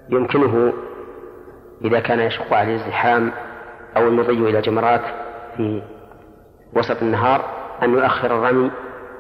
يمكنه 0.09 0.73
إذا 1.81 1.99
كان 1.99 2.19
يشق 2.19 2.53
عليه 2.53 2.75
الزحام 2.75 3.31
أو 3.97 4.07
المضي 4.07 4.49
إلى 4.49 4.61
جمرات 4.61 5.01
في 5.57 5.81
وسط 6.73 7.01
النهار 7.01 7.45
أن 7.83 7.93
يؤخر 7.93 8.37
الرمي 8.37 8.71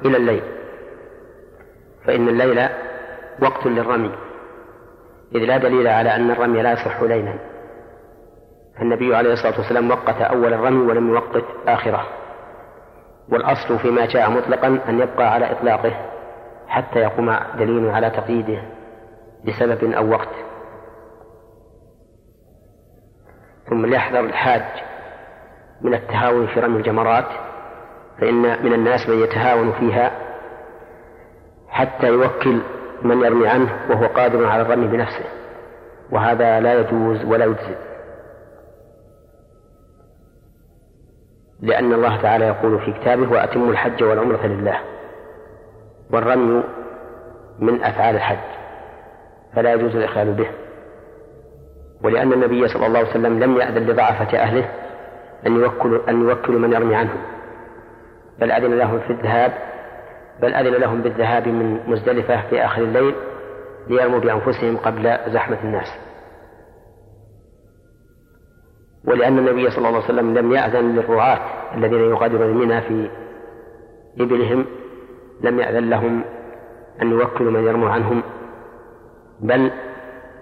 إلى 0.05 0.17
الليل. 0.17 0.43
فإن 2.05 2.27
الليل 2.27 2.69
وقت 3.41 3.65
للرمي. 3.65 4.11
إذ 5.35 5.39
لا 5.39 5.57
دليل 5.57 5.87
على 5.87 6.15
أن 6.15 6.31
الرمي 6.31 6.61
لا 6.61 6.71
يصح 6.71 7.01
ليلا. 7.01 7.33
فالنبي 8.77 9.15
عليه 9.15 9.33
الصلاة 9.33 9.57
والسلام 9.57 9.91
وقت 9.91 10.21
أول 10.21 10.53
الرمي 10.53 10.87
ولم 10.87 11.09
يوقت 11.09 11.45
آخره. 11.67 12.05
والأصل 13.29 13.79
فيما 13.79 14.05
جاء 14.05 14.29
مطلقا 14.29 14.79
أن 14.89 14.99
يبقى 14.99 15.33
على 15.33 15.51
إطلاقه 15.51 15.91
حتى 16.67 16.99
يقوم 16.99 17.35
دليل 17.57 17.89
على 17.89 18.09
تقييده 18.09 18.61
بسبب 19.45 19.91
أو 19.91 20.09
وقت. 20.09 20.29
ثم 23.69 23.85
ليحذر 23.85 24.19
الحاج 24.19 24.83
من 25.81 25.93
التهاون 25.93 26.47
في 26.47 26.59
رمي 26.59 26.77
الجمرات 26.77 27.44
فإن 28.19 28.63
من 28.65 28.73
الناس 28.73 29.09
من 29.09 29.19
يتهاون 29.23 29.71
فيها 29.71 30.11
حتى 31.69 32.07
يوكل 32.07 32.61
من 33.01 33.21
يرمي 33.21 33.47
عنه 33.47 33.69
وهو 33.89 34.05
قادر 34.05 34.45
على 34.45 34.61
الرمي 34.61 34.87
بنفسه. 34.87 35.25
وهذا 36.11 36.59
لا 36.59 36.79
يجوز 36.79 37.25
ولا 37.25 37.45
يجزي 37.45 37.75
لأن 41.61 41.93
الله 41.93 42.21
تعالى 42.21 42.45
يقول 42.45 42.79
في 42.79 42.91
كتابه 42.91 43.31
وأتموا 43.31 43.71
الحج 43.71 44.03
والعمرة 44.03 44.47
لله. 44.47 44.79
والرمي 46.11 46.63
من 47.59 47.83
أفعال 47.83 48.15
الحج. 48.15 48.55
فلا 49.55 49.73
يجوز 49.73 49.95
الإخلال 49.95 50.33
به. 50.33 50.47
ولأن 52.03 52.33
النبي 52.33 52.67
صلى 52.67 52.85
الله 52.85 52.99
عليه 52.99 53.09
وسلم 53.09 53.39
لم 53.39 53.57
يأذن 53.57 53.89
لضعفة 53.89 54.37
أهله 54.37 54.69
أن 55.47 55.55
يوكلوا 55.55 56.09
أن 56.09 56.29
يوكلوا 56.29 56.59
من 56.59 56.73
يرمي 56.73 56.95
عنهم 56.95 57.34
بل 58.39 58.51
أذن 58.51 58.77
لهم 58.77 58.99
في 58.99 59.09
الذهاب 59.09 59.51
بل 60.41 60.53
أذن 60.53 60.73
لهم 60.73 61.01
بالذهاب 61.01 61.47
من 61.47 61.79
مزدلفة 61.87 62.49
في 62.49 62.65
آخر 62.65 62.81
الليل 62.81 63.15
ليرموا 63.87 64.19
بأنفسهم 64.19 64.77
قبل 64.77 65.17
زحمة 65.27 65.57
الناس. 65.63 65.87
ولأن 69.07 69.37
النبي 69.37 69.69
صلى 69.69 69.77
الله 69.77 69.89
عليه 69.89 70.05
وسلم 70.05 70.37
لم 70.37 70.51
يأذن 70.51 70.95
للرعاة 70.95 71.39
الذين 71.75 71.99
يغادرون 71.99 72.57
منى 72.57 72.81
في 72.81 73.09
إبلهم 74.19 74.65
لم 75.41 75.59
يأذن 75.59 75.89
لهم 75.89 76.21
أن 77.01 77.11
يوكلوا 77.11 77.51
من 77.51 77.67
يرموا 77.67 77.89
عنهم 77.89 78.23
بل 79.39 79.71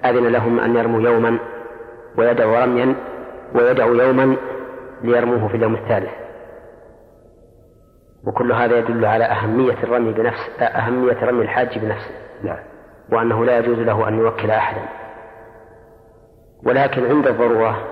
أذن 0.05 0.27
لهم 0.27 0.59
أن 0.59 0.75
يرموا 0.75 1.01
يوما 1.01 1.39
ويدعوا 2.17 2.65
رميا 2.65 2.95
ويدعوا 3.55 4.03
يوما 4.03 4.35
ليرموه 5.03 5.47
في 5.47 5.57
اليوم 5.57 5.75
الثالث. 5.75 6.22
وكل 8.27 8.51
هذا 8.51 8.77
يدل 8.77 9.05
على 9.05 9.23
أهمية 9.23 9.83
الرمي 9.83 10.13
بنفس 10.13 10.49
أهمية 10.61 11.25
رمي 11.25 11.41
الحاج 11.41 11.79
بنفسه. 11.79 12.11
نعم. 12.43 12.59
وأنه 13.11 13.45
لا 13.45 13.57
يجوز 13.57 13.79
له 13.79 14.07
أن 14.07 14.19
يوكل 14.19 14.51
أحدا. 14.51 14.81
ولكن 16.65 17.05
عند 17.05 17.27
الضرورة 17.27 17.87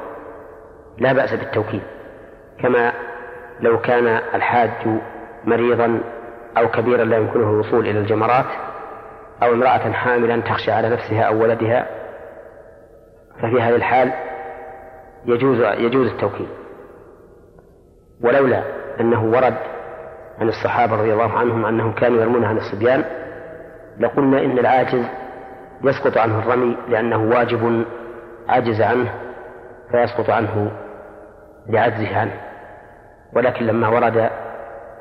لا 0.97 1.13
بأس 1.13 1.33
بالتوكيل. 1.33 1.81
كما 2.59 2.93
لو 3.59 3.81
كان 3.81 4.07
الحاج 4.07 4.69
مريضا 5.45 6.01
أو 6.57 6.67
كبيرا 6.67 7.03
لا 7.03 7.17
يمكنه 7.17 7.49
الوصول 7.49 7.87
إلى 7.87 7.99
الجمرات 7.99 8.45
أو 9.43 9.53
امرأة 9.53 9.91
حاملا 9.91 10.41
تخشى 10.41 10.71
على 10.71 10.89
نفسها 10.89 11.23
أو 11.23 11.41
ولدها 11.41 11.87
ففي 13.35 13.61
هذه 13.61 13.75
الحال 13.75 14.11
يجوز 15.25 15.59
يجوز 15.61 16.07
التوكيل. 16.07 16.47
ولولا 18.23 18.63
أنه 18.99 19.23
ورد 19.25 19.57
عن 20.41 20.49
الصحابة 20.49 20.95
رضي 20.95 21.13
الله 21.13 21.37
عنهم 21.37 21.65
أنهم 21.65 21.91
كانوا 21.91 22.21
يرمون 22.21 22.43
عن 22.43 22.57
الصبيان 22.57 23.03
لقلنا 23.99 24.45
إن 24.45 24.59
العاجز 24.59 25.05
يسقط 25.83 26.17
عنه 26.17 26.39
الرمي 26.39 26.77
لأنه 26.89 27.23
واجب 27.23 27.85
عجز 28.49 28.81
عنه 28.81 29.13
فيسقط 29.91 30.29
عنه 30.29 30.71
لعجزه 31.69 32.17
عنه. 32.17 32.41
ولكن 33.33 33.65
لما 33.65 33.87
ورد 33.87 34.29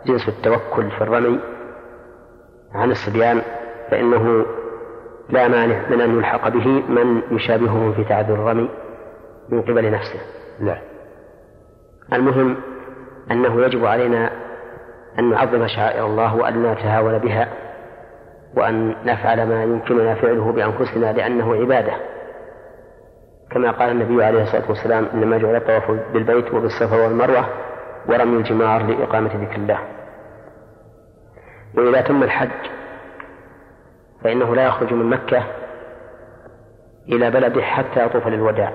جنس 0.06 0.28
التوكل 0.28 0.90
في 0.90 1.00
الرمي 1.00 1.40
عن 2.74 2.90
الصبيان 2.90 3.42
فإنه 3.90 4.46
لا 5.28 5.48
مانع 5.48 5.88
من 5.88 6.00
أن 6.00 6.18
يلحق 6.18 6.48
به 6.48 6.66
من 6.68 7.22
يشابهه 7.30 7.92
في 7.96 8.04
تعذر 8.04 8.34
الرمي 8.34 8.68
من 9.48 9.62
قبل 9.62 9.90
نفسه. 9.90 10.20
نعم. 10.60 10.82
المهم 12.12 12.56
أنه 13.30 13.62
يجب 13.62 13.84
علينا 13.86 14.49
أن 15.18 15.30
نعظم 15.30 15.66
شعائر 15.66 16.06
الله 16.06 16.36
وأن 16.36 16.72
نتهاون 16.72 17.18
بها 17.18 17.48
وأن 18.56 18.96
نفعل 19.04 19.48
ما 19.48 19.62
يمكننا 19.62 20.14
فعله 20.14 20.52
بأنفسنا 20.52 21.12
لأنه 21.12 21.54
عبادة. 21.54 21.92
كما 23.50 23.70
قال 23.70 23.90
النبي 23.90 24.24
عليه 24.24 24.42
الصلاة 24.42 24.68
والسلام 24.68 25.06
إنما 25.14 25.38
جعل 25.38 25.56
الطواف 25.56 25.90
بالبيت 26.12 26.54
وبالصفا 26.54 26.96
والمروة 27.04 27.46
ورمي 28.08 28.36
الجمار 28.36 28.82
لإقامة 28.82 29.30
ذكر 29.44 29.56
الله. 29.56 29.78
وإذا 31.74 32.00
تم 32.00 32.22
الحج 32.22 32.70
فإنه 34.24 34.54
لا 34.54 34.66
يخرج 34.66 34.92
من 34.92 35.10
مكة 35.10 35.44
إلى 37.08 37.30
بلده 37.30 37.62
حتى 37.62 38.06
يطوف 38.06 38.26
للوداع. 38.26 38.72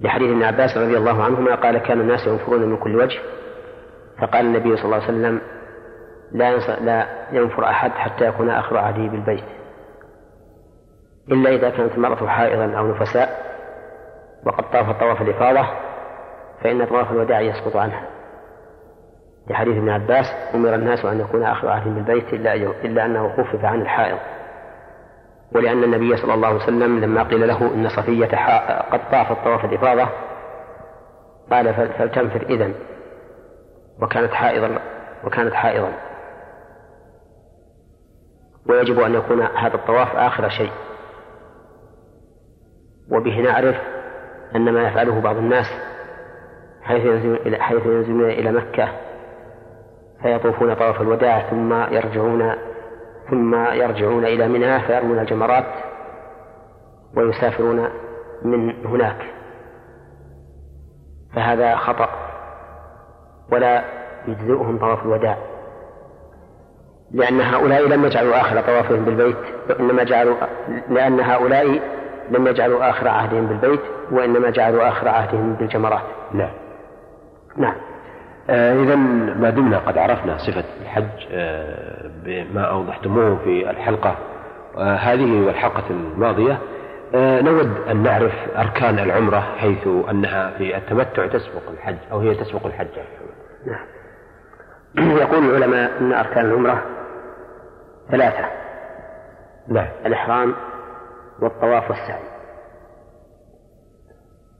لحديث 0.00 0.30
ابن 0.30 0.42
عباس 0.42 0.76
رضي 0.76 0.96
الله 0.96 1.22
عنهما 1.22 1.54
قال 1.54 1.78
كان 1.78 2.00
الناس 2.00 2.26
ينفرون 2.26 2.62
من 2.62 2.76
كل 2.76 2.96
وجه 2.96 3.18
فقال 4.20 4.46
النبي 4.46 4.76
صلى 4.76 4.84
الله 4.84 4.96
عليه 4.96 5.04
وسلم 5.04 5.40
لا 6.32 6.58
لا 6.80 7.06
ينفر 7.32 7.64
أحد 7.64 7.90
حتى 7.90 8.24
يكون 8.24 8.50
آخر 8.50 8.78
عهده 8.78 9.08
بالبيت. 9.08 9.44
إلا 11.32 11.50
إذا 11.50 11.70
كانت 11.70 11.94
المرأة 11.94 12.26
حائضا 12.26 12.78
أو 12.78 12.86
نفساء 12.86 13.50
وقد 14.46 14.70
طاف 14.70 15.00
طواف 15.00 15.22
الإفاضة 15.22 15.66
فإن 16.62 16.86
طواف 16.86 17.10
الوداع 17.12 17.40
يسقط 17.40 17.76
عنها. 17.76 18.02
لحديث 19.50 19.76
ابن 19.76 19.88
عباس 19.88 20.26
أمر 20.54 20.74
الناس 20.74 21.04
أن 21.04 21.20
يكون 21.20 21.42
آخر 21.42 21.68
عهدهم 21.68 21.94
بالبيت 21.94 22.32
إلا 22.32 22.54
إلا 22.54 23.06
أنه 23.06 23.28
خفف 23.36 23.64
عن 23.64 23.82
الحائض. 23.82 24.18
ولأن 25.54 25.84
النبي 25.84 26.16
صلى 26.16 26.34
الله 26.34 26.48
عليه 26.48 26.56
وسلم 26.56 27.00
لما 27.00 27.22
قيل 27.22 27.48
له 27.48 27.74
إن 27.74 27.88
صفية 27.88 28.26
قد 28.92 29.00
طافت 29.12 29.44
طواف 29.44 29.64
الإفاضة 29.64 30.08
قال 31.50 31.74
فلتنفر 31.74 32.42
إذن. 32.42 32.74
وكانت 34.02 34.32
حائضا 34.32 34.78
وكانت 35.24 35.54
حائضا. 35.54 35.92
ويجب 38.68 39.00
أن 39.00 39.14
يكون 39.14 39.42
هذا 39.42 39.74
الطواف 39.74 40.16
آخر 40.16 40.48
شيء. 40.48 40.72
وبه 43.10 43.40
نعرف 43.40 43.76
أن 44.56 44.72
ما 44.72 44.88
يفعله 44.88 45.20
بعض 45.20 45.36
الناس 45.36 45.66
حيث 46.82 47.04
ينزلون 47.04 47.36
إلى 47.36 47.56
حيث 47.56 47.86
ينزلون 47.86 48.30
إلى 48.30 48.52
مكة 48.52 48.88
فيطوفون 50.22 50.74
طواف 50.74 51.00
الوداع 51.00 51.50
ثم 51.50 51.72
يرجعون 51.72 52.54
ثم 53.30 53.54
يرجعون 53.54 54.24
إلى 54.24 54.48
منى 54.48 54.80
فيرمون 54.80 55.18
الجمرات 55.18 55.64
ويسافرون 57.16 57.88
من 58.42 58.86
هناك. 58.86 59.26
فهذا 61.34 61.76
خطأ. 61.76 62.29
ولا 63.52 63.84
يجزئهم 64.28 64.78
طواف 64.78 65.02
الوداع. 65.02 65.36
لأن 67.12 67.40
هؤلاء 67.40 67.88
لم 67.88 68.04
يجعلوا 68.04 68.40
آخر 68.40 68.60
طوافهم 68.60 69.04
بالبيت 69.04 69.36
وإنما 69.70 70.04
جعلوا 70.04 70.34
لأن 70.90 71.20
هؤلاء 71.20 71.80
لم 72.30 72.46
يجعلوا 72.46 72.90
آخر 72.90 73.08
عهدهم 73.08 73.46
بالبيت 73.46 73.80
وإنما 74.10 74.50
جعلوا 74.50 74.88
آخر 74.88 75.08
عهدهم 75.08 75.54
بالجمرات. 75.54 76.02
نعم. 76.32 76.50
نعم. 77.56 77.74
آه 78.50 78.82
إذا 78.82 78.96
ما 79.36 79.50
دمنا 79.50 79.78
قد 79.78 79.98
عرفنا 79.98 80.38
صفة 80.38 80.64
الحج 80.82 81.26
آه 81.32 82.10
بما 82.24 82.62
أوضحتموه 82.62 83.36
في 83.44 83.70
الحلقة. 83.70 84.14
آه 84.78 84.94
هذه 84.96 85.46
والحلقة 85.46 85.84
الماضية. 85.90 86.58
آه 87.14 87.40
نود 87.40 87.70
أن 87.90 88.02
نعرف 88.02 88.32
أركان 88.56 88.98
العمرة 88.98 89.40
حيث 89.58 89.88
أنها 90.10 90.50
في 90.58 90.76
التمتع 90.76 91.26
تسبق 91.26 91.70
الحج 91.72 91.96
أو 92.12 92.18
هي 92.18 92.34
تسبق 92.34 92.66
الحج 92.66 92.86
نعم. 93.66 93.86
يقول 95.18 95.50
العلماء 95.50 95.98
أن 96.00 96.12
أركان 96.12 96.44
العمرة 96.44 96.82
ثلاثة. 98.10 98.48
نعم 99.68 99.88
الإحرام 100.06 100.54
والطواف 101.42 101.90
والسعي. 101.90 102.22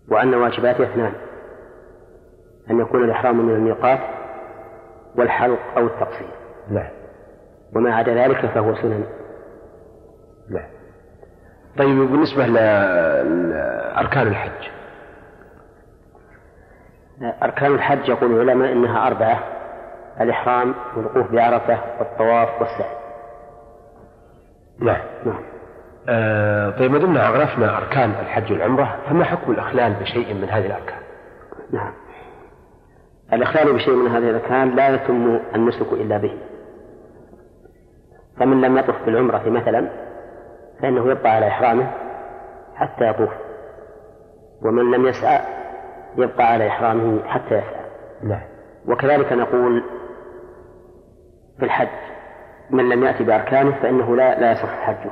وأن 0.09 0.35
واجباته 0.35 0.85
اثنان. 0.85 1.13
أن 2.71 2.81
يكون 2.81 3.05
الإحرام 3.05 3.47
من 3.47 3.55
الميقات 3.55 4.01
والحلق 5.17 5.61
أو 5.77 5.87
التقصير. 5.87 6.31
نعم 6.71 6.91
وما 7.77 7.95
عدا 7.95 8.15
ذلك 8.15 8.47
فهو 8.47 8.75
سنن. 8.75 9.05
نعم 10.51 10.71
طيب 11.79 11.99
بالنسبة 11.99 12.47
لأركان 12.47 14.27
الحج. 14.27 14.80
أركان 17.23 17.75
الحج 17.75 18.09
يقول 18.09 18.33
العلماء 18.41 18.73
إنها 18.73 19.07
أربعة 19.07 19.39
الإحرام 20.21 20.75
والوقوف 20.97 21.33
بعرفة 21.33 21.79
والطواف 21.99 22.61
والسعي. 22.61 22.97
نعم. 24.79 25.01
نعم. 25.27 25.43
آه 26.09 26.71
طيب 26.71 26.91
ما 26.91 26.99
دمنا 26.99 27.23
عرفنا 27.23 27.79
أركان 27.79 28.11
الحج 28.11 28.53
والعمرة 28.53 28.97
فما 29.09 29.25
حكم 29.25 29.53
الإخلال 29.53 29.93
بشيء 29.93 30.35
من 30.35 30.49
هذه 30.49 30.67
الأركان؟ 30.67 30.99
نعم. 31.73 31.93
الإخلال 33.33 33.73
بشيء 33.75 33.95
من 33.95 34.11
هذه 34.11 34.31
الأركان 34.31 34.77
لا 34.77 34.89
يتم 34.89 35.41
النسك 35.55 35.93
إلا 35.93 36.19
به. 36.19 36.39
فمن 38.39 38.61
لم 38.61 38.79
يطف 38.79 39.05
بالعمرة 39.07 39.43
مثلا 39.49 39.89
فإنه 40.83 41.11
يبقى 41.11 41.31
على 41.31 41.49
إحرامه 41.49 41.91
حتى 42.75 43.09
يطوف. 43.09 43.31
ومن 44.63 44.91
لم 44.91 45.07
يسعى 45.07 45.60
يبقى 46.17 46.53
على 46.53 46.69
إحرامه 46.69 47.29
حتى 47.29 47.55
يسعى 47.55 47.85
نعم. 48.23 48.43
وكذلك 48.89 49.33
نقول 49.33 49.83
في 51.59 51.65
الحج 51.65 51.89
من 52.71 52.89
لم 52.89 53.05
يأتي 53.05 53.25
بأركانه 53.25 53.73
فإنه 53.83 54.17
لا 54.17 54.41
لا 54.41 54.53
يصح 54.53 54.81
حجه. 54.81 55.11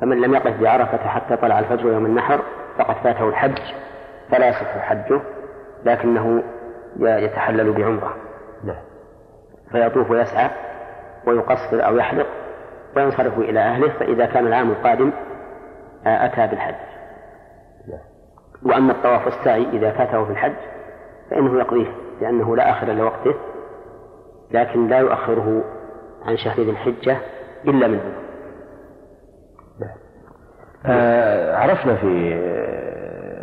فمن 0.00 0.20
لم 0.20 0.34
يقف 0.34 0.60
بعرفة 0.60 1.08
حتى 1.08 1.36
طلع 1.36 1.58
الفجر 1.58 1.92
يوم 1.92 2.06
النحر 2.06 2.40
فقد 2.78 2.94
فاته 2.94 3.28
الحج 3.28 3.58
فلا 4.30 4.48
يصح 4.48 4.78
حجه 4.78 5.20
لكنه 5.84 6.42
يتحلل 7.00 7.72
بعمرة. 7.72 8.14
نعم. 8.64 8.82
فيطوف 9.72 10.10
ويسعى 10.10 10.50
ويقصر 11.26 11.86
أو 11.86 11.96
يحلق 11.96 12.26
وينصرف 12.96 13.38
إلى 13.38 13.60
أهله 13.60 13.88
فإذا 13.88 14.26
كان 14.26 14.46
العام 14.46 14.70
القادم 14.70 15.10
آه، 16.06 16.26
أتى 16.26 16.46
بالحج. 16.46 16.87
وأما 18.62 18.92
الطواف 18.92 19.26
والسعي 19.26 19.66
إذا 19.72 19.90
فاته 19.90 20.24
في 20.24 20.30
الحج 20.30 20.54
فإنه 21.30 21.58
يقضيه 21.58 21.92
لأنه 22.20 22.56
لا 22.56 22.70
آخر 22.70 22.92
لوقته 22.92 23.34
لكن 24.50 24.88
لا 24.88 24.98
يؤخره 24.98 25.64
عن 26.24 26.36
شهر 26.36 26.60
ذي 26.60 26.70
الحجة 26.70 27.18
إلا 27.64 27.88
من 27.88 27.98
عذر 27.98 28.28
آه 30.86 31.56
عرفنا 31.56 31.96
في 31.96 32.34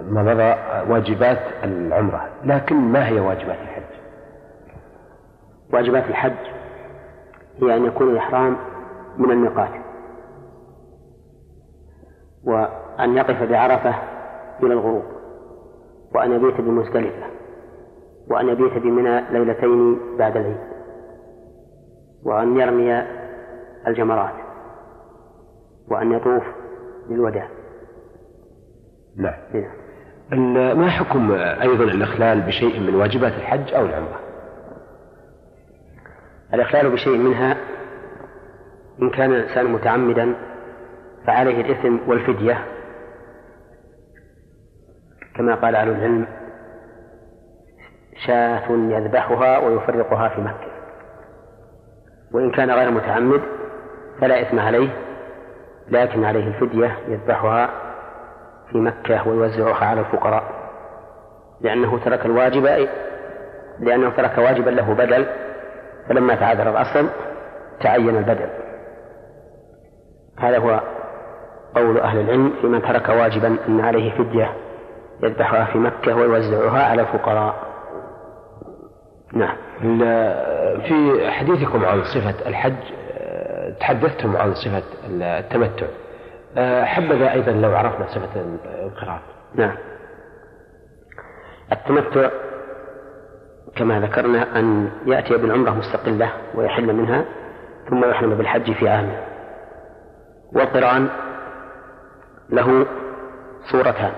ما 0.09 0.23
مضى 0.23 0.55
واجبات 0.91 1.39
العمرة 1.63 2.29
لكن 2.43 2.75
ما 2.75 3.07
هي 3.07 3.19
واجبات 3.19 3.57
الحج؟ 3.61 3.83
واجبات 5.73 6.09
الحج 6.09 6.33
هي 7.61 7.75
أن 7.75 7.85
يكون 7.85 8.09
الإحرام 8.09 8.57
من 9.17 9.31
الميقات 9.31 9.69
وأن 12.43 13.17
يقف 13.17 13.43
بعرفة 13.43 13.95
إلى 14.63 14.73
الغروب 14.73 15.03
وأن 16.15 16.31
يبيت 16.31 16.61
بمزدلفة 16.61 17.27
وأن 18.29 18.47
يبيت 18.49 18.73
بمنى 18.83 19.21
ليلتين 19.31 19.99
بعد 20.17 20.37
العيد 20.37 20.57
وأن 22.23 22.59
يرمي 22.59 23.03
الجمرات 23.87 24.33
وأن 25.87 26.11
يطوف 26.11 26.43
بالوداع. 27.09 27.47
نعم. 29.17 29.33
ال- 30.33 30.77
ما 30.79 30.89
حكم 30.89 31.31
أيضا 31.31 31.83
الإخلال 31.83 32.41
بشيء 32.41 32.79
من 32.79 32.95
واجبات 32.95 33.33
الحج 33.33 33.73
أو 33.73 33.85
العمرة؟ 33.85 34.19
الإخلال 36.53 36.91
بشيء 36.91 37.17
منها 37.17 37.57
إن 39.01 39.09
كان 39.09 39.31
الإنسان 39.33 39.65
متعمدا 39.73 40.35
فعليه 41.27 41.61
الإثم 41.61 42.09
والفدية 42.09 42.65
كما 45.35 45.55
قال 45.55 45.75
أهل 45.75 45.89
العلم 45.89 46.27
شاة 48.27 48.71
يذبحها 48.71 49.57
ويفرقها 49.57 50.29
في 50.29 50.41
مكة. 50.41 50.75
وإن 52.33 52.51
كان 52.51 52.71
غير 52.71 52.91
متعمد 52.91 53.41
فلا 54.21 54.41
إثم 54.41 54.59
عليه 54.59 54.89
لكن 55.89 56.25
عليه 56.25 56.47
الفدية 56.47 56.97
يذبحها 57.07 57.69
في 58.71 58.77
مكة 58.77 59.27
ويوزعها 59.27 59.85
على 59.85 59.99
الفقراء. 59.99 60.43
لأنه 61.61 61.99
ترك 62.05 62.25
الواجب 62.25 62.87
لأنه 63.79 64.09
ترك 64.09 64.37
واجبا 64.37 64.69
له 64.69 64.93
بدل 64.93 65.25
فلما 66.09 66.35
تعذر 66.35 66.69
الأصل 66.69 67.09
تعين 67.81 68.17
البدل. 68.17 68.49
هذا 70.39 70.57
هو 70.57 70.81
قول 71.75 71.97
أهل 71.97 72.19
العلم 72.19 72.53
في 72.61 72.67
من 72.67 72.81
ترك 72.81 73.09
واجبا 73.09 73.57
أن 73.67 73.81
عليه 73.81 74.17
فدية 74.17 74.64
يذبحها 75.23 75.65
في 75.65 75.77
مكة 75.77 76.15
ويوزعها 76.15 76.83
على 76.83 77.01
الفقراء. 77.01 77.55
نعم. 79.33 79.57
في 80.79 81.27
حديثكم 81.31 81.85
عن 81.85 82.03
صفة 82.03 82.49
الحج 82.49 82.75
تحدثتم 83.79 84.37
عن 84.37 84.53
صفة 84.53 84.83
التمتع. 85.09 85.87
حبذا 86.85 87.31
أيضا 87.31 87.51
لو 87.51 87.75
عرفنا 87.75 88.07
صفة 88.07 88.41
القران 88.83 89.19
نعم. 89.55 89.77
التمتع 91.71 92.29
كما 93.75 93.99
ذكرنا 93.99 94.59
أن 94.59 94.91
يأتي 95.05 95.37
بالعمرة 95.37 95.71
مستقلة 95.71 96.29
ويحل 96.55 96.93
منها 96.93 97.25
ثم 97.89 98.05
يحرم 98.09 98.35
بالحج 98.35 98.71
في 98.71 98.89
عامه 98.89 99.19
والقرآن 100.53 101.07
له 102.49 102.85
صورتان. 103.71 104.11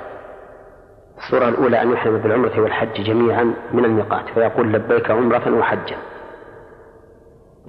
الصورة 1.17 1.49
الأولى 1.49 1.81
أن 1.81 1.91
يحرم 1.91 2.17
بالعمرة 2.17 2.61
والحج 2.61 3.01
جميعا 3.01 3.53
من 3.73 3.85
الميقات 3.85 4.29
فيقول 4.29 4.73
لبيك 4.73 5.11
عمرة 5.11 5.57
وحجا. 5.59 5.95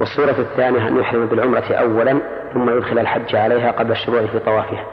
والصورة 0.01 0.41
الثانية 0.41 0.89
أن 0.89 0.97
يحرم 0.97 1.27
بالعمرة 1.27 1.73
أولا 1.73 2.21
ثم 2.55 2.71
يدخل 2.71 2.99
الحج 2.99 3.37
عليها 3.37 3.71
قبل 3.71 3.93
الشروع 3.93 4.27
في 4.27 4.39
طوافها. 4.39 4.87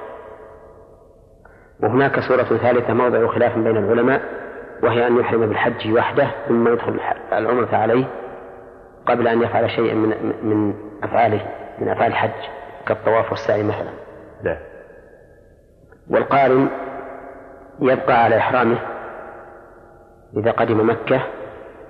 وهناك 1.84 2.20
صورة 2.20 2.44
ثالثة 2.44 2.94
موضع 2.94 3.28
خلاف 3.28 3.56
بين 3.58 3.78
العلماء 3.78 4.22
وهي 4.84 5.08
أن 5.08 5.20
يحرم 5.20 5.48
بالحج 5.48 5.92
وحده 5.94 6.28
ثم 6.48 6.68
يدخل 6.68 7.00
العمرة 7.34 7.76
عليه 7.76 8.06
قبل 9.06 9.28
أن 9.28 9.42
يفعل 9.42 9.70
شيئا 9.70 9.94
من 9.94 10.34
من 10.44 10.74
أفعاله 11.04 11.46
من 11.80 11.90
أفعال 11.90 12.12
الحج 12.12 12.50
كالطواف 12.88 13.32
والسعي 13.32 13.64
مثلا. 13.64 13.90
نعم 14.44 14.58
والقارن 16.10 16.68
يبقى 17.82 18.24
على 18.24 18.38
إحرامه. 18.38 18.78
إذا 20.38 20.52
قدم 20.52 20.90
مكة 20.90 21.22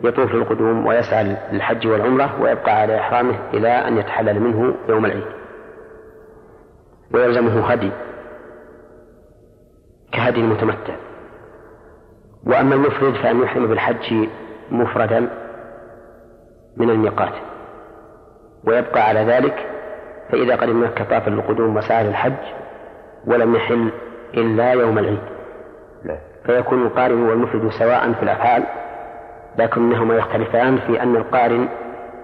يطوف 0.04 0.34
للقدوم 0.34 0.86
ويسعى 0.86 1.38
للحج 1.52 1.88
والعمرة 1.88 2.42
ويبقى 2.42 2.82
على 2.82 3.00
إحرامه 3.00 3.36
إلى 3.54 3.68
أن 3.70 3.98
يتحلل 3.98 4.40
منه 4.40 4.76
يوم 4.90 5.06
العيد. 5.06 5.26
ويلزمه 7.14 7.72
هدي 7.72 7.92
كهدي 10.12 10.40
المتمتع 10.40 10.96
وأما 12.48 12.76
المفرد 12.76 13.14
فأن 13.14 13.42
يحرم 13.42 13.68
بالحج 13.68 14.28
مفردا 14.72 15.30
من 16.78 16.90
الميقات. 16.90 17.34
ويبقى 18.68 19.02
على 19.02 19.20
ذلك 19.20 19.70
فإذا 20.32 20.56
قدم 20.56 20.84
مكة 20.84 21.04
طاف 21.04 21.28
للقدوم 21.28 21.78
وسعى 21.78 22.04
للحج 22.08 22.34
ولم 23.28 23.56
يحل 23.56 23.92
إلا 24.34 24.72
يوم 24.72 25.00
العيد. 25.00 25.35
فيكون 26.46 26.82
القارن 26.86 27.22
والمفرد 27.22 27.72
سواء 27.72 28.14
في 28.14 28.24
الأفعال 28.24 28.64
لكنهما 29.58 30.16
يختلفان 30.16 30.78
في 30.78 31.04
أن 31.04 31.16
القارن 31.16 31.68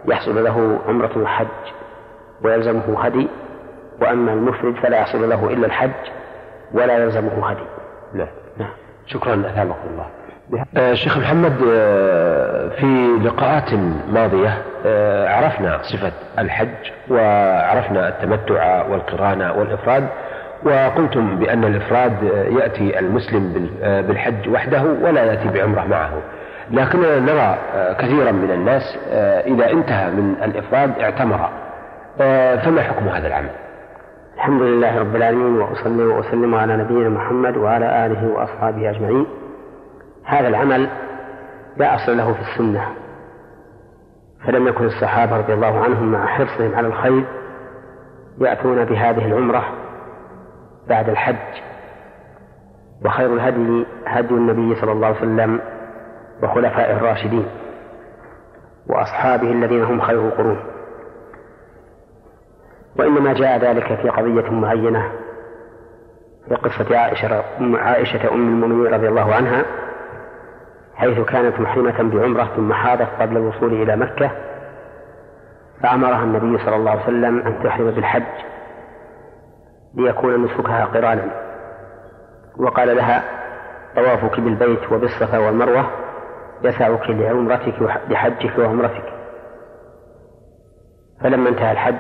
يحصل 0.08 0.44
له 0.44 0.80
عمرة 0.88 1.12
وحج 1.18 1.48
ويلزمه 2.44 3.06
هدي 3.06 3.28
وأما 4.02 4.34
المفرد 4.34 4.76
فلا 4.76 4.98
يحصل 4.98 5.30
له 5.30 5.50
إلا 5.50 5.66
الحج 5.66 5.92
ولا 6.74 6.98
يلزمه 6.98 7.50
هدي. 7.50 7.64
نعم 8.14 8.28
نعم. 8.58 8.70
شكرا 9.08 9.34
أثابكم 9.34 9.88
الله. 9.92 10.06
آه 10.78 10.94
شيخ 10.94 11.18
محمد 11.18 11.54
آه 11.72 12.70
في 12.70 13.18
لقاءات 13.24 13.74
ماضية 14.10 14.62
آه 14.86 15.30
عرفنا 15.30 15.80
صفة 15.82 16.12
الحج 16.40 16.92
وعرفنا 17.10 18.10
التمتع 18.10 18.86
والقران 18.86 19.42
والإفراد 19.42 20.08
وقلتم 20.64 21.36
بأن 21.40 21.64
الإفراد 21.64 22.24
يأتي 22.60 23.00
المسلم 23.00 23.70
بالحج 23.82 24.50
وحده 24.50 24.84
ولا 24.84 25.24
يأتي 25.24 25.50
بعمرة 25.50 25.88
معه. 25.88 26.12
لكننا 26.72 27.20
نرى 27.20 27.58
كثيرا 28.00 28.32
من 28.32 28.52
الناس 28.52 28.98
إذا 29.46 29.72
انتهى 29.72 30.12
من 30.12 30.36
الإفراد 30.44 31.00
اعتمر. 31.00 31.50
فما 32.64 32.82
حكم 32.82 33.08
هذا 33.08 33.28
العمل؟ 33.28 33.50
الحمد 34.36 34.62
لله 34.62 35.00
رب 35.00 35.16
العالمين 35.16 35.62
وأصلي 35.62 36.04
وأسلم 36.04 36.56
على 36.56 36.78
نبينا 36.78 37.10
محمد 37.10 37.58
وعلى 37.58 38.06
آله 38.06 38.28
وأصحابه 38.28 38.90
أجمعين. 38.90 39.26
هذا 40.26 40.48
العمل 40.48 40.88
لا 41.78 41.96
أصل 41.96 42.18
له 42.18 42.34
في 42.34 42.42
السنة. 42.42 42.88
فلم 44.48 44.68
يكن 44.68 44.86
الصحابة 44.86 45.38
رضي 45.38 45.54
الله 45.54 45.80
عنهم 45.84 46.12
مع 46.12 46.26
حرصهم 46.26 46.76
على 46.76 46.88
الخير 46.88 47.24
يأتون 48.42 48.86
بهذه 48.86 49.26
العمرة 49.26 49.64
بعد 50.88 51.10
الحج. 51.10 51.36
وخير 53.06 53.34
الهدي 53.34 53.86
هدي 54.08 54.34
النبي 54.34 54.76
صلى 54.82 54.92
الله 54.92 55.08
عليه 55.08 55.18
وسلم 55.18 55.60
وخلفائه 56.44 56.98
الراشدين 56.98 57.46
وأصحابه 58.88 59.52
الذين 59.52 59.84
هم 59.84 60.02
خير 60.02 60.28
القرون. 60.28 60.60
وإنما 63.00 63.34
جاء 63.34 63.58
ذلك 63.58 63.96
في 64.02 64.10
قضية 64.10 64.50
معينة 64.52 65.12
في 66.50 66.56
قصة 66.56 66.98
عائشة 66.98 67.44
عائشة 67.60 68.34
أم 68.34 68.48
المؤمنين 68.48 68.94
رضي 68.94 69.08
الله 69.08 69.36
عنها 69.36 69.66
حيث 70.96 71.20
كانت 71.20 71.60
محرمة 71.60 72.04
بعمرة 72.04 72.50
ثم 72.56 72.74
حاضت 72.74 73.08
قبل 73.20 73.38
الوصول 73.38 73.74
إلى 73.82 73.96
مكة 73.96 74.32
فأمرها 75.84 76.24
النبي 76.24 76.64
صلى 76.66 76.76
الله 76.76 76.92
عليه 76.92 77.04
وسلم 77.04 77.40
أن 77.40 77.64
تحرم 77.64 77.92
بالحج. 77.92 78.24
ليكون 79.96 80.46
نسكها 80.46 80.86
قرانا. 80.86 81.32
وقال 82.58 82.96
لها 82.96 83.24
طوافك 83.96 84.40
بالبيت 84.40 84.92
وبالصفا 84.92 85.38
والمروة 85.38 85.90
يسعك 86.64 87.10
لعمرتك 87.10 87.82
لحجك 88.10 88.60
وعمرتك. 88.60 89.14
فلما 91.24 91.50
انتهى 91.50 91.72
الحج 91.72 91.96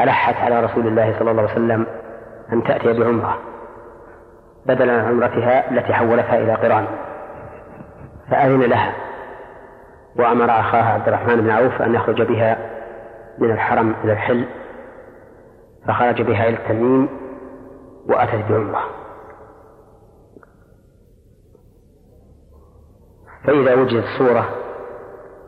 ألحت 0.00 0.36
على 0.36 0.60
رسول 0.60 0.86
الله 0.86 1.18
صلى 1.18 1.30
الله 1.30 1.42
عليه 1.42 1.52
وسلم 1.52 1.86
أن 2.52 2.62
تأتي 2.62 3.00
بعمرة 3.00 3.38
بدلا 4.66 4.92
عن 4.92 5.08
عمرتها 5.08 5.70
التي 5.70 5.94
حولتها 5.94 6.38
إلى 6.38 6.54
قران. 6.54 6.86
فأذن 8.30 8.60
لها 8.60 8.92
وأمر 10.18 10.50
أخاها 10.50 10.92
عبد 10.92 11.08
الرحمن 11.08 11.36
بن 11.36 11.50
عوف 11.50 11.82
أن 11.82 11.94
يخرج 11.94 12.22
بها 12.22 12.58
من 13.38 13.50
الحرم 13.50 13.94
إلى 14.04 14.12
الحل. 14.12 14.44
فخرج 15.88 16.22
بها 16.22 16.48
إلى 16.48 16.56
التنين 16.56 17.08
وأتت 18.08 18.44
بعمرة. 18.50 18.80
فإذا 23.44 23.74
وجدت 23.74 24.04
صورة 24.18 24.48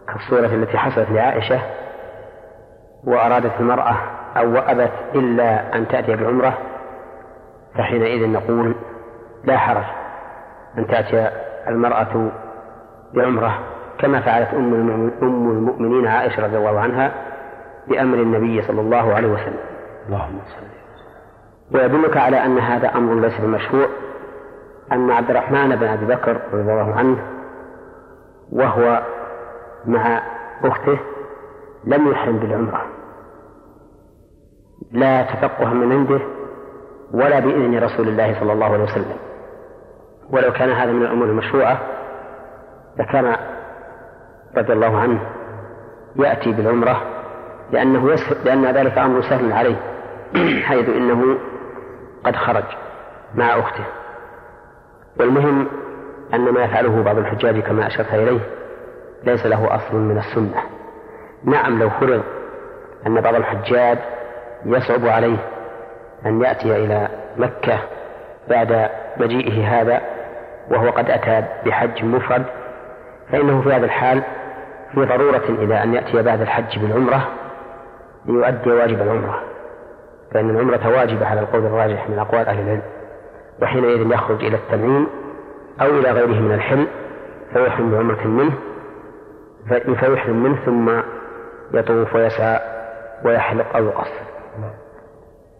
كالصورة 0.09 0.47
التي 0.47 0.78
حصلت 0.78 1.11
لعائشة 1.11 1.61
وأرادت 3.05 3.61
المرأة 3.61 3.97
أو 4.37 4.57
أبت 4.57 4.93
إلا 5.14 5.76
أن 5.76 5.89
تأتي 5.89 6.16
بعمرة 6.16 6.59
فحينئذ 7.74 8.28
نقول 8.30 8.74
لا 9.45 9.57
حرج 9.57 9.84
أن 10.78 10.87
تأتي 10.87 11.30
المرأة 11.68 12.30
بعمرة 13.14 13.59
كما 13.99 14.20
فعلت 14.20 14.55
أم 14.55 14.74
المؤمنين 15.22 16.07
عائشة 16.07 16.47
رضي 16.47 16.57
الله 16.57 16.80
عنها 16.80 17.12
بأمر 17.89 18.18
النبي 18.18 18.62
صلى 18.62 18.80
الله 18.80 19.14
عليه 19.14 19.28
وسلم. 19.28 19.75
اللهم 20.07 20.38
صل 20.38 20.66
ويدلك 21.74 22.16
على 22.16 22.44
أن 22.44 22.59
هذا 22.59 22.88
أمر 22.88 23.14
ليس 23.14 23.40
بمشروع. 23.40 23.86
أن 24.92 25.11
عبد 25.11 25.30
الرحمن 25.30 25.76
بن 25.76 25.86
أبي 25.86 26.07
بكر 26.07 26.40
رضي 26.52 26.61
الله 26.61 26.94
عنه 26.94 27.18
وهو 28.52 29.02
مع 29.86 30.22
أخته 30.64 30.98
لم 31.84 32.11
يحرم 32.11 32.38
بالعمرة. 32.38 32.82
لا 34.92 35.22
تفقها 35.22 35.74
من 35.74 35.92
عنده 35.92 36.20
ولا 37.14 37.40
بإذن 37.40 37.78
رسول 37.82 38.09
الله 38.09 38.40
صلى 38.40 38.52
الله 38.52 38.66
عليه 38.66 38.84
وسلم. 38.84 39.16
ولو 40.30 40.52
كان 40.52 40.70
هذا 40.70 40.92
من 40.92 41.02
الأمور 41.02 41.26
المشروعة 41.26 41.78
لكان 42.98 43.36
رضي 44.57 44.72
الله 44.72 44.98
عنه 44.98 45.20
يأتي 46.16 46.52
بالعمرة 46.52 47.02
لأنه 47.70 48.12
يسهل 48.12 48.44
لأن 48.44 48.66
ذلك 48.66 48.98
أمر 48.98 49.22
سهل 49.22 49.52
عليه. 49.52 49.95
حيث 50.68 50.88
إنه 50.88 51.38
قد 52.24 52.36
خرج 52.36 52.64
مع 53.34 53.58
أخته. 53.58 53.84
والمهم 55.20 55.66
أن 56.34 56.40
ما 56.40 56.64
يفعله 56.64 57.02
بعض 57.02 57.18
الحجاج 57.18 57.60
كما 57.60 57.86
أشرت 57.86 58.14
إليه 58.14 58.40
ليس 59.24 59.46
له 59.46 59.74
أصل 59.74 59.96
من 59.96 60.18
السنة. 60.18 60.62
نعم 61.44 61.78
لو 61.78 61.90
فرض 61.90 62.22
أن 63.06 63.20
بعض 63.20 63.34
الحجاج 63.34 63.98
يصعب 64.66 65.06
عليه 65.06 65.38
أن 66.26 66.42
يأتي 66.42 66.76
إلى 66.76 67.08
مكة 67.36 67.78
بعد 68.48 68.90
مجيئه 69.16 69.80
هذا 69.80 70.00
وهو 70.70 70.90
قد 70.90 71.10
أتى 71.10 71.44
بحج 71.66 72.04
مفرد 72.04 72.44
فإنه 73.32 73.62
في 73.62 73.72
هذا 73.72 73.84
الحال 73.84 74.22
في 74.94 75.04
ضرورة 75.04 75.44
إلى 75.48 75.82
أن 75.82 75.94
يأتي 75.94 76.22
بعد 76.22 76.40
الحج 76.40 76.78
بالعمرة 76.78 77.28
ليؤدي 78.26 78.70
واجب 78.70 79.02
العمرة. 79.02 79.42
فإن 80.32 80.50
العمرة 80.50 80.88
واجبة 80.88 81.26
على 81.26 81.40
القول 81.40 81.66
الراجح 81.66 82.10
من 82.10 82.18
أقوال 82.18 82.46
أهل 82.48 82.60
العلم 82.60 82.82
وحينئذ 83.62 84.12
يخرج 84.12 84.44
إلى 84.44 84.56
التنعيم 84.56 85.06
أو 85.80 85.86
إلى 85.86 86.10
غيره 86.10 86.40
من 86.40 86.52
الحل 86.54 86.86
فيحرم 87.52 87.90
بعمرة 87.90 88.26
منه 88.26 88.52
فيحرم 90.00 90.42
منه 90.42 90.56
ثم 90.66 91.00
يطوف 91.74 92.14
ويسعى 92.14 92.60
ويحلق 93.24 93.76
أو 93.76 93.84
يقصر. 93.84 94.26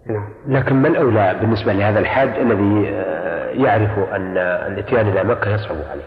نعم. 0.07 0.29
لكن 0.47 0.75
ما 0.75 0.89
الأولى 0.89 1.37
بالنسبة 1.41 1.73
لهذا 1.73 1.99
الحاج 1.99 2.29
الذي 2.29 2.89
آه، 2.89 3.49
يعرف 3.51 3.99
أن 4.13 4.37
الإتيان 4.39 5.09
إلى 5.09 5.25
مكة 5.25 5.55
يصعب 5.55 5.77
عليه؟ 5.91 6.07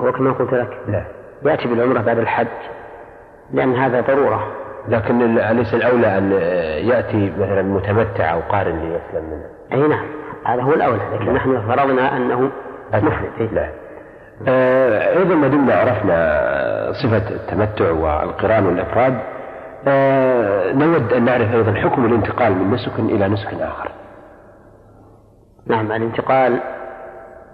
وكما 0.00 0.32
قلت 0.32 0.52
لك 0.52 0.78
لا. 0.88 1.04
يأتي 1.44 1.68
بالعمرة 1.68 2.00
بعد 2.00 2.18
الحج 2.18 2.46
لأن 3.52 3.74
هذا 3.74 4.00
ضرورة. 4.00 4.52
لكن 4.88 5.38
أليس 5.38 5.74
الأولى 5.74 6.18
أن 6.18 6.32
يأتي 6.88 7.32
مثلا 7.38 7.62
متمتع 7.62 8.32
أو 8.32 8.40
قارن 8.40 8.78
ليسلم 8.78 9.30
منه؟ 9.30 9.44
أي 9.72 9.88
نعم 9.88 10.06
هذا 10.46 10.62
هو 10.62 10.72
الأولى 10.72 11.02
لكن 11.12 11.24
لا. 11.24 11.32
نحن 11.32 11.60
فرضنا 11.68 12.16
أنه 12.16 12.50
مفرد 12.94 13.52
لا. 13.52 13.70
آه 14.48 15.18
أيضا 15.18 15.34
ما 15.34 15.48
دمنا 15.48 15.74
عرفنا 15.74 16.92
صفة 16.92 17.30
التمتع 17.30 17.90
والقران 17.90 18.66
والإفراد. 18.66 19.18
آه 19.86 20.72
نود 20.72 21.12
أن 21.12 21.24
نعرف 21.24 21.54
أيضا 21.54 21.72
حكم 21.72 22.04
الانتقال 22.04 22.52
من 22.52 22.70
نسك 22.70 22.98
إلى 22.98 23.28
نسك 23.28 23.54
آخر. 23.54 23.90
نعم 25.66 25.92
الانتقال 25.92 26.60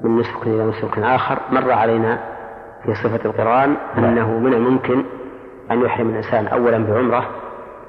من 0.00 0.16
نسك 0.16 0.46
إلى 0.46 0.64
نسك 0.64 0.98
آخر 0.98 1.38
مر 1.50 1.72
علينا 1.72 2.18
في 2.84 2.94
صفة 2.94 3.24
القرآن 3.24 3.76
أنه 3.98 4.38
من 4.38 4.54
الممكن 4.54 5.04
أن 5.70 5.82
يحرم 5.82 6.10
الإنسان 6.10 6.46
أولا 6.46 6.78
بعمرة 6.78 7.30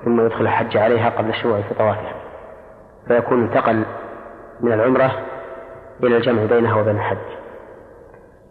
ثم 0.06 0.26
يدخل 0.26 0.42
الحج 0.42 0.78
عليها 0.78 1.10
قبل 1.10 1.30
الشروع 1.30 1.62
في 1.62 1.74
طوافها 1.74 2.14
فيكون 3.08 3.44
انتقل 3.44 3.86
من 4.62 4.72
العمرة 4.72 5.12
إلى 6.04 6.18
الجمع 6.18 6.46
بينها 6.46 6.82
وبين 6.82 6.96
الحج. 6.96 7.18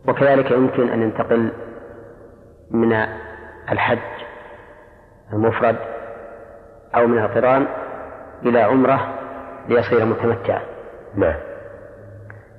وكذلك 0.08 0.50
يمكن 0.50 0.88
أن 0.88 1.02
ينتقل 1.02 1.52
من 2.70 2.92
الحج 3.72 3.98
المفرد 5.32 5.76
أو 6.94 7.06
من 7.06 7.18
القران 7.18 7.66
إلى 8.42 8.60
عمرة 8.60 9.14
ليصير 9.68 10.04
متمتعا. 10.04 10.60
نعم. 11.16 11.34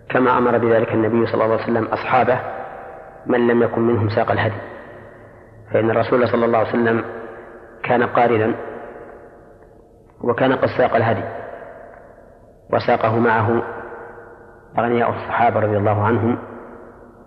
كما 0.09 0.37
أمر 0.37 0.57
بذلك 0.57 0.93
النبي 0.93 1.25
صلى 1.25 1.43
الله 1.43 1.53
عليه 1.53 1.63
وسلم 1.63 1.85
أصحابه 1.85 2.39
من 3.25 3.47
لم 3.47 3.63
يكن 3.63 3.81
منهم 3.81 4.09
ساق 4.09 4.31
الهدي. 4.31 4.76
فإن 5.73 5.89
الرسول 5.89 6.27
صلى 6.27 6.45
الله 6.45 6.57
عليه 6.57 6.69
وسلم 6.69 7.03
كان 7.83 8.03
قارنا 8.03 8.55
وكان 10.21 10.53
قد 10.53 10.67
ساق 10.77 10.95
الهدي 10.95 11.23
وساقه 12.73 13.19
معه 13.19 13.63
أغنياء 14.79 15.09
الصحابة 15.09 15.59
رضي 15.59 15.77
الله 15.77 16.05
عنهم 16.05 16.37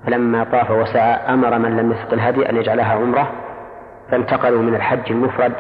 فلما 0.07 0.45
طاف 0.45 0.71
وسعى 0.71 1.13
أمر 1.13 1.59
من 1.59 1.77
لم 1.77 1.93
يسق 1.93 2.13
الهدي 2.13 2.51
أن 2.51 2.57
يجعلها 2.57 2.95
عمرة 2.95 3.33
فانتقلوا 4.11 4.63
من 4.63 4.75
الحج 4.75 5.13
المفرد 5.13 5.53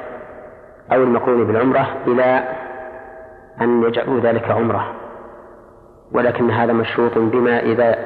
أو 0.93 1.03
المقرون 1.03 1.47
بالعمرة 1.47 1.87
إلى 2.07 2.45
أن 3.61 3.83
يجعلوا 3.83 4.21
ذلك 4.21 4.51
عمرة. 4.51 4.95
ولكن 6.13 6.51
هذا 6.51 6.73
مشروط 6.73 7.19
بما 7.19 7.61
إذا 7.61 7.99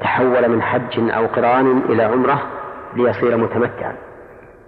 تحول 0.00 0.48
من 0.48 0.62
حج 0.62 1.10
أو 1.10 1.26
قران 1.26 1.78
إلى 1.78 2.02
عمرة 2.02 2.42
ليصير 2.96 3.36
متمتعا. 3.36 3.94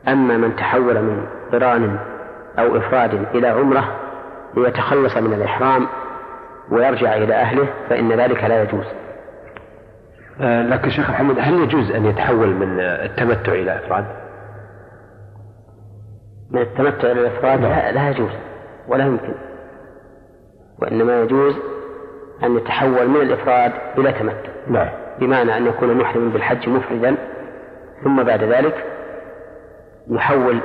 أما 0.08 0.36
من 0.36 0.56
تحول 0.56 1.02
من 1.02 1.26
قران 1.52 1.98
أو 2.58 2.76
إفراد 2.76 3.14
إلى 3.34 3.48
عمرة 3.48 3.96
ليتخلص 4.56 5.16
من 5.16 5.32
الإحرام 5.32 5.86
ويرجع 6.70 7.16
إلى 7.16 7.34
أهله 7.34 7.66
فإن 7.88 8.12
ذلك 8.12 8.44
لا 8.44 8.62
يجوز. 8.62 8.84
آه، 10.40 10.62
لكن 10.62 10.90
شيخ 10.90 11.10
محمد 11.10 11.38
هل 11.38 11.54
يجوز 11.54 11.90
أن 11.90 12.06
يتحول 12.06 12.48
من 12.48 12.80
التمتع 12.80 13.52
إلى 13.52 13.76
إفراد؟ 13.76 14.04
من 16.50 16.60
التمتع 16.60 17.10
إلى 17.10 17.20
الإفراد؟ 17.20 17.60
لا, 17.60 17.92
لا 17.92 18.10
يجوز 18.10 18.30
ولا 18.88 19.04
يمكن. 19.04 19.34
وإنما 20.78 21.20
يجوز 21.20 21.54
أن 22.44 22.56
يتحول 22.56 23.08
من 23.08 23.20
الإفراد 23.20 23.72
إلى 23.98 24.12
تمتع. 24.12 24.50
نعم. 24.66 24.88
بمعنى 25.20 25.56
أن 25.56 25.66
يكون 25.66 25.94
محرما 25.94 26.32
بالحج 26.32 26.68
مفردا 26.68 27.16
ثم 28.04 28.22
بعد 28.22 28.44
ذلك 28.44 28.84
يحول 30.08 30.60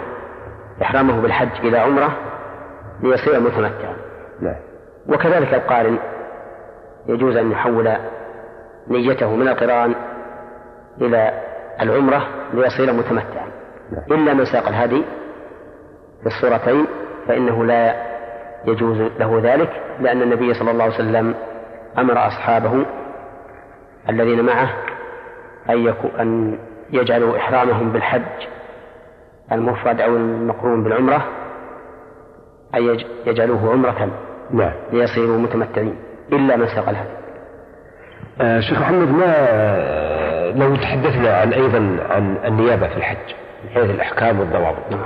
إحرامه 0.81 1.21
بالحج 1.21 1.65
إلى 1.67 1.77
عمرة 1.77 2.17
ليصير 3.03 3.39
متمتعا. 3.39 3.95
نعم 4.41 4.55
وكذلك 5.07 5.53
القارن 5.53 5.97
يجوز 7.07 7.35
أن 7.35 7.51
يحول 7.51 7.93
نيته 8.87 9.35
من 9.35 9.47
القرآن 9.47 9.95
إلى 11.01 11.41
العمرة 11.81 12.27
ليصير 12.53 12.93
متمتعا. 12.93 13.47
إلا 14.11 14.33
من 14.33 14.45
ساق 14.45 14.67
الهدي 14.67 15.03
في 16.21 16.27
الصورتين 16.27 16.85
فإنه 17.27 17.65
لا 17.65 17.95
يجوز 18.65 18.97
له 19.19 19.41
ذلك 19.43 19.81
لأن 19.99 20.21
النبي 20.21 20.53
صلى 20.53 20.71
الله 20.71 20.83
عليه 20.83 20.93
وسلم 20.95 21.35
أمر 21.97 22.27
أصحابه 22.27 22.85
الذين 24.09 24.45
معه 24.45 24.69
أن, 25.69 25.93
أن 26.19 26.57
يجعلوا 26.91 27.37
إحرامهم 27.37 27.91
بالحج 27.91 28.47
المفرد 29.51 30.01
أو 30.01 30.15
المقرون 30.15 30.83
بالعمرة 30.83 31.25
أن 32.75 32.99
يجعلوه 33.25 33.71
عمرة 33.71 34.09
نعم. 34.51 34.71
ليصيروا 34.91 35.37
متمتعين. 35.37 35.95
إلا 36.33 36.55
من 36.55 36.67
ساق 36.67 36.89
الهدي 36.89 37.09
آه 38.41 38.59
شيخ 38.59 38.79
محمد 38.79 39.07
ما 39.07 39.35
لو 40.55 40.75
تحدثنا 40.75 41.37
عن 41.37 41.53
أيضا 41.53 41.77
عن 42.09 42.37
النيابة 42.45 42.87
في 42.87 42.97
الحج 42.97 43.35
من 43.63 43.69
حيث 43.69 43.89
الأحكام 43.89 44.39
والضوابط. 44.39 44.91
نعم. 44.91 45.05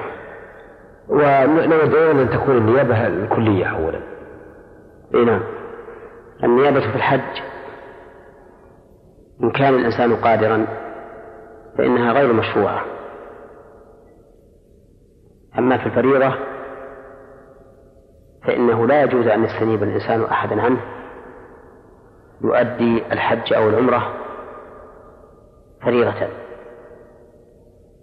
ونود 1.09 1.95
أن 1.95 2.29
تكون 2.29 2.57
النيابة 2.57 3.07
الكلية 3.07 3.65
أولا. 3.65 3.99
إي 5.15 5.25
نعم. 5.25 5.41
النيابة 6.43 6.79
في 6.79 6.95
الحج 6.95 7.41
إن 9.43 9.51
كان 9.51 9.75
الإنسان 9.75 10.15
قادرا 10.15 10.65
فإنها 11.79 12.13
غير 12.13 12.33
مشروعة. 12.33 12.85
أما 15.57 15.77
في 15.77 15.85
الفريضة 15.85 16.33
فإنه 18.47 18.87
لا 18.87 19.01
يجوز 19.03 19.27
أن 19.27 19.43
يستنيب 19.43 19.83
الإنسان 19.83 20.23
أحدا 20.23 20.61
عنه 20.61 20.81
يؤدي 22.41 23.03
الحج 23.11 23.53
أو 23.53 23.69
العمرة 23.69 24.13
فريضة 25.81 26.27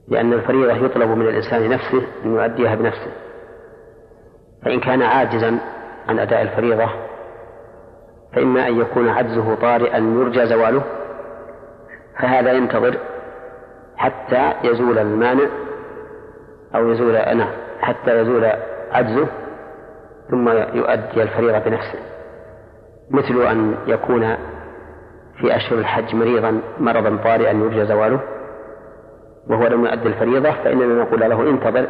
لأن 0.08 0.32
الفريضة 0.32 0.72
يطلب 0.72 1.08
من 1.08 1.28
الإنسان 1.28 1.70
نفسه 1.70 2.06
أن 2.24 2.34
يؤديها 2.34 2.74
بنفسه. 2.74 3.12
فإن 4.64 4.80
كان 4.80 5.02
عاجزا 5.02 5.58
عن 6.08 6.18
أداء 6.18 6.42
الفريضة 6.42 6.90
فإما 8.34 8.68
أن 8.68 8.80
يكون 8.80 9.08
عجزه 9.08 9.54
طارئا 9.54 9.98
يرجى 9.98 10.46
زواله 10.46 10.82
فهذا 12.18 12.52
ينتظر 12.52 12.98
حتى 13.96 14.52
يزول 14.64 14.98
المانع 14.98 15.48
أو 16.74 16.90
يزول 16.90 17.12
نعم 17.12 17.52
حتى 17.80 18.20
يزول 18.20 18.44
عجزه 18.92 19.26
ثم 20.30 20.48
يؤدي 20.48 21.22
الفريضة 21.22 21.58
بنفسه. 21.58 21.98
مثل 23.10 23.46
أن 23.46 23.76
يكون 23.86 24.36
في 25.40 25.56
أشهر 25.56 25.78
الحج 25.78 26.14
مريضا 26.14 26.60
مرضا 26.78 27.16
طارئا 27.24 27.52
يرجى 27.52 27.86
زواله 27.86 28.20
وهو 29.48 29.66
لم 29.66 29.84
يؤدي 29.84 30.08
الفريضة 30.08 30.50
فإننا 30.50 31.02
نقول 31.02 31.20
له 31.20 31.50
انتظر 31.50 31.86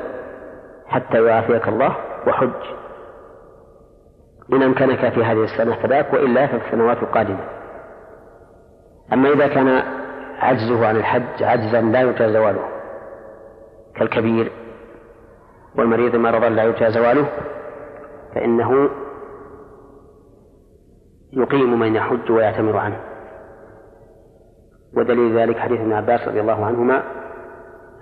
حتى 0.86 1.24
يعافيك 1.24 1.68
الله 1.68 1.96
وحج. 2.26 2.50
إن 4.52 4.62
أمكنك 4.62 5.08
في 5.08 5.24
هذه 5.24 5.44
السنة 5.44 5.74
فذاك 5.74 6.12
وإلا 6.12 6.46
في 6.46 6.56
السنوات 6.56 7.02
القادمة. 7.02 7.44
أما 9.12 9.28
إذا 9.32 9.46
كان 9.46 9.82
عجزه 10.38 10.86
عن 10.86 10.96
الحج 10.96 11.42
عجزا 11.42 11.80
لا 11.80 12.00
يرجى 12.00 12.32
زواله 12.32 12.68
كالكبير 13.96 14.52
والمريض 15.76 16.16
مرضا 16.16 16.48
لا 16.48 16.62
يرجى 16.62 16.90
زواله 16.90 17.26
فإنه 18.34 18.88
يقيم 21.32 21.78
من 21.78 21.94
يحج 21.94 22.30
ويعتمر 22.30 22.76
عنه. 22.76 23.00
ودليل 24.96 25.38
ذلك 25.38 25.58
حديث 25.58 25.80
ابن 25.80 25.92
عباس 25.92 26.28
رضي 26.28 26.40
الله 26.40 26.66
عنهما 26.66 27.02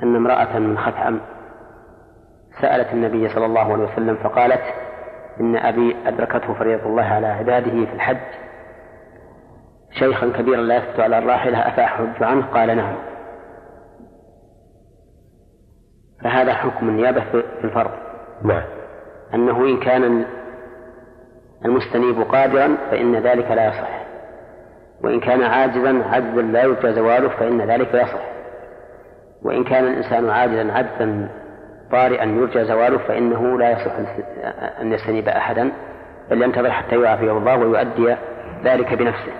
أن 0.02 0.16
امرأة 0.16 0.58
من 0.58 0.78
خثعم 0.78 1.20
سألت 2.60 2.92
النبي 2.92 3.28
صلى 3.28 3.46
الله 3.46 3.72
عليه 3.72 3.84
وسلم 3.84 4.16
فقالت 4.16 4.62
إن 5.40 5.56
أبي 5.56 5.96
أدركته 6.06 6.54
فريضة 6.54 6.86
الله 6.86 7.02
على 7.02 7.26
عباده 7.26 7.70
في 7.70 7.92
الحج 7.92 8.16
شيخا 9.98 10.32
كبيرا 10.38 10.60
لا 10.60 10.76
يثبت 10.76 11.00
على 11.00 11.18
الراحلة 11.18 11.58
أفأحج 11.58 12.22
عنه. 12.22 12.46
قال 12.46 12.76
نعم. 12.76 12.94
فهذا 16.24 16.54
حكم 16.54 16.88
النيابة 16.88 17.20
في 17.30 17.64
الفرض. 17.64 17.90
نعم. 18.42 18.62
أنه 19.34 19.60
إن 19.60 19.80
كان 19.80 20.24
المستنيب 21.64 22.22
قادرا 22.22 22.76
فإن 22.90 23.16
ذلك 23.16 23.50
لا 23.50 23.68
يصح. 23.68 24.04
وإن 25.04 25.20
كان 25.20 25.42
عاجزا 25.42 26.04
عجزا 26.10 26.42
لا 26.42 26.62
يرجى 26.62 26.92
زواله 26.92 27.28
فإن 27.28 27.60
ذلك 27.60 27.94
يصح. 27.94 28.34
وإن 29.42 29.64
كان 29.64 29.84
الإنسان 29.84 30.30
عاجزا 30.30 30.72
عجزا 30.72 31.28
طارئا 31.92 32.24
يرجى 32.24 32.64
زواله 32.64 32.98
فإنه 32.98 33.58
لا 33.58 33.70
يصح 33.70 33.92
أن 34.80 34.92
يستنيب 34.92 35.28
أحدا 35.28 35.72
بل 36.30 36.42
ينتظر 36.42 36.70
حتى 36.70 37.00
يعافيه 37.00 37.32
الله 37.32 37.56
ويؤدي 37.56 38.16
ذلك 38.64 38.94
بنفسه. 38.94 39.32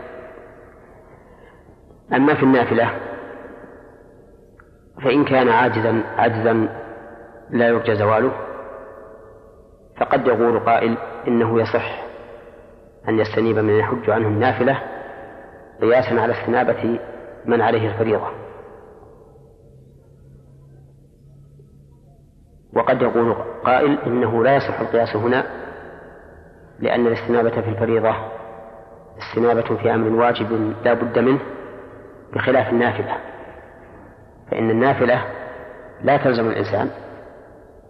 أما 2.13 2.35
في 2.35 2.43
النافلة 2.43 2.91
فإن 5.05 5.25
كان 5.25 5.49
عاجزا 5.49 6.03
عجزا 6.17 6.69
لا 7.51 7.69
يرجى 7.69 7.95
زواله 7.95 8.33
فقد 9.97 10.27
يقول 10.27 10.59
قائل 10.61 10.99
إنه 11.29 11.61
يصح 11.61 12.03
أن 13.09 13.19
يستنيب 13.19 13.59
من 13.59 13.75
يحج 13.75 14.11
عنه 14.11 14.29
النافلة 14.29 14.83
قياسا 15.81 16.21
على 16.21 16.33
استنابة 16.33 16.99
من 17.47 17.61
عليه 17.61 17.89
الفريضة. 17.89 18.29
وقد 22.77 23.03
يقول 23.03 23.35
قائل 23.65 23.99
إنه 24.07 24.45
لا 24.45 24.57
يصح 24.57 24.81
القياس 24.81 25.17
هنا 25.17 25.45
لأن 26.79 27.07
الاستنابة 27.07 27.61
في 27.61 27.69
الفريضة 27.69 28.15
استنابة 29.19 29.77
في 29.77 29.95
أمر 29.95 30.09
واجب 30.09 30.75
لا 30.85 30.95
بد 30.95 31.19
منه. 31.19 31.41
بخلاف 32.35 32.69
النافلة. 32.69 33.17
فإن 34.51 34.71
النافلة 34.71 35.25
لا 36.03 36.17
تلزم 36.17 36.47
الإنسان. 36.47 36.91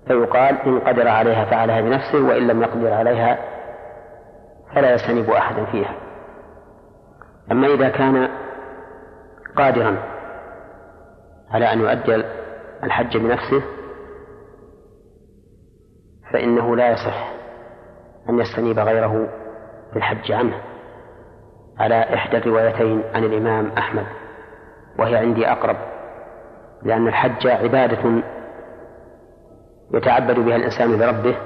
فيقال 0.06 0.58
إن 0.66 0.78
قدر 0.80 1.08
عليها 1.08 1.44
فعلها 1.44 1.80
بنفسه 1.80 2.28
وإن 2.28 2.46
لم 2.46 2.62
يقدر 2.62 2.92
عليها 2.92 3.38
فلا 4.74 4.94
يستنيب 4.94 5.30
أحدا 5.30 5.64
فيها. 5.64 5.94
أما 7.52 7.66
إذا 7.66 7.88
كان 7.88 8.28
قادرا 9.56 9.96
على 11.50 11.72
أن 11.72 11.80
يؤدي 11.80 12.24
الحج 12.84 13.16
بنفسه 13.16 13.62
فإنه 16.32 16.76
لا 16.76 16.92
يصح 16.92 17.32
أن 18.28 18.38
يستنيب 18.38 18.78
غيره 18.78 19.28
في 19.90 19.96
الحج 19.96 20.32
عنه. 20.32 20.60
على 21.78 22.14
إحدى 22.14 22.36
الروايتين 22.36 23.02
عن 23.14 23.24
الإمام 23.24 23.70
أحمد. 23.78 24.06
وهي 24.98 25.16
عندي 25.16 25.48
أقرب 25.48 25.76
لأن 26.82 27.08
الحج 27.08 27.46
عبادة 27.46 28.22
يتعبد 29.94 30.40
بها 30.40 30.56
الإنسان 30.56 30.92
لربه 31.00 31.36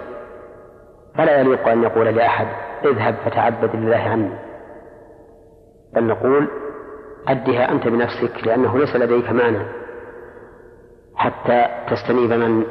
فلا 1.14 1.40
يليق 1.40 1.68
أن 1.68 1.82
يقول 1.82 2.06
لأحد 2.06 2.46
اذهب 2.84 3.14
فتعبد 3.14 3.76
لله 3.76 3.96
عني 3.96 4.30
بل 5.94 6.04
نقول 6.04 6.48
أدها 7.28 7.72
أنت 7.72 7.88
بنفسك 7.88 8.46
لأنه 8.46 8.78
ليس 8.78 8.96
لديك 8.96 9.30
معنى 9.30 9.58
حتى 11.16 11.66
تستنيب 11.90 12.32
من 12.32 12.64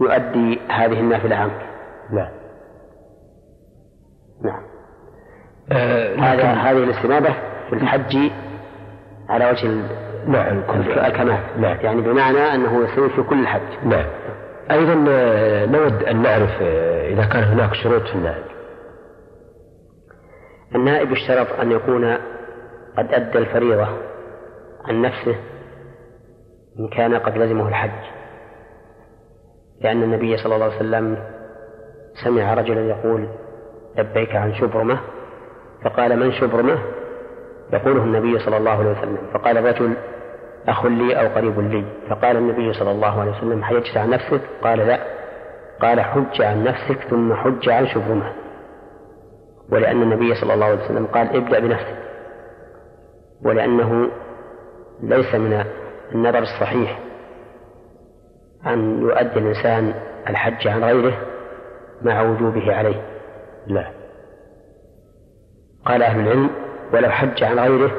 يؤدي 0.00 0.60
هذه 0.68 1.00
النافلة 1.00 1.36
عنك. 1.36 1.68
نعم. 2.12 2.30
نعم. 4.44 4.62
آه 5.72 6.16
هذا 6.16 6.44
هذه 6.44 6.84
الاستنابة 6.84 7.34
في 7.68 7.72
الحج 7.72 8.30
على 9.28 9.50
وجه 9.50 9.68
نعم 10.26 10.58
الكمال 11.06 11.38
نعم. 11.58 11.76
يعني 11.80 12.00
بمعنى 12.00 12.54
أنه 12.54 12.84
يصير 12.84 13.08
في 13.08 13.22
كل 13.22 13.40
الحج 13.40 13.84
نعم. 13.84 14.06
أيضا 14.70 15.04
آه، 15.08 15.66
نود 15.66 16.02
أن 16.02 16.22
نعرف 16.22 16.50
آه، 16.62 17.08
إذا 17.08 17.24
كان 17.24 17.42
هناك 17.42 17.74
شروط 17.74 18.02
في 18.02 18.14
النائب. 18.14 18.44
النائب 20.74 21.12
اشترط 21.12 21.60
أن 21.60 21.72
يكون 21.72 22.14
قد 22.98 23.14
أدى 23.14 23.38
الفريضة 23.38 23.88
عن 24.84 25.02
نفسه 25.02 25.36
إن 26.78 26.88
كان 26.88 27.14
قد 27.14 27.38
لزمه 27.38 27.68
الحج. 27.68 28.10
لأن 29.80 30.02
النبي 30.02 30.36
صلى 30.36 30.54
الله 30.54 30.66
عليه 30.66 30.76
وسلم 30.76 31.18
سمع 32.24 32.54
رجلا 32.54 32.80
يقول 32.80 33.28
لبيك 33.98 34.36
عن 34.36 34.54
شبرمة. 34.54 34.98
فقال 35.84 36.18
من 36.18 36.32
شبرمة؟ 36.32 36.78
يقوله 37.72 38.02
النبي 38.04 38.38
صلى 38.38 38.56
الله 38.56 38.70
عليه 38.70 38.90
وسلم 38.90 39.18
فقال 39.32 39.58
الرجل 39.58 39.96
أخ 40.68 40.86
لي 40.86 41.20
أو 41.20 41.28
قريب 41.28 41.60
لي. 41.60 41.84
فقال 42.10 42.36
النبي 42.36 42.72
صلى 42.72 42.90
الله 42.90 43.20
عليه 43.20 43.30
وسلم 43.30 43.64
حجت 43.64 43.96
عن 43.96 44.10
نفسك؟ 44.10 44.40
قال 44.62 44.78
لا. 44.78 45.00
قال 45.80 46.00
حج 46.00 46.42
عن 46.42 46.64
نفسك 46.64 47.00
ثم 47.10 47.34
حج 47.34 47.68
عن 47.68 47.86
شبرمة 47.86 48.32
ولأن 49.72 50.02
النبي 50.02 50.34
صلى 50.34 50.54
الله 50.54 50.66
عليه 50.66 50.84
وسلم 50.84 51.06
قال 51.06 51.36
ابدأ 51.36 51.58
بنفسك. 51.58 51.98
ولأنه 53.44 54.10
ليس 55.02 55.34
من 55.34 55.64
النظر 56.14 56.38
الصحيح 56.38 56.98
أن 58.66 59.00
يؤدي 59.00 59.38
الإنسان 59.38 59.94
الحج 60.28 60.68
عن 60.68 60.84
غيره 60.84 61.18
مع 62.02 62.22
وجوبه 62.22 62.74
عليه. 62.74 63.02
لا. 63.66 63.90
قال 65.86 66.02
أهل 66.02 66.20
العلم 66.20 66.50
ولو 66.92 67.10
حج 67.10 67.44
عن 67.44 67.58
غيره 67.58 67.90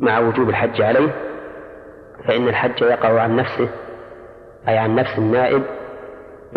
مع 0.00 0.18
وجوب 0.18 0.48
الحج 0.48 0.82
عليه 0.82 1.10
فإن 2.24 2.48
الحج 2.48 2.82
يقع 2.82 3.20
عن 3.20 3.36
نفسه 3.36 3.68
أي 4.68 4.78
عن 4.78 4.94
نفس 4.94 5.18
النائب 5.18 5.62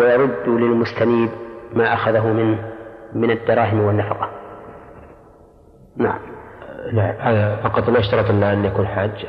ويرد 0.00 0.48
للمستنيب 0.48 1.30
ما 1.72 1.94
أخذه 1.94 2.26
منه 2.26 2.72
من 3.14 3.30
الدراهم 3.30 3.80
والنفقة. 3.80 4.28
نعم. 5.96 6.18
نعم 6.92 7.14
هذا 7.18 7.56
فقط 7.56 7.88
ما 7.88 7.98
اشترط 7.98 8.30
أن 8.30 8.64
يكون 8.64 8.86
حاج. 8.86 9.26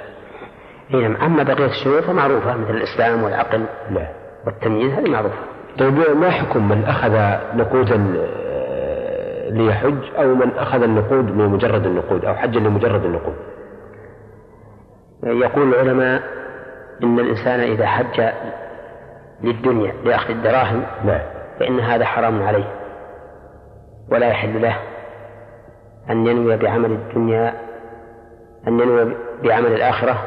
نعم. 0.90 1.16
أما 1.16 1.44
بقية 1.44 1.66
الشروط 1.66 2.04
فمعروفة 2.04 2.58
مثل 2.58 2.72
الإسلام 2.72 3.24
والعقل 3.24 3.66
نعم 3.90 4.08
والتمييز 4.46 4.94
هذه 4.94 5.10
معروفة. 5.10 5.36
طيب 5.80 5.94
ما 5.94 6.30
حكم 6.30 6.70
من 6.70 6.84
أخذ 6.84 7.12
نقودا 7.58 8.14
ليحج 9.54 10.16
أو 10.18 10.36
من 10.36 10.52
أخذ 10.58 10.84
النقود 10.84 11.32
لمجرد 11.32 11.86
النقود 11.86 12.26
أو 12.26 12.36
حج 12.36 12.58
لمجرد 12.58 13.06
النقود. 13.06 13.36
يقول 15.24 15.74
العلماء 15.74 16.24
إن 17.04 17.20
الإنسان 17.20 17.60
إذا 17.60 17.86
حج 17.86 18.22
للدنيا 19.44 19.94
لأخذ 20.06 20.30
الدراهم 20.30 20.84
نعم. 21.06 21.22
فإن 21.60 21.80
هذا 21.80 22.06
حرام 22.06 22.44
عليه. 22.44 22.68
ولا 24.12 24.28
يحل 24.28 24.62
له 24.62 24.76
أن 26.10 26.28
ينوي 26.28 26.58
بعمل 26.58 26.92
الدنيا 26.92 27.54
أن 28.68 28.80
ينوي 28.80 29.16
بعمل 29.44 29.74
الآخرة 29.74 30.24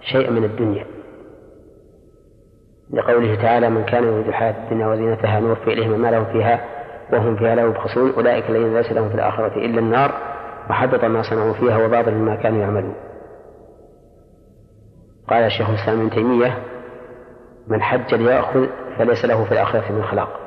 شيئا 0.00 0.30
من 0.30 0.44
الدنيا. 0.44 0.86
لقوله 2.90 3.34
تعالى 3.34 3.70
من 3.70 3.84
كان 3.84 4.04
يريد 4.04 4.28
الحياة 4.28 4.54
الدنيا 4.64 4.86
وزينتها 4.86 5.40
نوفي 5.40 5.72
إليهم 5.72 6.00
ما 6.00 6.10
لهم 6.10 6.24
فيها 6.24 6.60
وهم 7.12 7.36
فيها 7.36 7.54
لا 7.54 7.62
يبخسون 7.62 8.12
أولئك 8.12 8.50
الذين 8.50 8.76
ليس 8.76 8.92
لهم 8.92 9.08
في 9.08 9.14
الآخرة 9.14 9.56
إلا 9.56 9.80
النار 9.80 10.12
وحبط 10.70 11.04
ما 11.04 11.22
صنعوا 11.22 11.52
فيها 11.52 11.84
وباطل 11.84 12.14
ما 12.14 12.36
كانوا 12.36 12.60
يعملون. 12.60 12.94
قال 15.28 15.44
الشيخ 15.44 15.68
الإسلام 15.68 16.00
ابن 16.00 16.10
تيمية 16.10 16.62
من 17.68 17.82
حج 17.82 18.14
ليأخذ 18.14 18.66
فليس 18.98 19.24
له 19.24 19.44
في 19.44 19.52
الآخرة 19.52 19.92
من 19.92 20.04
خلاق. 20.04 20.40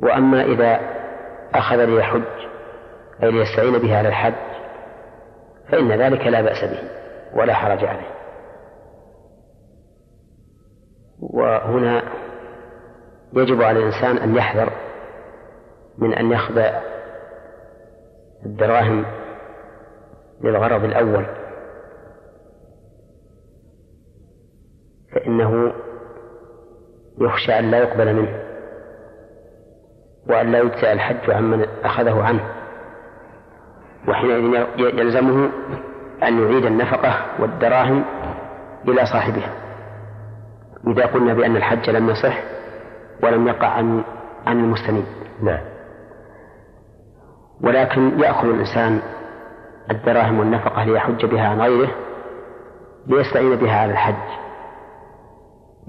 وأما 0.00 0.42
إذا 0.42 0.80
أخذ 1.54 1.84
ليحج 1.84 2.22
أي 3.22 3.30
ليستعين 3.30 3.78
به 3.78 3.98
على 3.98 4.08
الحج 4.08 4.34
فإن 5.68 5.92
ذلك 5.92 6.26
لا 6.26 6.40
بأس 6.40 6.64
به 6.64 6.78
ولا 7.34 7.54
حرج 7.54 7.84
عليه. 7.84 8.14
وهنا 11.20 12.02
يجب 13.36 13.62
على 13.62 13.78
الإنسان 13.78 14.16
أن 14.16 14.36
يحذر 14.36 14.72
من 15.98 16.14
أن 16.14 16.30
يأخذ 16.30 16.62
الدراهم 18.46 19.04
للغرض 20.40 20.84
الأول. 20.84 21.26
فإنه 25.14 25.72
يخشى 27.20 27.58
أن 27.58 27.70
لا 27.70 27.78
يقبل 27.78 28.14
منه 28.14 28.42
وأن 30.28 30.52
لا 30.52 30.58
يجزى 30.58 30.92
الحج 30.92 31.30
عمن 31.30 31.66
أخذه 31.84 32.22
عنه. 32.22 32.54
وحينئذ 34.08 34.66
يلزمه 34.78 35.50
أن 36.22 36.42
يعيد 36.42 36.64
النفقة 36.64 37.26
والدراهم 37.40 38.04
إلى 38.88 39.06
صاحبها. 39.06 39.52
إذا 40.86 41.06
قلنا 41.06 41.34
بأن 41.34 41.56
الحج 41.56 41.90
لم 41.90 42.10
يصح 42.10 42.53
ولم 43.22 43.48
يقع 43.48 43.68
عن 43.68 44.04
عن 44.46 44.60
المستنيب 44.60 45.04
نعم. 45.42 45.60
ولكن 47.60 48.20
يأخذ 48.20 48.48
الإنسان 48.48 49.00
الدراهم 49.90 50.38
والنفقة 50.38 50.84
ليحج 50.84 51.26
بها 51.26 51.48
عن 51.48 51.60
غيره 51.60 51.90
ليستعين 53.06 53.56
بها 53.56 53.80
على 53.80 53.92
الحج. 53.92 54.44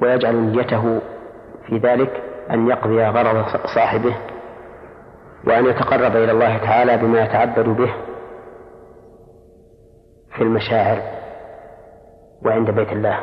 ويجعل 0.01 0.35
نيته 0.35 1.01
في 1.67 1.77
ذلك 1.77 2.23
أن 2.51 2.67
يقضي 2.67 3.05
غرض 3.05 3.45
صاحبه 3.75 4.15
وأن 5.47 5.65
يتقرب 5.65 6.15
إلى 6.15 6.31
الله 6.31 6.57
تعالى 6.57 6.97
بما 6.97 7.23
يتعبد 7.23 7.69
به 7.69 7.93
في 10.35 10.43
المشاعر 10.43 11.01
وعند 12.45 12.71
بيت 12.71 12.91
الله. 12.91 13.19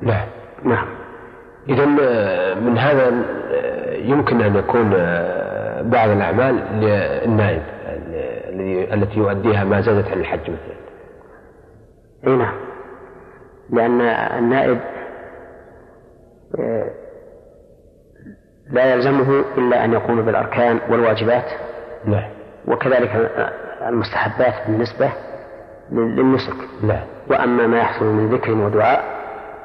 نعم. 0.00 0.28
نعم. 0.64 1.03
إذا 1.68 1.96
آه، 2.02 2.54
من 2.54 2.78
هذا 2.78 3.12
آه، 3.52 3.94
يمكن 3.94 4.40
أن 4.40 4.56
يكون 4.56 4.92
آه، 4.96 5.82
بعض 5.82 6.08
الأعمال 6.08 6.54
للنائب 6.80 7.62
التي 8.92 9.18
يؤديها 9.18 9.64
ما 9.64 9.80
زادت 9.80 10.08
عن 10.08 10.18
الحج 10.18 10.40
مثلا. 10.40 10.76
إي 12.26 12.36
نعم. 12.36 12.54
لأن 13.70 14.00
النائب 14.38 14.78
لا 18.70 18.94
يلزمه 18.94 19.44
إلا 19.58 19.84
أن 19.84 19.92
يقوم 19.92 20.22
بالأركان 20.22 20.78
والواجبات. 20.90 21.44
نعم. 22.04 22.30
وكذلك 22.68 23.30
المستحبات 23.86 24.54
بالنسبة 24.66 25.10
للنسك. 25.92 26.56
نعم. 26.82 27.04
وأما 27.30 27.66
ما 27.66 27.78
يحصل 27.78 28.04
من 28.04 28.34
ذكر 28.34 28.52
ودعاء 28.52 29.23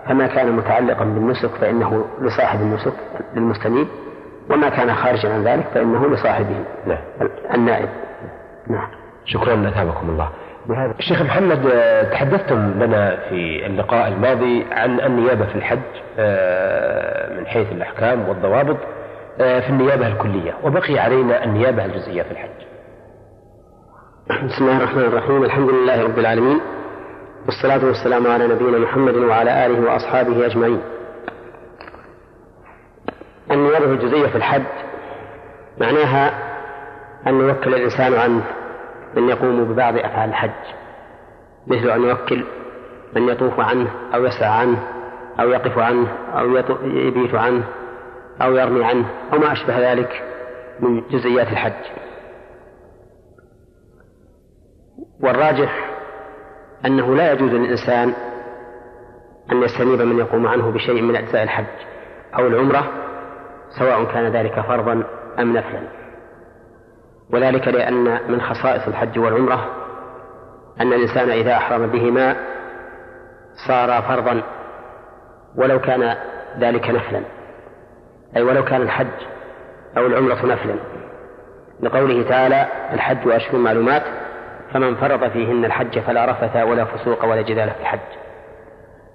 فما 0.09 0.27
كان 0.27 0.51
متعلقا 0.51 1.05
بالنسك 1.05 1.49
فإنه 1.49 2.05
لصاحب 2.21 2.61
النسك 2.61 2.93
للمستنيب 3.35 3.87
وما 4.49 4.69
كان 4.69 4.95
خارجا 4.95 5.33
عن 5.33 5.43
ذلك 5.43 5.65
فإنه 5.73 6.09
لصاحبه 6.09 6.65
نعم. 6.85 6.97
النائب. 7.53 7.89
نعم. 8.67 8.87
شكرا 9.25 9.69
أثابكم 9.69 10.09
الله. 10.09 10.29
بهذا. 10.65 10.93
الشيخ 10.99 11.21
محمد 11.21 11.71
تحدثتم 12.11 12.83
لنا 12.83 13.15
في 13.29 13.65
اللقاء 13.65 14.07
الماضي 14.07 14.65
عن 14.71 14.99
النيابة 14.99 15.45
في 15.45 15.55
الحج 15.55 15.79
آه، 16.19 17.39
من 17.39 17.47
حيث 17.47 17.71
الأحكام 17.71 18.29
والضوابط 18.29 18.77
آه، 19.41 19.59
في 19.59 19.69
النيابة 19.69 20.07
الكلية 20.07 20.53
وبقي 20.63 20.99
علينا 20.99 21.43
النيابة 21.43 21.85
الجزئية 21.85 22.23
في 22.23 22.31
الحج. 22.31 22.49
بسم 24.29 24.63
الله 24.63 24.77
الرحمن 24.77 25.03
الرحيم 25.03 25.43
الحمد 25.43 25.69
لله 25.69 26.03
رب 26.03 26.19
العالمين 26.19 26.59
والصلاة 27.45 27.85
والسلام 27.85 28.27
على 28.27 28.47
نبينا 28.47 28.79
محمد 28.79 29.15
وعلى 29.15 29.65
آله 29.65 29.91
وأصحابه 29.91 30.45
أجمعين. 30.45 30.81
النيابة 33.51 33.85
الجزئية 33.85 34.27
في 34.27 34.35
الحج 34.35 34.63
معناها 35.77 36.33
أن 37.27 37.39
يوكل 37.39 37.75
الإنسان 37.75 38.13
عنه 38.13 38.43
من 39.15 39.29
يقوم 39.29 39.63
ببعض 39.63 39.97
أفعال 39.97 40.29
الحج 40.29 40.75
مثل 41.67 41.89
أن 41.89 42.03
يوكل 42.03 42.45
من 43.15 43.29
يطوف 43.29 43.59
عنه 43.59 43.91
أو 44.13 44.25
يسعى 44.25 44.49
عنه 44.49 44.83
أو 45.39 45.49
يقف 45.49 45.77
عنه 45.77 46.07
أو 46.33 46.55
يبيت 46.83 47.35
عنه 47.35 47.63
أو 48.41 48.55
يرمي 48.55 48.85
عنه 48.85 49.05
أو 49.33 49.39
ما 49.39 49.51
أشبه 49.51 49.91
ذلك 49.91 50.23
من 50.79 51.01
جزئيات 51.09 51.47
الحج. 51.47 51.85
والراجح 55.19 55.98
أنه 56.85 57.15
لا 57.15 57.31
يجوز 57.31 57.51
للإنسان 57.51 58.13
أن 59.51 59.63
يستنيب 59.63 60.01
من 60.01 60.19
يقوم 60.19 60.47
عنه 60.47 60.71
بشيء 60.71 61.01
من 61.01 61.15
أجزاء 61.15 61.43
الحج 61.43 61.65
أو 62.39 62.47
العمرة 62.47 62.87
سواء 63.79 64.03
كان 64.03 64.31
ذلك 64.31 64.59
فرضا 64.59 65.03
أم 65.39 65.57
نفلا. 65.57 65.81
وذلك 67.33 67.67
لأن 67.67 68.31
من 68.31 68.41
خصائص 68.41 68.87
الحج 68.87 69.19
والعمرة 69.19 69.67
أن 70.81 70.93
الإنسان 70.93 71.29
إذا 71.29 71.53
أحرم 71.53 71.87
بهما 71.87 72.35
صار 73.67 74.01
فرضا 74.01 74.41
ولو 75.55 75.79
كان 75.79 76.15
ذلك 76.59 76.89
نفلا. 76.89 77.21
أي 78.35 78.41
ولو 78.41 78.65
كان 78.65 78.81
الحج 78.81 79.07
أو 79.97 80.05
العمرة 80.05 80.45
نفلا. 80.45 80.75
لقوله 81.81 82.29
تعالى 82.29 82.65
الحج 82.93 83.27
أشهر 83.27 83.57
معلومات. 83.57 84.03
فمن 84.73 84.95
فرض 84.95 85.29
فيهن 85.29 85.65
الحج 85.65 85.99
فلا 85.99 86.25
رفث 86.25 86.55
ولا 86.55 86.85
فسوق 86.85 87.25
ولا 87.25 87.41
جدال 87.41 87.69
في 87.69 87.81
الحج. 87.81 87.99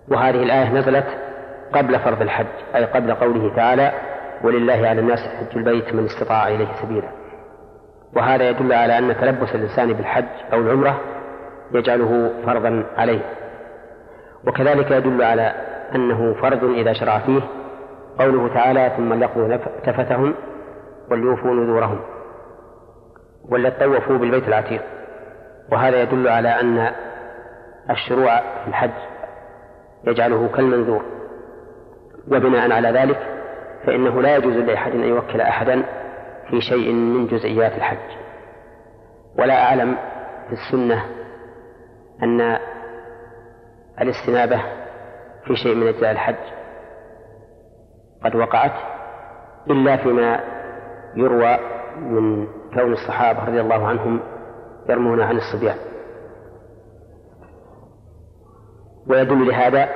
وهذه 0.09 0.43
الآية 0.43 0.73
نزلت 0.73 1.07
قبل 1.73 1.99
فرض 1.99 2.23
الحج 2.23 2.47
أي 2.75 2.85
قبل 2.85 3.15
قوله 3.15 3.57
تعالى 3.57 3.93
ولله 4.45 4.89
على 4.89 5.01
الناس 5.01 5.19
حج 5.19 5.57
البيت 5.57 5.95
من 5.95 6.05
استطاع 6.05 6.49
إليه 6.49 6.73
سبيلا. 6.83 7.09
وهذا 8.17 8.49
يدل 8.51 8.73
على 8.73 8.99
أن 8.99 9.17
تلبس 9.21 9.55
الإنسان 9.55 9.93
بالحج 9.93 10.25
أو 10.53 10.59
العمرة 10.59 11.01
يجعله 11.73 12.31
فرضا 12.47 12.85
عليه. 12.97 13.21
وكذلك 14.47 14.91
يدل 14.91 15.23
على 15.23 15.53
أنه 15.95 16.35
فرض 16.35 16.65
إذا 16.65 16.93
شرع 16.93 17.19
فيه 17.19 17.41
قوله 18.19 18.55
تعالى 18.55 18.93
ثم 18.97 19.15
ليقضوا 19.15 19.57
تفتهم 19.85 20.35
وليوفوا 21.11 21.51
نذورهم 21.51 22.01
وليطوفوا 23.49 24.19
بالبيت 24.19 24.49
العتيق. 24.49 24.83
وهذا 25.73 26.03
يدل 26.03 26.29
على 26.29 26.49
أن 26.61 26.93
الشروع 27.91 28.41
في 28.41 28.69
الحج 28.69 28.91
يجعله 30.07 30.49
كالمنذور. 30.49 31.05
وبناء 32.29 32.73
على 32.73 32.89
ذلك 32.89 33.19
فإنه 33.87 34.23
لا 34.23 34.37
يجوز 34.37 34.55
لأحد 34.57 34.93
أن 34.93 35.05
يوكل 35.05 35.41
أحدا 35.41 35.83
في 36.51 36.61
شيء 36.61 36.93
من 36.93 37.27
جزئيات 37.27 37.73
الحج. 37.73 38.25
ولا 39.39 39.63
أعلم 39.63 39.97
في 40.49 40.53
السنة 40.53 41.05
أن 42.23 42.59
الاستنابة 44.01 44.63
في 45.45 45.57
شيء 45.57 45.75
من 45.75 45.87
أجزاء 45.87 46.11
الحج 46.11 46.35
قد 48.25 48.35
وقعت 48.37 48.73
إلا 49.71 49.97
فيما 49.97 50.41
يروى 51.17 51.59
من 51.97 52.47
كون 52.75 52.93
الصحابة 52.93 53.45
رضي 53.45 53.61
الله 53.61 53.87
عنهم 53.87 54.21
يرمون 54.89 55.21
عن 55.21 55.37
الصبيان. 55.37 55.77
ويدل 59.07 59.49
لهذا 59.49 59.89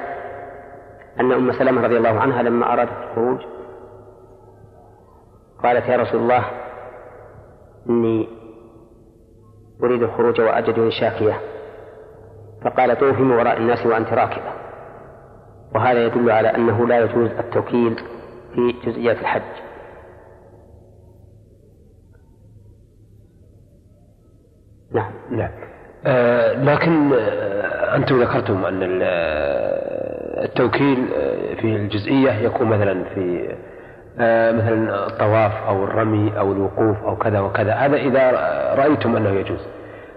أن 1.21 1.33
أم 1.33 1.53
سلمة 1.53 1.83
رضي 1.83 1.97
الله 1.97 2.21
عنها 2.21 2.43
لما 2.43 2.73
أرادت 2.73 2.93
الخروج 2.93 3.41
قالت 5.63 5.89
يا 5.89 5.97
رسول 5.97 6.21
الله 6.21 6.45
إني 7.89 8.29
أريد 9.83 10.03
الخروج 10.03 10.41
وأجدني 10.41 10.91
شاكية. 10.91 11.41
فقال 12.65 12.99
طوفي 12.99 13.23
من 13.23 13.31
وراء 13.31 13.57
الناس 13.57 13.87
وأنت 13.87 14.09
راكبة. 14.09 14.53
وهذا 15.75 16.07
يدل 16.07 16.31
على 16.31 16.49
أنه 16.49 16.87
لا 16.87 16.99
يجوز 16.99 17.31
التوكيل 17.31 17.97
في 18.55 18.73
جزئيات 18.87 19.17
الحج. 19.17 19.68
نعم. 24.99 25.39
نعم. 25.39 25.51
آه 26.07 26.53
لكن 26.53 27.13
آه 27.13 27.97
أنتم 27.97 28.23
ذكرتم 28.23 28.65
أن 28.65 29.01
آه، 29.03 30.45
التوكيل 30.45 31.09
آه، 31.17 31.55
في 31.55 31.77
الجزئية 31.77 32.31
يكون 32.31 32.69
مثلا 32.69 33.05
في 33.15 33.55
آه 34.21 34.53
مثلا 34.53 35.07
الطواف 35.07 35.53
أو 35.69 35.85
الرمي 35.85 36.39
أو 36.39 36.53
الوقوف 36.53 37.05
أو 37.05 37.17
كذا 37.17 37.41
وكذا. 37.41 37.73
هذا 37.73 37.97
إذا 37.97 38.31
رأيتم 38.79 39.17
أنه 39.17 39.31
يجوز. 39.31 39.67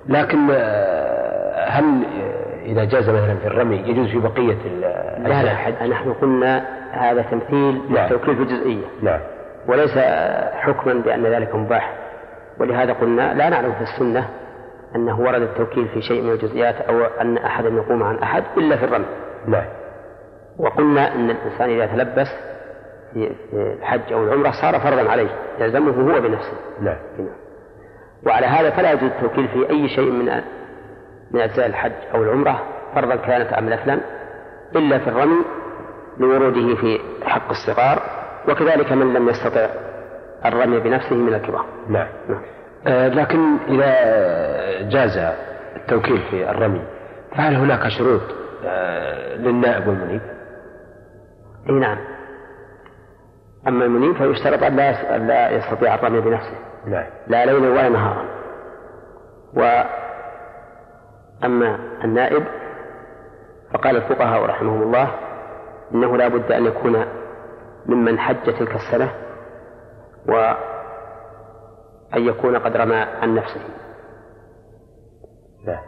لكن 0.09 0.47
آه، 0.51 1.69
هل 1.69 2.03
إذا 2.65 2.83
جاز 2.83 3.09
مثلا 3.09 3.35
في 3.35 3.47
الرمي 3.47 3.75
يجوز 3.75 4.07
في 4.07 4.19
بقية 4.19 4.57
لا 5.23 5.43
لا 5.43 5.87
نحن 5.87 6.13
قلنا 6.13 6.65
هذا 6.91 7.21
تمثيل 7.21 7.81
نعم. 7.89 8.03
للتوكيل 8.03 8.35
في 8.35 8.41
الجزئية. 8.41 8.85
نعم. 9.01 9.19
وليس 9.67 9.97
حكما 10.53 10.93
بأن 10.93 11.25
ذلك 11.25 11.55
مباح. 11.55 11.93
ولهذا 12.59 12.93
قلنا 12.93 13.33
لا 13.33 13.49
نعلم 13.49 13.71
في 13.71 13.81
السنة 13.81 14.27
أنه 14.95 15.19
ورد 15.19 15.41
التوكيل 15.41 15.87
في 15.87 16.01
شيء 16.01 16.21
من 16.21 16.31
الجزئيات 16.31 16.75
أو 16.75 17.03
أن 17.21 17.37
أحدا 17.37 17.69
يقوم 17.69 18.03
عن 18.03 18.17
أحد 18.17 18.43
إلا 18.57 18.77
في 18.77 18.85
الرمي. 18.85 19.05
نعم 19.47 19.65
وقلنا 20.59 21.15
أن 21.15 21.29
الإنسان 21.29 21.69
إذا 21.69 21.85
تلبس 21.85 22.27
في 23.13 23.35
الحج 23.53 24.13
أو 24.13 24.23
العمرة 24.23 24.51
صار 24.51 24.79
فرضا 24.79 25.11
عليه 25.11 25.29
يلزمه 25.59 26.13
هو 26.13 26.21
بنفسه. 26.21 26.53
نعم, 26.81 26.97
نعم. 27.17 27.27
وعلى 28.25 28.45
هذا 28.45 28.69
فلا 28.69 28.91
يجوز 28.91 29.11
التوكيل 29.11 29.47
في 29.47 29.69
أي 29.69 29.89
شيء 29.89 30.11
من 30.11 30.41
من 31.31 31.41
أجزاء 31.41 31.65
الحج 31.65 31.91
أو 32.15 32.23
العمرة 32.23 32.63
فرضا 32.95 33.15
كانت 33.15 33.53
أم 33.53 33.69
نفلا 33.69 33.99
إلا 34.75 34.99
في 34.99 35.07
الرمي 35.07 35.45
لوروده 36.17 36.75
في 36.75 36.99
حق 37.25 37.49
الصغار 37.49 38.01
وكذلك 38.49 38.91
من 38.91 39.13
لم 39.13 39.29
يستطع 39.29 39.67
الرمي 40.45 40.79
بنفسه 40.79 41.15
من 41.15 41.33
الكبار. 41.33 41.65
نعم, 41.89 42.07
نعم. 42.29 42.41
آه 42.87 43.07
لكن 43.07 43.57
إذا 43.67 43.91
جاز 44.89 45.17
التوكيل 45.75 46.21
في 46.31 46.49
الرمي 46.49 46.81
فهل 47.31 47.55
هناك 47.55 47.87
شروط 47.87 48.21
آه 48.65 49.35
للنائب 49.35 49.87
والمنيب؟ 49.87 50.21
إي 51.69 51.73
نعم. 51.75 51.97
أما 53.67 53.85
المنيب 53.85 54.15
فيشترط 54.15 54.63
أن 54.63 54.75
لا 54.75 55.17
لا 55.17 55.49
يستطيع 55.49 55.95
الرمي 55.95 56.21
بنفسه. 56.21 56.57
نعم. 56.87 57.05
لا 57.27 57.45
ليلا 57.45 57.69
ولا 57.69 57.89
نهارا. 57.89 58.25
وأما 61.43 61.79
النائب 62.03 62.43
فقال 63.73 63.95
الفقهاء 63.95 64.45
رحمهم 64.45 64.81
الله 64.81 65.11
إنه 65.93 66.17
لا 66.17 66.27
بد 66.27 66.51
أن 66.51 66.65
يكون 66.65 67.05
ممن 67.85 68.19
حج 68.19 68.43
تلك 68.43 68.75
السنة 68.75 69.11
وأن 72.13 72.25
يكون 72.25 72.57
قد 72.57 72.77
رمى 72.77 72.95
عن 72.95 73.35
نفسه 73.35 73.61
لا. 75.65 75.79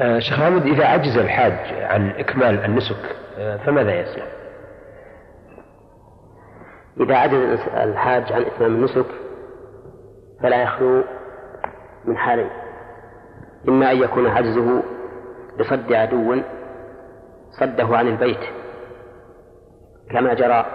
آه 0.00 0.18
شيخ 0.18 0.38
محمد 0.40 0.66
إذا 0.66 0.86
عجز 0.86 1.16
الحاج 1.18 1.52
عن 1.82 2.10
إكمال 2.10 2.64
النسك 2.64 3.16
آه 3.38 3.56
فماذا 3.56 4.00
يصنع؟ 4.00 4.24
إذا 7.00 7.16
عجز 7.16 7.60
الحاج 7.76 8.32
عن 8.32 8.42
إتمام 8.42 8.74
النسك 8.74 9.06
فلا 10.42 10.62
يخلو 10.62 11.04
من 12.04 12.16
حالين 12.16 12.50
إما 13.68 13.92
أن 13.92 13.96
يكون 14.02 14.26
عجزه 14.26 14.82
بصد 15.60 15.92
عدو 15.92 16.36
صده 17.60 17.96
عن 17.96 18.08
البيت 18.08 18.40
كما 20.10 20.34
جرى 20.34 20.66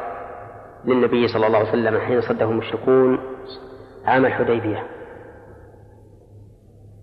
للنبي 0.85 1.27
صلى 1.27 1.47
الله 1.47 1.57
عليه 1.57 1.69
وسلم 1.69 1.99
حين 1.99 2.21
صده 2.21 2.45
المشركون 2.45 3.19
عام 4.05 4.25
الحديبية. 4.25 4.87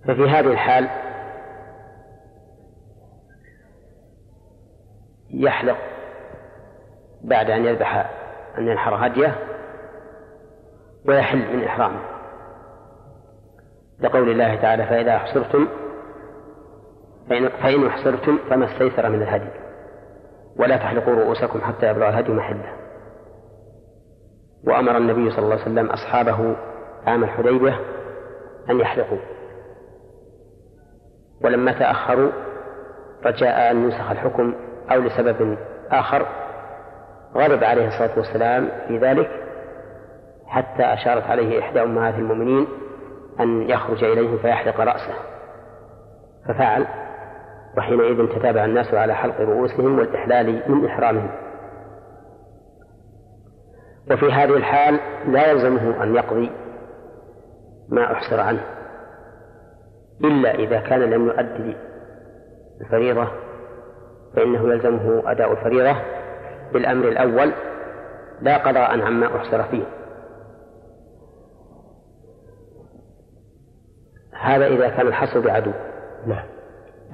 ففي 0.04 0.22
هذه 0.22 0.52
الحال 0.52 0.88
يحلق 5.30 5.78
بعد 7.24 7.50
أن 7.50 7.64
يذبح 7.64 8.10
أن 8.58 8.68
ينحر 8.68 9.06
هدية 9.06 9.34
ويحل 11.08 11.56
من 11.56 11.64
إحرامه 11.64 12.00
لقول 14.00 14.30
الله 14.30 14.54
تعالى 14.54 14.86
فإذا 14.86 15.16
أحصرتم 15.16 15.68
فإن, 17.30 17.48
فإن 17.48 17.86
أحصرتم 17.86 18.38
فما 18.50 18.72
استيسر 18.72 19.08
من 19.08 19.22
الهدي. 19.22 19.50
ولا 20.56 20.76
تحلقوا 20.76 21.14
رؤوسكم 21.14 21.60
حتى 21.60 21.90
يبلغ 21.90 22.08
الهدي 22.08 22.32
محله. 22.32 22.87
وأمر 24.66 24.96
النبي 24.96 25.30
صلى 25.30 25.38
الله 25.38 25.52
عليه 25.52 25.62
وسلم 25.62 25.86
أصحابه 25.86 26.56
عام 27.06 27.24
الحديبية 27.24 27.80
أن 28.70 28.80
يحلقوا. 28.80 29.18
ولما 31.44 31.72
تأخروا 31.72 32.30
رجاء 33.24 33.70
أن 33.70 33.84
ينسخ 33.84 34.10
الحكم 34.10 34.54
أو 34.92 35.00
لسبب 35.00 35.58
آخر 35.90 36.26
غضب 37.34 37.64
عليه 37.64 37.88
الصلاة 37.88 38.18
والسلام 38.18 38.68
في 38.88 38.98
ذلك 38.98 39.30
حتى 40.46 40.82
أشارت 40.82 41.22
عليه 41.22 41.60
إحدى 41.60 41.82
أمهات 41.82 42.14
المؤمنين 42.14 42.66
أن 43.40 43.70
يخرج 43.70 44.04
إليه 44.04 44.36
فيحلق 44.36 44.80
رأسه. 44.80 45.14
ففعل 46.48 46.86
وحينئذ 47.76 48.26
تتابع 48.26 48.64
الناس 48.64 48.94
على 48.94 49.14
حلق 49.14 49.40
رؤوسهم 49.40 49.98
والإحلال 49.98 50.62
من 50.66 50.86
إحرامهم. 50.86 51.30
وفي 54.10 54.32
هذه 54.32 54.56
الحال 54.56 55.00
لا 55.26 55.50
يلزمه 55.50 56.02
أن 56.02 56.14
يقضي 56.14 56.50
ما 57.88 58.12
أحصر 58.12 58.40
عنه 58.40 58.60
إلا 60.24 60.54
إذا 60.54 60.80
كان 60.80 61.00
لم 61.00 61.26
يؤدي 61.26 61.76
الفريضة 62.80 63.28
فإنه 64.36 64.72
يلزمه 64.72 65.22
أداء 65.30 65.52
الفريضة 65.52 65.96
بالأمر 66.72 67.08
الأول 67.08 67.52
لا 68.40 68.58
قضاء 68.58 69.00
عما 69.00 69.36
أحصر 69.36 69.62
فيه. 69.62 69.84
هذا 74.32 74.66
إذا 74.66 74.88
كان 74.88 75.06
الحصر 75.06 75.40
بعدو. 75.40 75.72
نعم. 76.26 76.44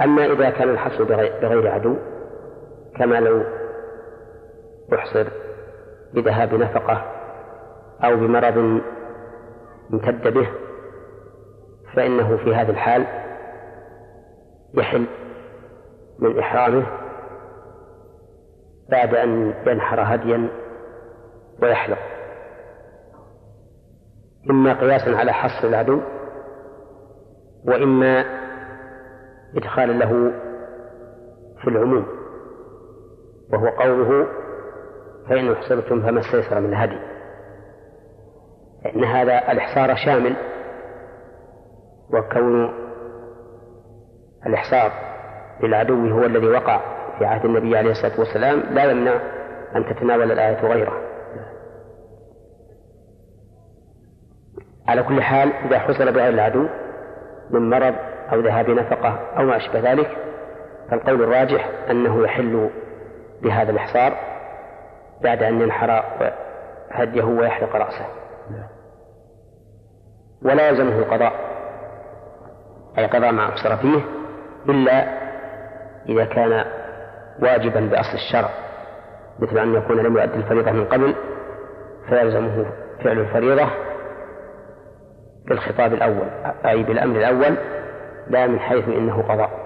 أما 0.03 0.27
إذا 0.27 0.51
كان 0.51 0.71
الحصر 0.71 1.05
بغير 1.05 1.69
عدو 1.69 1.97
كما 2.97 3.21
لو 3.21 3.43
أحصر 4.95 5.27
بذهاب 6.15 6.55
نفقة 6.55 7.05
أو 8.05 8.17
بمرض 8.17 8.81
امتد 9.93 10.35
به 10.35 10.49
فإنه 11.97 12.37
في 12.37 12.55
هذه 12.55 12.71
الحال 12.71 13.07
يحل 14.75 15.07
من 16.19 16.39
إحرامه 16.39 16.87
بعد 18.91 19.15
أن 19.15 19.55
ينحر 19.67 20.01
هديا 20.15 20.49
ويحلق. 21.63 21.99
إما 24.51 24.81
قياسا 24.81 25.11
على 25.11 25.33
حصر 25.33 25.69
العدو 25.69 26.01
وإما 27.65 28.25
إدخالا 29.57 29.93
له 29.93 30.33
في 31.63 31.69
العموم 31.71 32.07
وهو 33.53 33.69
قوله 33.69 34.27
فإن 35.29 35.53
أحصرتم 35.53 36.03
فما 36.03 36.21
استيسر 36.21 36.61
من 36.61 36.73
الهدي. 36.73 36.99
فإن 38.85 39.05
هذا 39.05 39.53
الإحصار 39.53 39.97
شامل. 39.97 40.37
وكون 42.11 42.75
الإحصار 44.47 44.93
للعدو 45.63 46.09
هو 46.09 46.25
الذي 46.25 46.47
وقع 46.47 46.81
في 47.19 47.25
عهد 47.25 47.45
النبي 47.45 47.77
عليه 47.77 47.91
الصلاة 47.91 48.21
والسلام 48.21 48.61
لا 48.61 48.85
يمنع 48.85 49.21
أن 49.77 49.85
تتناول 49.85 50.33
الآية 50.33 50.67
غيره. 50.67 50.93
على 54.89 55.03
كل 55.03 55.23
حال 55.23 55.53
إذا 55.53 55.79
حصل 55.79 56.13
بغير 56.13 56.29
العدو 56.29 56.69
من 57.51 57.71
مرض 57.71 57.95
أو 58.33 58.41
ذهاب 58.41 58.71
نفقة 58.71 59.09
أو 59.39 59.45
ما 59.45 59.57
أشبه 59.57 59.93
ذلك 59.93 60.17
فالقول 60.91 61.23
الراجح 61.23 61.71
أنه 61.91 62.23
يحل 62.23 62.71
بهذا 63.43 63.71
الإحصار. 63.71 64.34
بعد 65.23 65.43
أن 65.43 65.61
ينحر 65.61 66.05
هديه 66.91 67.25
ويحلق 67.25 67.77
رأسه. 67.77 68.07
ولا 70.43 70.69
يلزمه 70.69 70.99
القضاء 70.99 71.33
أي 72.99 73.07
قضاء 73.07 73.33
ما 73.33 73.49
أحصر 73.49 73.77
فيه 73.77 74.01
إلا 74.69 75.25
إذا 76.09 76.25
كان 76.25 76.65
واجبا 77.43 77.81
بأصل 77.81 78.15
الشرع 78.15 78.51
مثل 79.39 79.59
أن 79.59 79.75
يكون 79.75 79.97
لم 79.97 80.17
يؤدي 80.17 80.35
الفريضة 80.35 80.71
من 80.71 80.85
قبل 80.85 81.15
فيلزمه 82.09 82.67
فعل 83.05 83.19
الفريضة 83.19 83.71
بالخطاب 85.49 85.95
الأول 85.95 86.29
أي 86.67 86.83
بالأمر 86.83 87.17
الأول 87.17 87.57
لا 88.27 88.47
من 88.47 88.61
حيث 88.61 88.89
إنه 88.89 89.23
قضاء. 89.23 89.64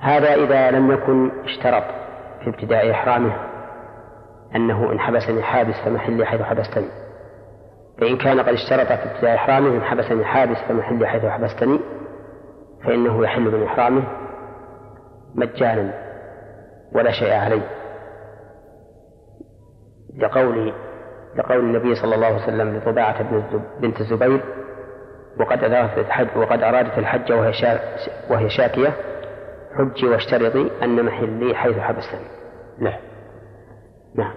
هذا 0.00 0.34
إذا 0.34 0.70
لم 0.70 0.92
يكن 0.92 1.30
اشترط 1.44 1.84
في 2.44 2.50
ابتداء 2.50 2.90
إحرامه 2.90 3.32
أنه 4.56 4.92
إن 4.92 5.00
حبسني 5.00 5.42
حابس 5.42 5.74
فمحلي 5.84 6.26
حيث 6.26 6.42
حبستني. 6.42 6.88
فإن 8.00 8.16
كان 8.16 8.40
قد 8.40 8.48
اشترط 8.48 8.86
في 8.86 9.12
ابتداء 9.12 9.34
إحرامه 9.34 9.76
إن 9.76 9.82
حبسني 9.82 10.24
حابس 10.24 10.56
فمحلي 10.68 11.06
حيث 11.06 11.24
حبستني 11.24 11.80
فإنه 12.84 13.24
يحل 13.24 13.42
من 13.42 13.62
إحرامه 13.62 14.02
مجانا 15.34 15.94
ولا 16.92 17.12
شيء 17.12 17.32
عليه. 17.32 17.68
لقول 20.18 20.72
لقول 21.36 21.60
النبي 21.60 21.94
صلى 21.94 22.14
الله 22.14 22.26
عليه 22.26 22.42
وسلم 22.42 22.76
لطباعة 22.76 23.22
بنت 23.80 24.00
الزبير 24.00 24.40
وقد 25.40 25.64
أرادت 25.64 25.98
الحج 25.98 26.28
وقد 26.36 26.62
أرادت 26.62 26.98
الحج 26.98 27.32
وهي 28.30 28.50
شاكية 28.50 28.92
حجي 29.78 30.06
واشترطي 30.06 30.70
أن 30.84 31.04
محلي 31.04 31.54
حيث 31.54 31.78
حبستني. 31.78 32.28
نعم. 32.78 33.00
نعم. 34.14 34.32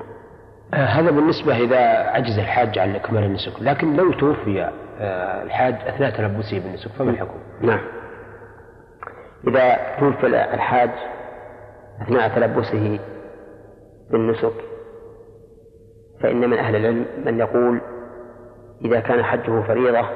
آه 0.73 0.85
هذا 0.85 1.11
بالنسبة 1.11 1.57
إذا 1.57 1.79
عجز 2.09 2.39
الحاج 2.39 2.79
عن 2.79 2.95
إكمال 2.95 3.23
النسك، 3.23 3.61
لكن 3.61 3.95
لو 3.95 4.11
توفي 4.11 4.71
آه 4.99 5.43
الحاج 5.43 5.75
أثناء 5.87 6.11
تلبسه 6.11 6.59
بالنسك 6.59 6.91
فما 6.91 7.11
الحكم؟ 7.11 7.39
نعم. 7.61 7.81
إذا 9.47 9.77
توفي 9.99 10.27
الحاج 10.27 10.89
أثناء 12.01 12.35
تلبسه 12.35 12.99
بالنسك 14.11 14.53
فإن 16.21 16.49
من 16.49 16.57
أهل 16.57 16.75
العلم 16.75 17.05
من 17.25 17.39
يقول 17.39 17.81
إذا 18.85 18.99
كان 18.99 19.23
حجه 19.23 19.61
فريضة 19.61 20.07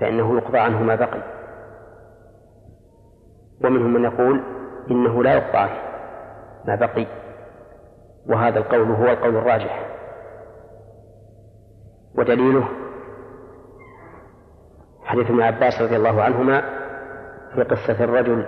فإنه 0.00 0.36
يقضى 0.36 0.58
عنه 0.58 0.82
ما 0.82 0.94
بقي 0.94 1.33
ومنهم 3.64 3.94
من 3.94 4.04
يقول 4.04 4.40
إنه 4.90 5.22
لا 5.22 5.34
عنه 5.36 5.70
ما 6.64 6.74
بقي؟ 6.74 7.06
وهذا 8.26 8.58
القول 8.58 8.90
هو 8.90 9.04
القول 9.04 9.36
الراجح. 9.36 9.86
ودليله 12.18 12.68
حديث 15.04 15.30
ابن 15.30 15.42
عباس 15.42 15.82
رضي 15.82 15.96
الله 15.96 16.22
عنهما 16.22 16.60
في 17.54 17.62
قصة 17.62 18.04
الرجل 18.04 18.46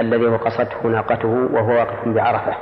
الذي 0.00 0.26
وقصته 0.26 0.86
ناقته 0.88 1.28
وهو 1.28 1.70
واقف 1.70 2.08
بعرفة. 2.08 2.56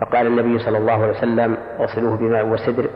فقال 0.00 0.26
النبي 0.26 0.58
صلى 0.58 0.78
الله 0.78 0.92
عليه 0.92 1.18
وسلم 1.18 1.56
اغسلوه 1.80 2.16
بماء 2.16 2.46
وسدر 2.46 2.90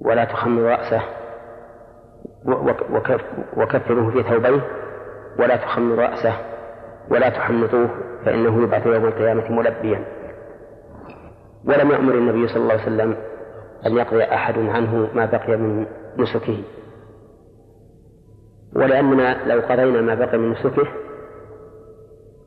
ولا 0.00 0.24
تخمروا 0.24 0.70
رأسه. 0.70 1.02
وكفروه 3.56 4.10
في 4.10 4.22
ثوبيه 4.22 4.60
ولا 5.38 5.56
تخمروا 5.56 6.06
رأسه 6.06 6.32
ولا 7.10 7.28
تحنطوه 7.28 7.88
فإنه 8.24 8.62
يبعث 8.62 8.86
يوم 8.86 9.04
القيامة 9.04 9.52
ملبيا. 9.52 10.04
ولم 11.64 11.90
يأمر 11.90 12.14
النبي 12.14 12.48
صلى 12.48 12.56
الله 12.56 12.72
عليه 12.72 12.82
وسلم 12.82 13.16
أن 13.86 13.96
يقضي 13.96 14.24
أحد 14.24 14.58
عنه 14.58 15.08
ما 15.14 15.26
بقي 15.26 15.56
من 15.56 15.86
نسكه. 16.18 16.62
ولأننا 18.76 19.54
لو 19.54 19.60
قضينا 19.60 20.00
ما 20.00 20.14
بقي 20.14 20.38
من 20.38 20.50
نسكه 20.50 20.86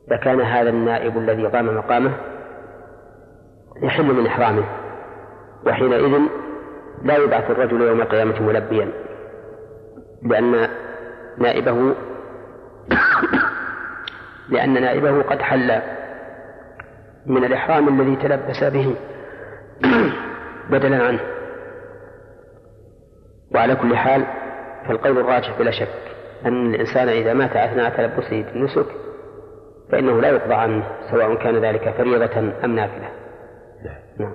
لكان 0.08 0.40
هذا 0.40 0.70
النائب 0.70 1.18
الذي 1.18 1.46
قام 1.46 1.76
مقامه 1.76 2.12
يحل 3.82 4.14
من 4.14 4.26
إحرامه 4.26 4.64
وحينئذ 5.66 6.20
لا 7.02 7.16
يبعث 7.16 7.50
الرجل 7.50 7.80
يوم 7.80 8.00
القيامة 8.00 8.42
ملبيا. 8.42 8.92
لأن 10.22 10.68
نائبه 11.38 11.94
لأن 14.48 14.82
نائبه 14.82 15.22
قد 15.22 15.42
حل 15.42 15.80
من 17.26 17.44
الإحرام 17.44 18.00
الذي 18.00 18.16
تلبس 18.16 18.64
به 18.64 18.96
بدلا 20.70 21.02
عنه. 21.02 21.20
وعلى 23.54 23.76
كل 23.76 23.96
حال 23.96 24.24
فالقول 24.88 25.18
الراجح 25.18 25.58
بلا 25.58 25.70
شك 25.70 25.88
أن 26.46 26.74
الإنسان 26.74 27.08
إذا 27.08 27.34
مات 27.34 27.56
أثناء 27.56 27.90
تلبسه 27.96 28.42
بالنسك 28.42 28.86
فإنه 29.92 30.20
لا 30.20 30.28
يقضى 30.28 30.54
عنه 30.54 30.84
سواء 31.10 31.34
كان 31.34 31.64
ذلك 31.64 31.94
فريضة 31.98 32.38
أم 32.64 32.76
نافلة. 32.76 33.08
نعم. 34.18 34.34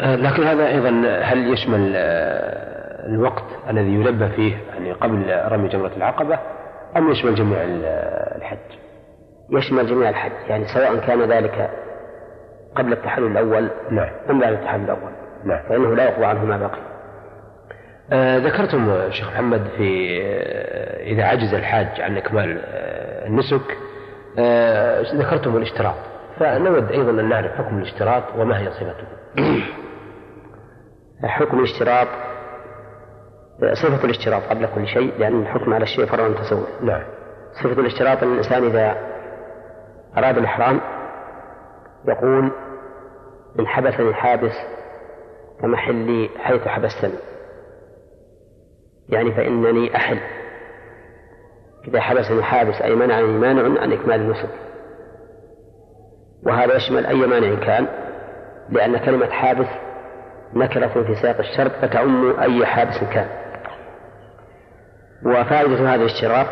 آه، 0.00 0.16
لكن 0.16 0.42
هذا 0.42 0.66
أيضا 0.68 1.20
هل 1.22 1.52
يشمل 1.52 1.92
آه، 1.96 2.75
الوقت 3.04 3.44
الذي 3.70 3.94
يلبى 3.94 4.28
فيه 4.28 4.56
يعني 4.56 4.92
قبل 4.92 5.40
رمي 5.52 5.68
جمرة 5.68 5.92
العقبة 5.96 6.38
أم 6.96 7.10
يشمل 7.10 7.34
جميع 7.34 7.58
الحج؟ 8.36 8.58
يشمل 9.50 9.86
جميع 9.86 10.08
الحج 10.08 10.32
يعني 10.48 10.64
سواء 10.66 10.96
كان 10.96 11.22
ذلك 11.22 11.70
قبل 12.76 12.92
التحلل 12.92 13.26
الأول 13.26 13.70
نعم. 13.90 14.08
أم 14.30 14.40
بعد 14.40 14.52
التحلل 14.52 14.84
الأول. 14.84 15.12
نعم. 15.44 15.62
فإنه 15.68 15.94
لا 15.94 16.04
يقضى 16.04 16.24
عنه 16.24 16.44
ما 16.44 16.56
بقي. 16.56 16.78
آه 18.12 18.38
ذكرتم 18.38 19.10
شيخ 19.10 19.32
محمد 19.32 19.62
في 19.76 20.18
آه 20.22 21.04
إذا 21.04 21.24
عجز 21.24 21.54
الحاج 21.54 22.00
عن 22.00 22.16
إكمال 22.16 22.62
آه 22.64 23.26
النسك 23.26 23.78
آه 24.38 25.02
ذكرتم 25.14 25.56
الاشتراط. 25.56 25.96
فنود 26.38 26.92
أيضا 26.92 27.10
أن 27.10 27.28
نعرف 27.28 27.52
حكم 27.52 27.78
الاشتراط 27.78 28.22
وما 28.38 28.58
هي 28.60 28.70
صفته. 28.70 29.06
حكم 31.28 31.58
الاشتراط 31.58 32.08
صفة 33.60 34.04
الاشتراط 34.04 34.42
قبل 34.42 34.68
كل 34.74 34.86
شيء 34.86 35.12
لأن 35.18 35.42
الحكم 35.42 35.74
على 35.74 35.82
الشيء 35.82 36.06
فرع 36.06 36.28
تصور. 36.28 36.66
نعم. 36.82 37.02
صفة 37.62 37.80
الاشتراط 37.80 38.22
أن 38.22 38.32
الإنسان 38.32 38.64
إذا 38.64 38.96
أراد 40.18 40.38
الإحرام 40.38 40.80
يقول 42.08 42.52
إن 43.60 43.66
حبسني 43.66 44.14
حابس 44.14 44.52
كمحلي 45.60 46.30
حيث 46.38 46.68
حبستني. 46.68 47.12
يعني 49.08 49.32
فإنني 49.32 49.96
أحل. 49.96 50.18
إذا 51.88 52.00
حبسني 52.00 52.42
حابس 52.42 52.82
أي 52.82 52.94
منعني 52.94 53.26
مانع 53.26 53.80
عن 53.80 53.92
إكمال 53.92 54.20
النسك. 54.20 54.50
وهذا 56.42 56.74
يشمل 56.76 57.06
أي 57.06 57.26
مانع 57.26 57.54
كان 57.66 57.86
لأن 58.70 58.96
كلمة 58.96 59.30
حابس 59.30 59.66
نكرة 60.54 60.86
في 60.86 61.14
سياق 61.14 61.38
الشرط 61.38 61.72
فتعم 61.82 62.40
أي 62.40 62.66
حابس 62.66 63.04
كان. 63.12 63.45
وفائدة 65.26 65.94
هذا 65.94 65.94
الاشتراط 65.94 66.46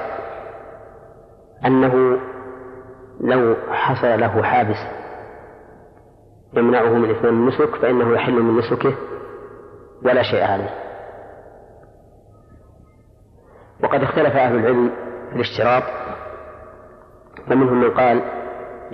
أنه 1.66 2.18
لو 3.20 3.56
حصل 3.70 4.20
له 4.20 4.42
حابس 4.42 4.76
يمنعه 6.56 6.88
من 6.88 7.10
إتمام 7.10 7.34
النسك 7.34 7.76
فإنه 7.76 8.14
يحل 8.14 8.42
من 8.42 8.58
نسكه 8.58 8.94
ولا 10.02 10.22
شيء 10.22 10.44
عليه. 10.44 10.70
وقد 13.82 14.02
اختلف 14.02 14.36
أهل 14.36 14.56
العلم 14.56 14.90
في 15.30 15.36
الاشتراط 15.36 15.82
فمنهم 17.46 17.80
من 17.80 17.90
قال 17.90 18.22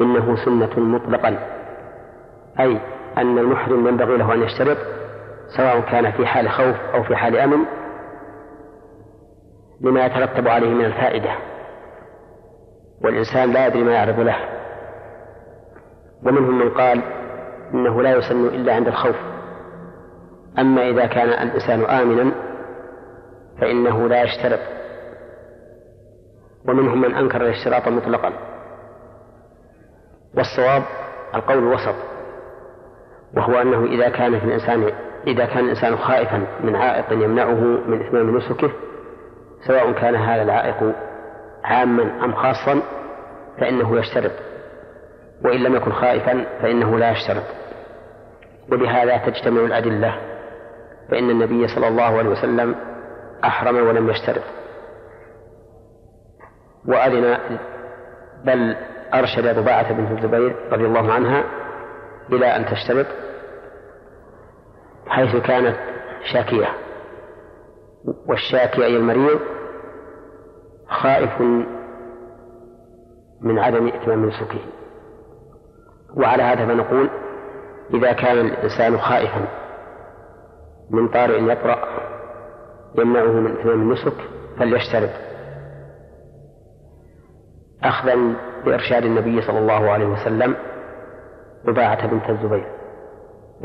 إنه 0.01 0.45
سنة 0.45 0.81
مطلقا 0.81 1.39
أي 2.61 2.81
أن 3.19 3.39
المحرم 3.39 3.89
ينبغي 3.89 4.17
له 4.17 4.35
أن 4.35 4.43
يشترط 4.43 4.77
سواء 5.57 5.81
كان 5.81 6.13
في 6.13 6.27
حال 6.27 6.51
خوف 6.51 6.77
أو 6.95 7.03
في 7.03 7.17
حال 7.17 7.37
أمن 7.37 7.65
لما 9.81 10.07
يترتب 10.07 10.49
عليه 10.49 10.75
من 10.75 10.85
الفائدة. 10.85 11.31
والإنسان 13.05 13.53
لا 13.53 13.67
يدري 13.67 13.85
ما 13.85 13.93
يعرض 13.93 14.21
له. 14.21 14.37
ومنهم 16.27 16.59
من 16.59 16.71
قال 16.71 17.03
إنه 17.75 18.03
لا 18.03 18.17
يسن 18.17 18.47
إلا 18.47 18.75
عند 18.75 18.89
الخوف. 18.89 19.17
أما 20.59 20.89
إذا 20.89 21.07
كان 21.07 21.29
الإنسان 21.29 21.85
آمنا 21.85 22.33
فإنه 23.61 24.09
لا 24.09 24.23
يشترط. 24.23 24.61
ومنهم 26.69 27.01
من 27.01 27.15
أنكر 27.15 27.43
الاشتراط 27.43 27.89
مطلقا. 27.89 28.33
والصواب 30.37 30.83
القول 31.35 31.59
الوسط. 31.59 31.95
وهو 33.37 33.61
أنه 33.61 33.85
إذا 33.85 34.09
كان 34.09 34.39
في 34.39 34.45
الإنسان 34.45 34.93
إذا 35.27 35.47
كان 35.47 35.65
الإنسان 35.65 35.97
خائفا 35.97 36.47
من 36.65 36.77
عائق 36.77 37.13
يمنعه 37.13 37.61
من 37.61 38.07
إتمام 38.07 38.37
نسكه 38.37 38.71
سواء 39.67 39.93
كان 39.93 40.15
هذا 40.15 40.43
العائق 40.43 40.95
عاما 41.65 42.25
أم 42.25 42.35
خاصا 42.35 42.83
فإنه 43.61 43.99
يشترط. 43.99 44.33
وإن 45.45 45.61
لم 45.63 45.77
يكن 45.77 45.93
خائفا 45.93 46.45
فإنه 46.63 46.99
لا 46.99 47.11
يشترط. 47.11 47.45
وبهذا 48.73 49.17
تجتمع 49.17 49.61
الأدلة 49.61 50.15
فإن 51.11 51.31
النبي 51.31 51.69
صلى 51.69 51.89
الله 51.89 52.19
عليه 52.19 52.31
وسلم 52.31 52.75
أحرم 53.45 53.77
ولم 53.77 54.11
يشترط. 54.11 54.43
وأذن 56.89 57.39
بل 58.45 58.77
أرشد 59.15 59.47
رباعة 59.47 59.93
بنت 59.93 60.11
الزبير 60.19 60.57
رضي 60.73 60.85
الله 60.85 61.13
عنها 61.13 61.45
إلى 62.33 62.47
أن 62.47 62.67
تشترط 62.67 63.07
حيث 65.09 65.37
كانت 65.37 65.77
شاكية. 66.33 66.69
والشاكي 68.05 68.85
أي 68.85 68.97
المريض 68.97 69.41
خائف 70.89 71.41
من 73.41 73.59
عدم 73.59 73.87
إتمام 73.89 74.27
نسكه. 74.29 74.61
وعلى 76.17 76.43
هذا 76.43 76.67
فنقول 76.67 77.11
إذا 77.95 78.13
كان 78.13 78.39
الإنسان 78.39 78.99
خائفا 78.99 79.49
من 80.91 81.09
طارئ 81.09 81.43
يطرأ 81.53 81.79
يمنعه 82.99 83.33
من 83.33 83.57
إتمام 83.57 83.83
النسك 83.83 84.15
فليشترط 84.59 85.11
أخذا 87.85 88.15
بإرشاد 88.65 89.05
النبي 89.05 89.43
صلى 89.43 89.59
الله 89.59 89.91
عليه 89.91 90.07
وسلم 90.07 90.57
رباعة 91.67 92.07
بنت 92.07 92.31
الزبير. 92.31 92.67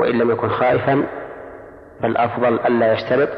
وإن 0.00 0.18
لم 0.18 0.30
يكن 0.30 0.48
خائفا 0.48 1.06
فالأفضل 2.02 2.60
ألا 2.60 2.92
يشترط 2.92 3.28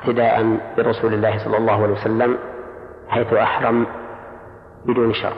اقتداء 0.00 0.58
برسول 0.76 1.14
الله 1.14 1.44
صلى 1.44 1.56
الله 1.56 1.82
عليه 1.82 1.92
وسلم 1.92 2.38
حيث 3.08 3.32
أحرم 3.32 3.86
بدون 4.86 5.12
شرط. 5.14 5.36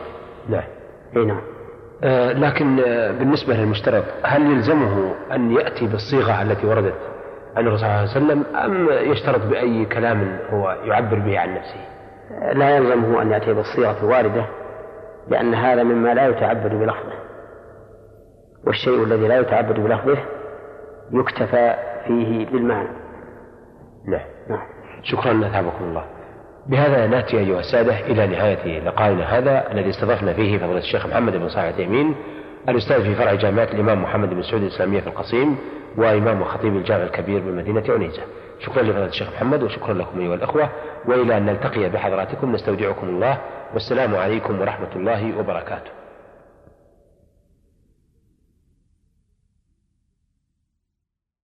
نعم. 0.49 0.63
نعم. 1.15 1.41
آه 2.05 2.33
لكن 2.33 2.81
آه 2.87 3.11
بالنسبة 3.13 3.55
للمشترط 3.55 4.05
هل 4.23 4.53
يلزمه 4.53 5.15
أن 5.33 5.51
يأتي 5.51 5.87
بالصيغة 5.87 6.43
التي 6.43 6.67
وردت 6.67 6.99
عن 7.57 7.67
الرسول 7.67 7.79
صلى 7.79 7.89
الله 7.89 8.01
عليه 8.01 8.11
وسلم 8.11 8.57
أم 8.57 8.89
يشترط 9.11 9.47
بأي 9.47 9.85
كلام 9.85 10.39
هو 10.51 10.77
يعبر 10.85 11.19
به 11.19 11.39
عن 11.39 11.55
نفسه؟ 11.55 11.81
لا 12.53 12.77
يلزمه 12.77 13.23
أن 13.23 13.31
يأتي 13.31 13.53
بالصيغة 13.53 13.97
الواردة 14.03 14.45
لأن 15.29 15.55
هذا 15.55 15.83
مما 15.83 16.15
لا 16.15 16.29
يتعبد 16.29 16.75
بلفظه. 16.75 17.13
والشيء 18.67 19.05
الذي 19.05 19.29
لا 19.29 19.39
يتعبد 19.39 19.81
بلفظه 19.81 20.19
يكتفى 21.13 21.75
فيه 22.07 22.47
بالمعنى. 22.47 23.02
نعم. 24.09 24.21
نعم. 24.51 24.67
شكرا 25.03 25.47
أثابكم 25.47 25.85
الله. 25.85 26.05
بهذا 26.67 27.07
نأتي 27.07 27.39
أيها 27.39 27.61
السادة 27.61 28.01
إلى 28.01 28.27
نهاية 28.27 28.81
لقائنا 28.81 29.39
هذا 29.39 29.73
الذي 29.73 29.91
استضفنا 29.91 30.33
فيه 30.33 30.59
فضيلة 30.59 30.79
الشيخ 30.79 31.07
محمد 31.07 31.37
بن 31.37 31.49
صالح 31.49 31.77
اليمين 31.77 32.15
الأستاذ 32.69 33.03
في 33.03 33.15
فرع 33.15 33.35
جامعة 33.35 33.65
الإمام 33.65 34.03
محمد 34.03 34.31
بن 34.31 34.43
سعود 34.43 34.63
الإسلامية 34.63 35.01
في 35.01 35.07
القصيم 35.07 35.57
وإمام 35.97 36.43
وخطيب 36.43 36.77
الجامع 36.77 37.03
الكبير 37.03 37.41
بمدينة 37.41 37.85
عنيزة 37.89 38.23
شكرا 38.61 38.83
لفضيلة 38.83 39.07
الشيخ 39.07 39.29
محمد 39.37 39.63
وشكرا 39.63 39.95
لكم 39.95 40.21
أيها 40.21 40.35
الأخوة. 40.35 40.69
وإلى 41.09 41.37
أن 41.37 41.47
نلتقي 41.47 41.89
بحضراتكم 41.89 42.53
نستودعكم 42.53 43.09
الله. 43.09 43.39
والسلام 43.73 44.15
عليكم 44.15 44.61
ورحمة 44.61 44.97
الله 44.97 45.39
وبركاته. 45.39 45.91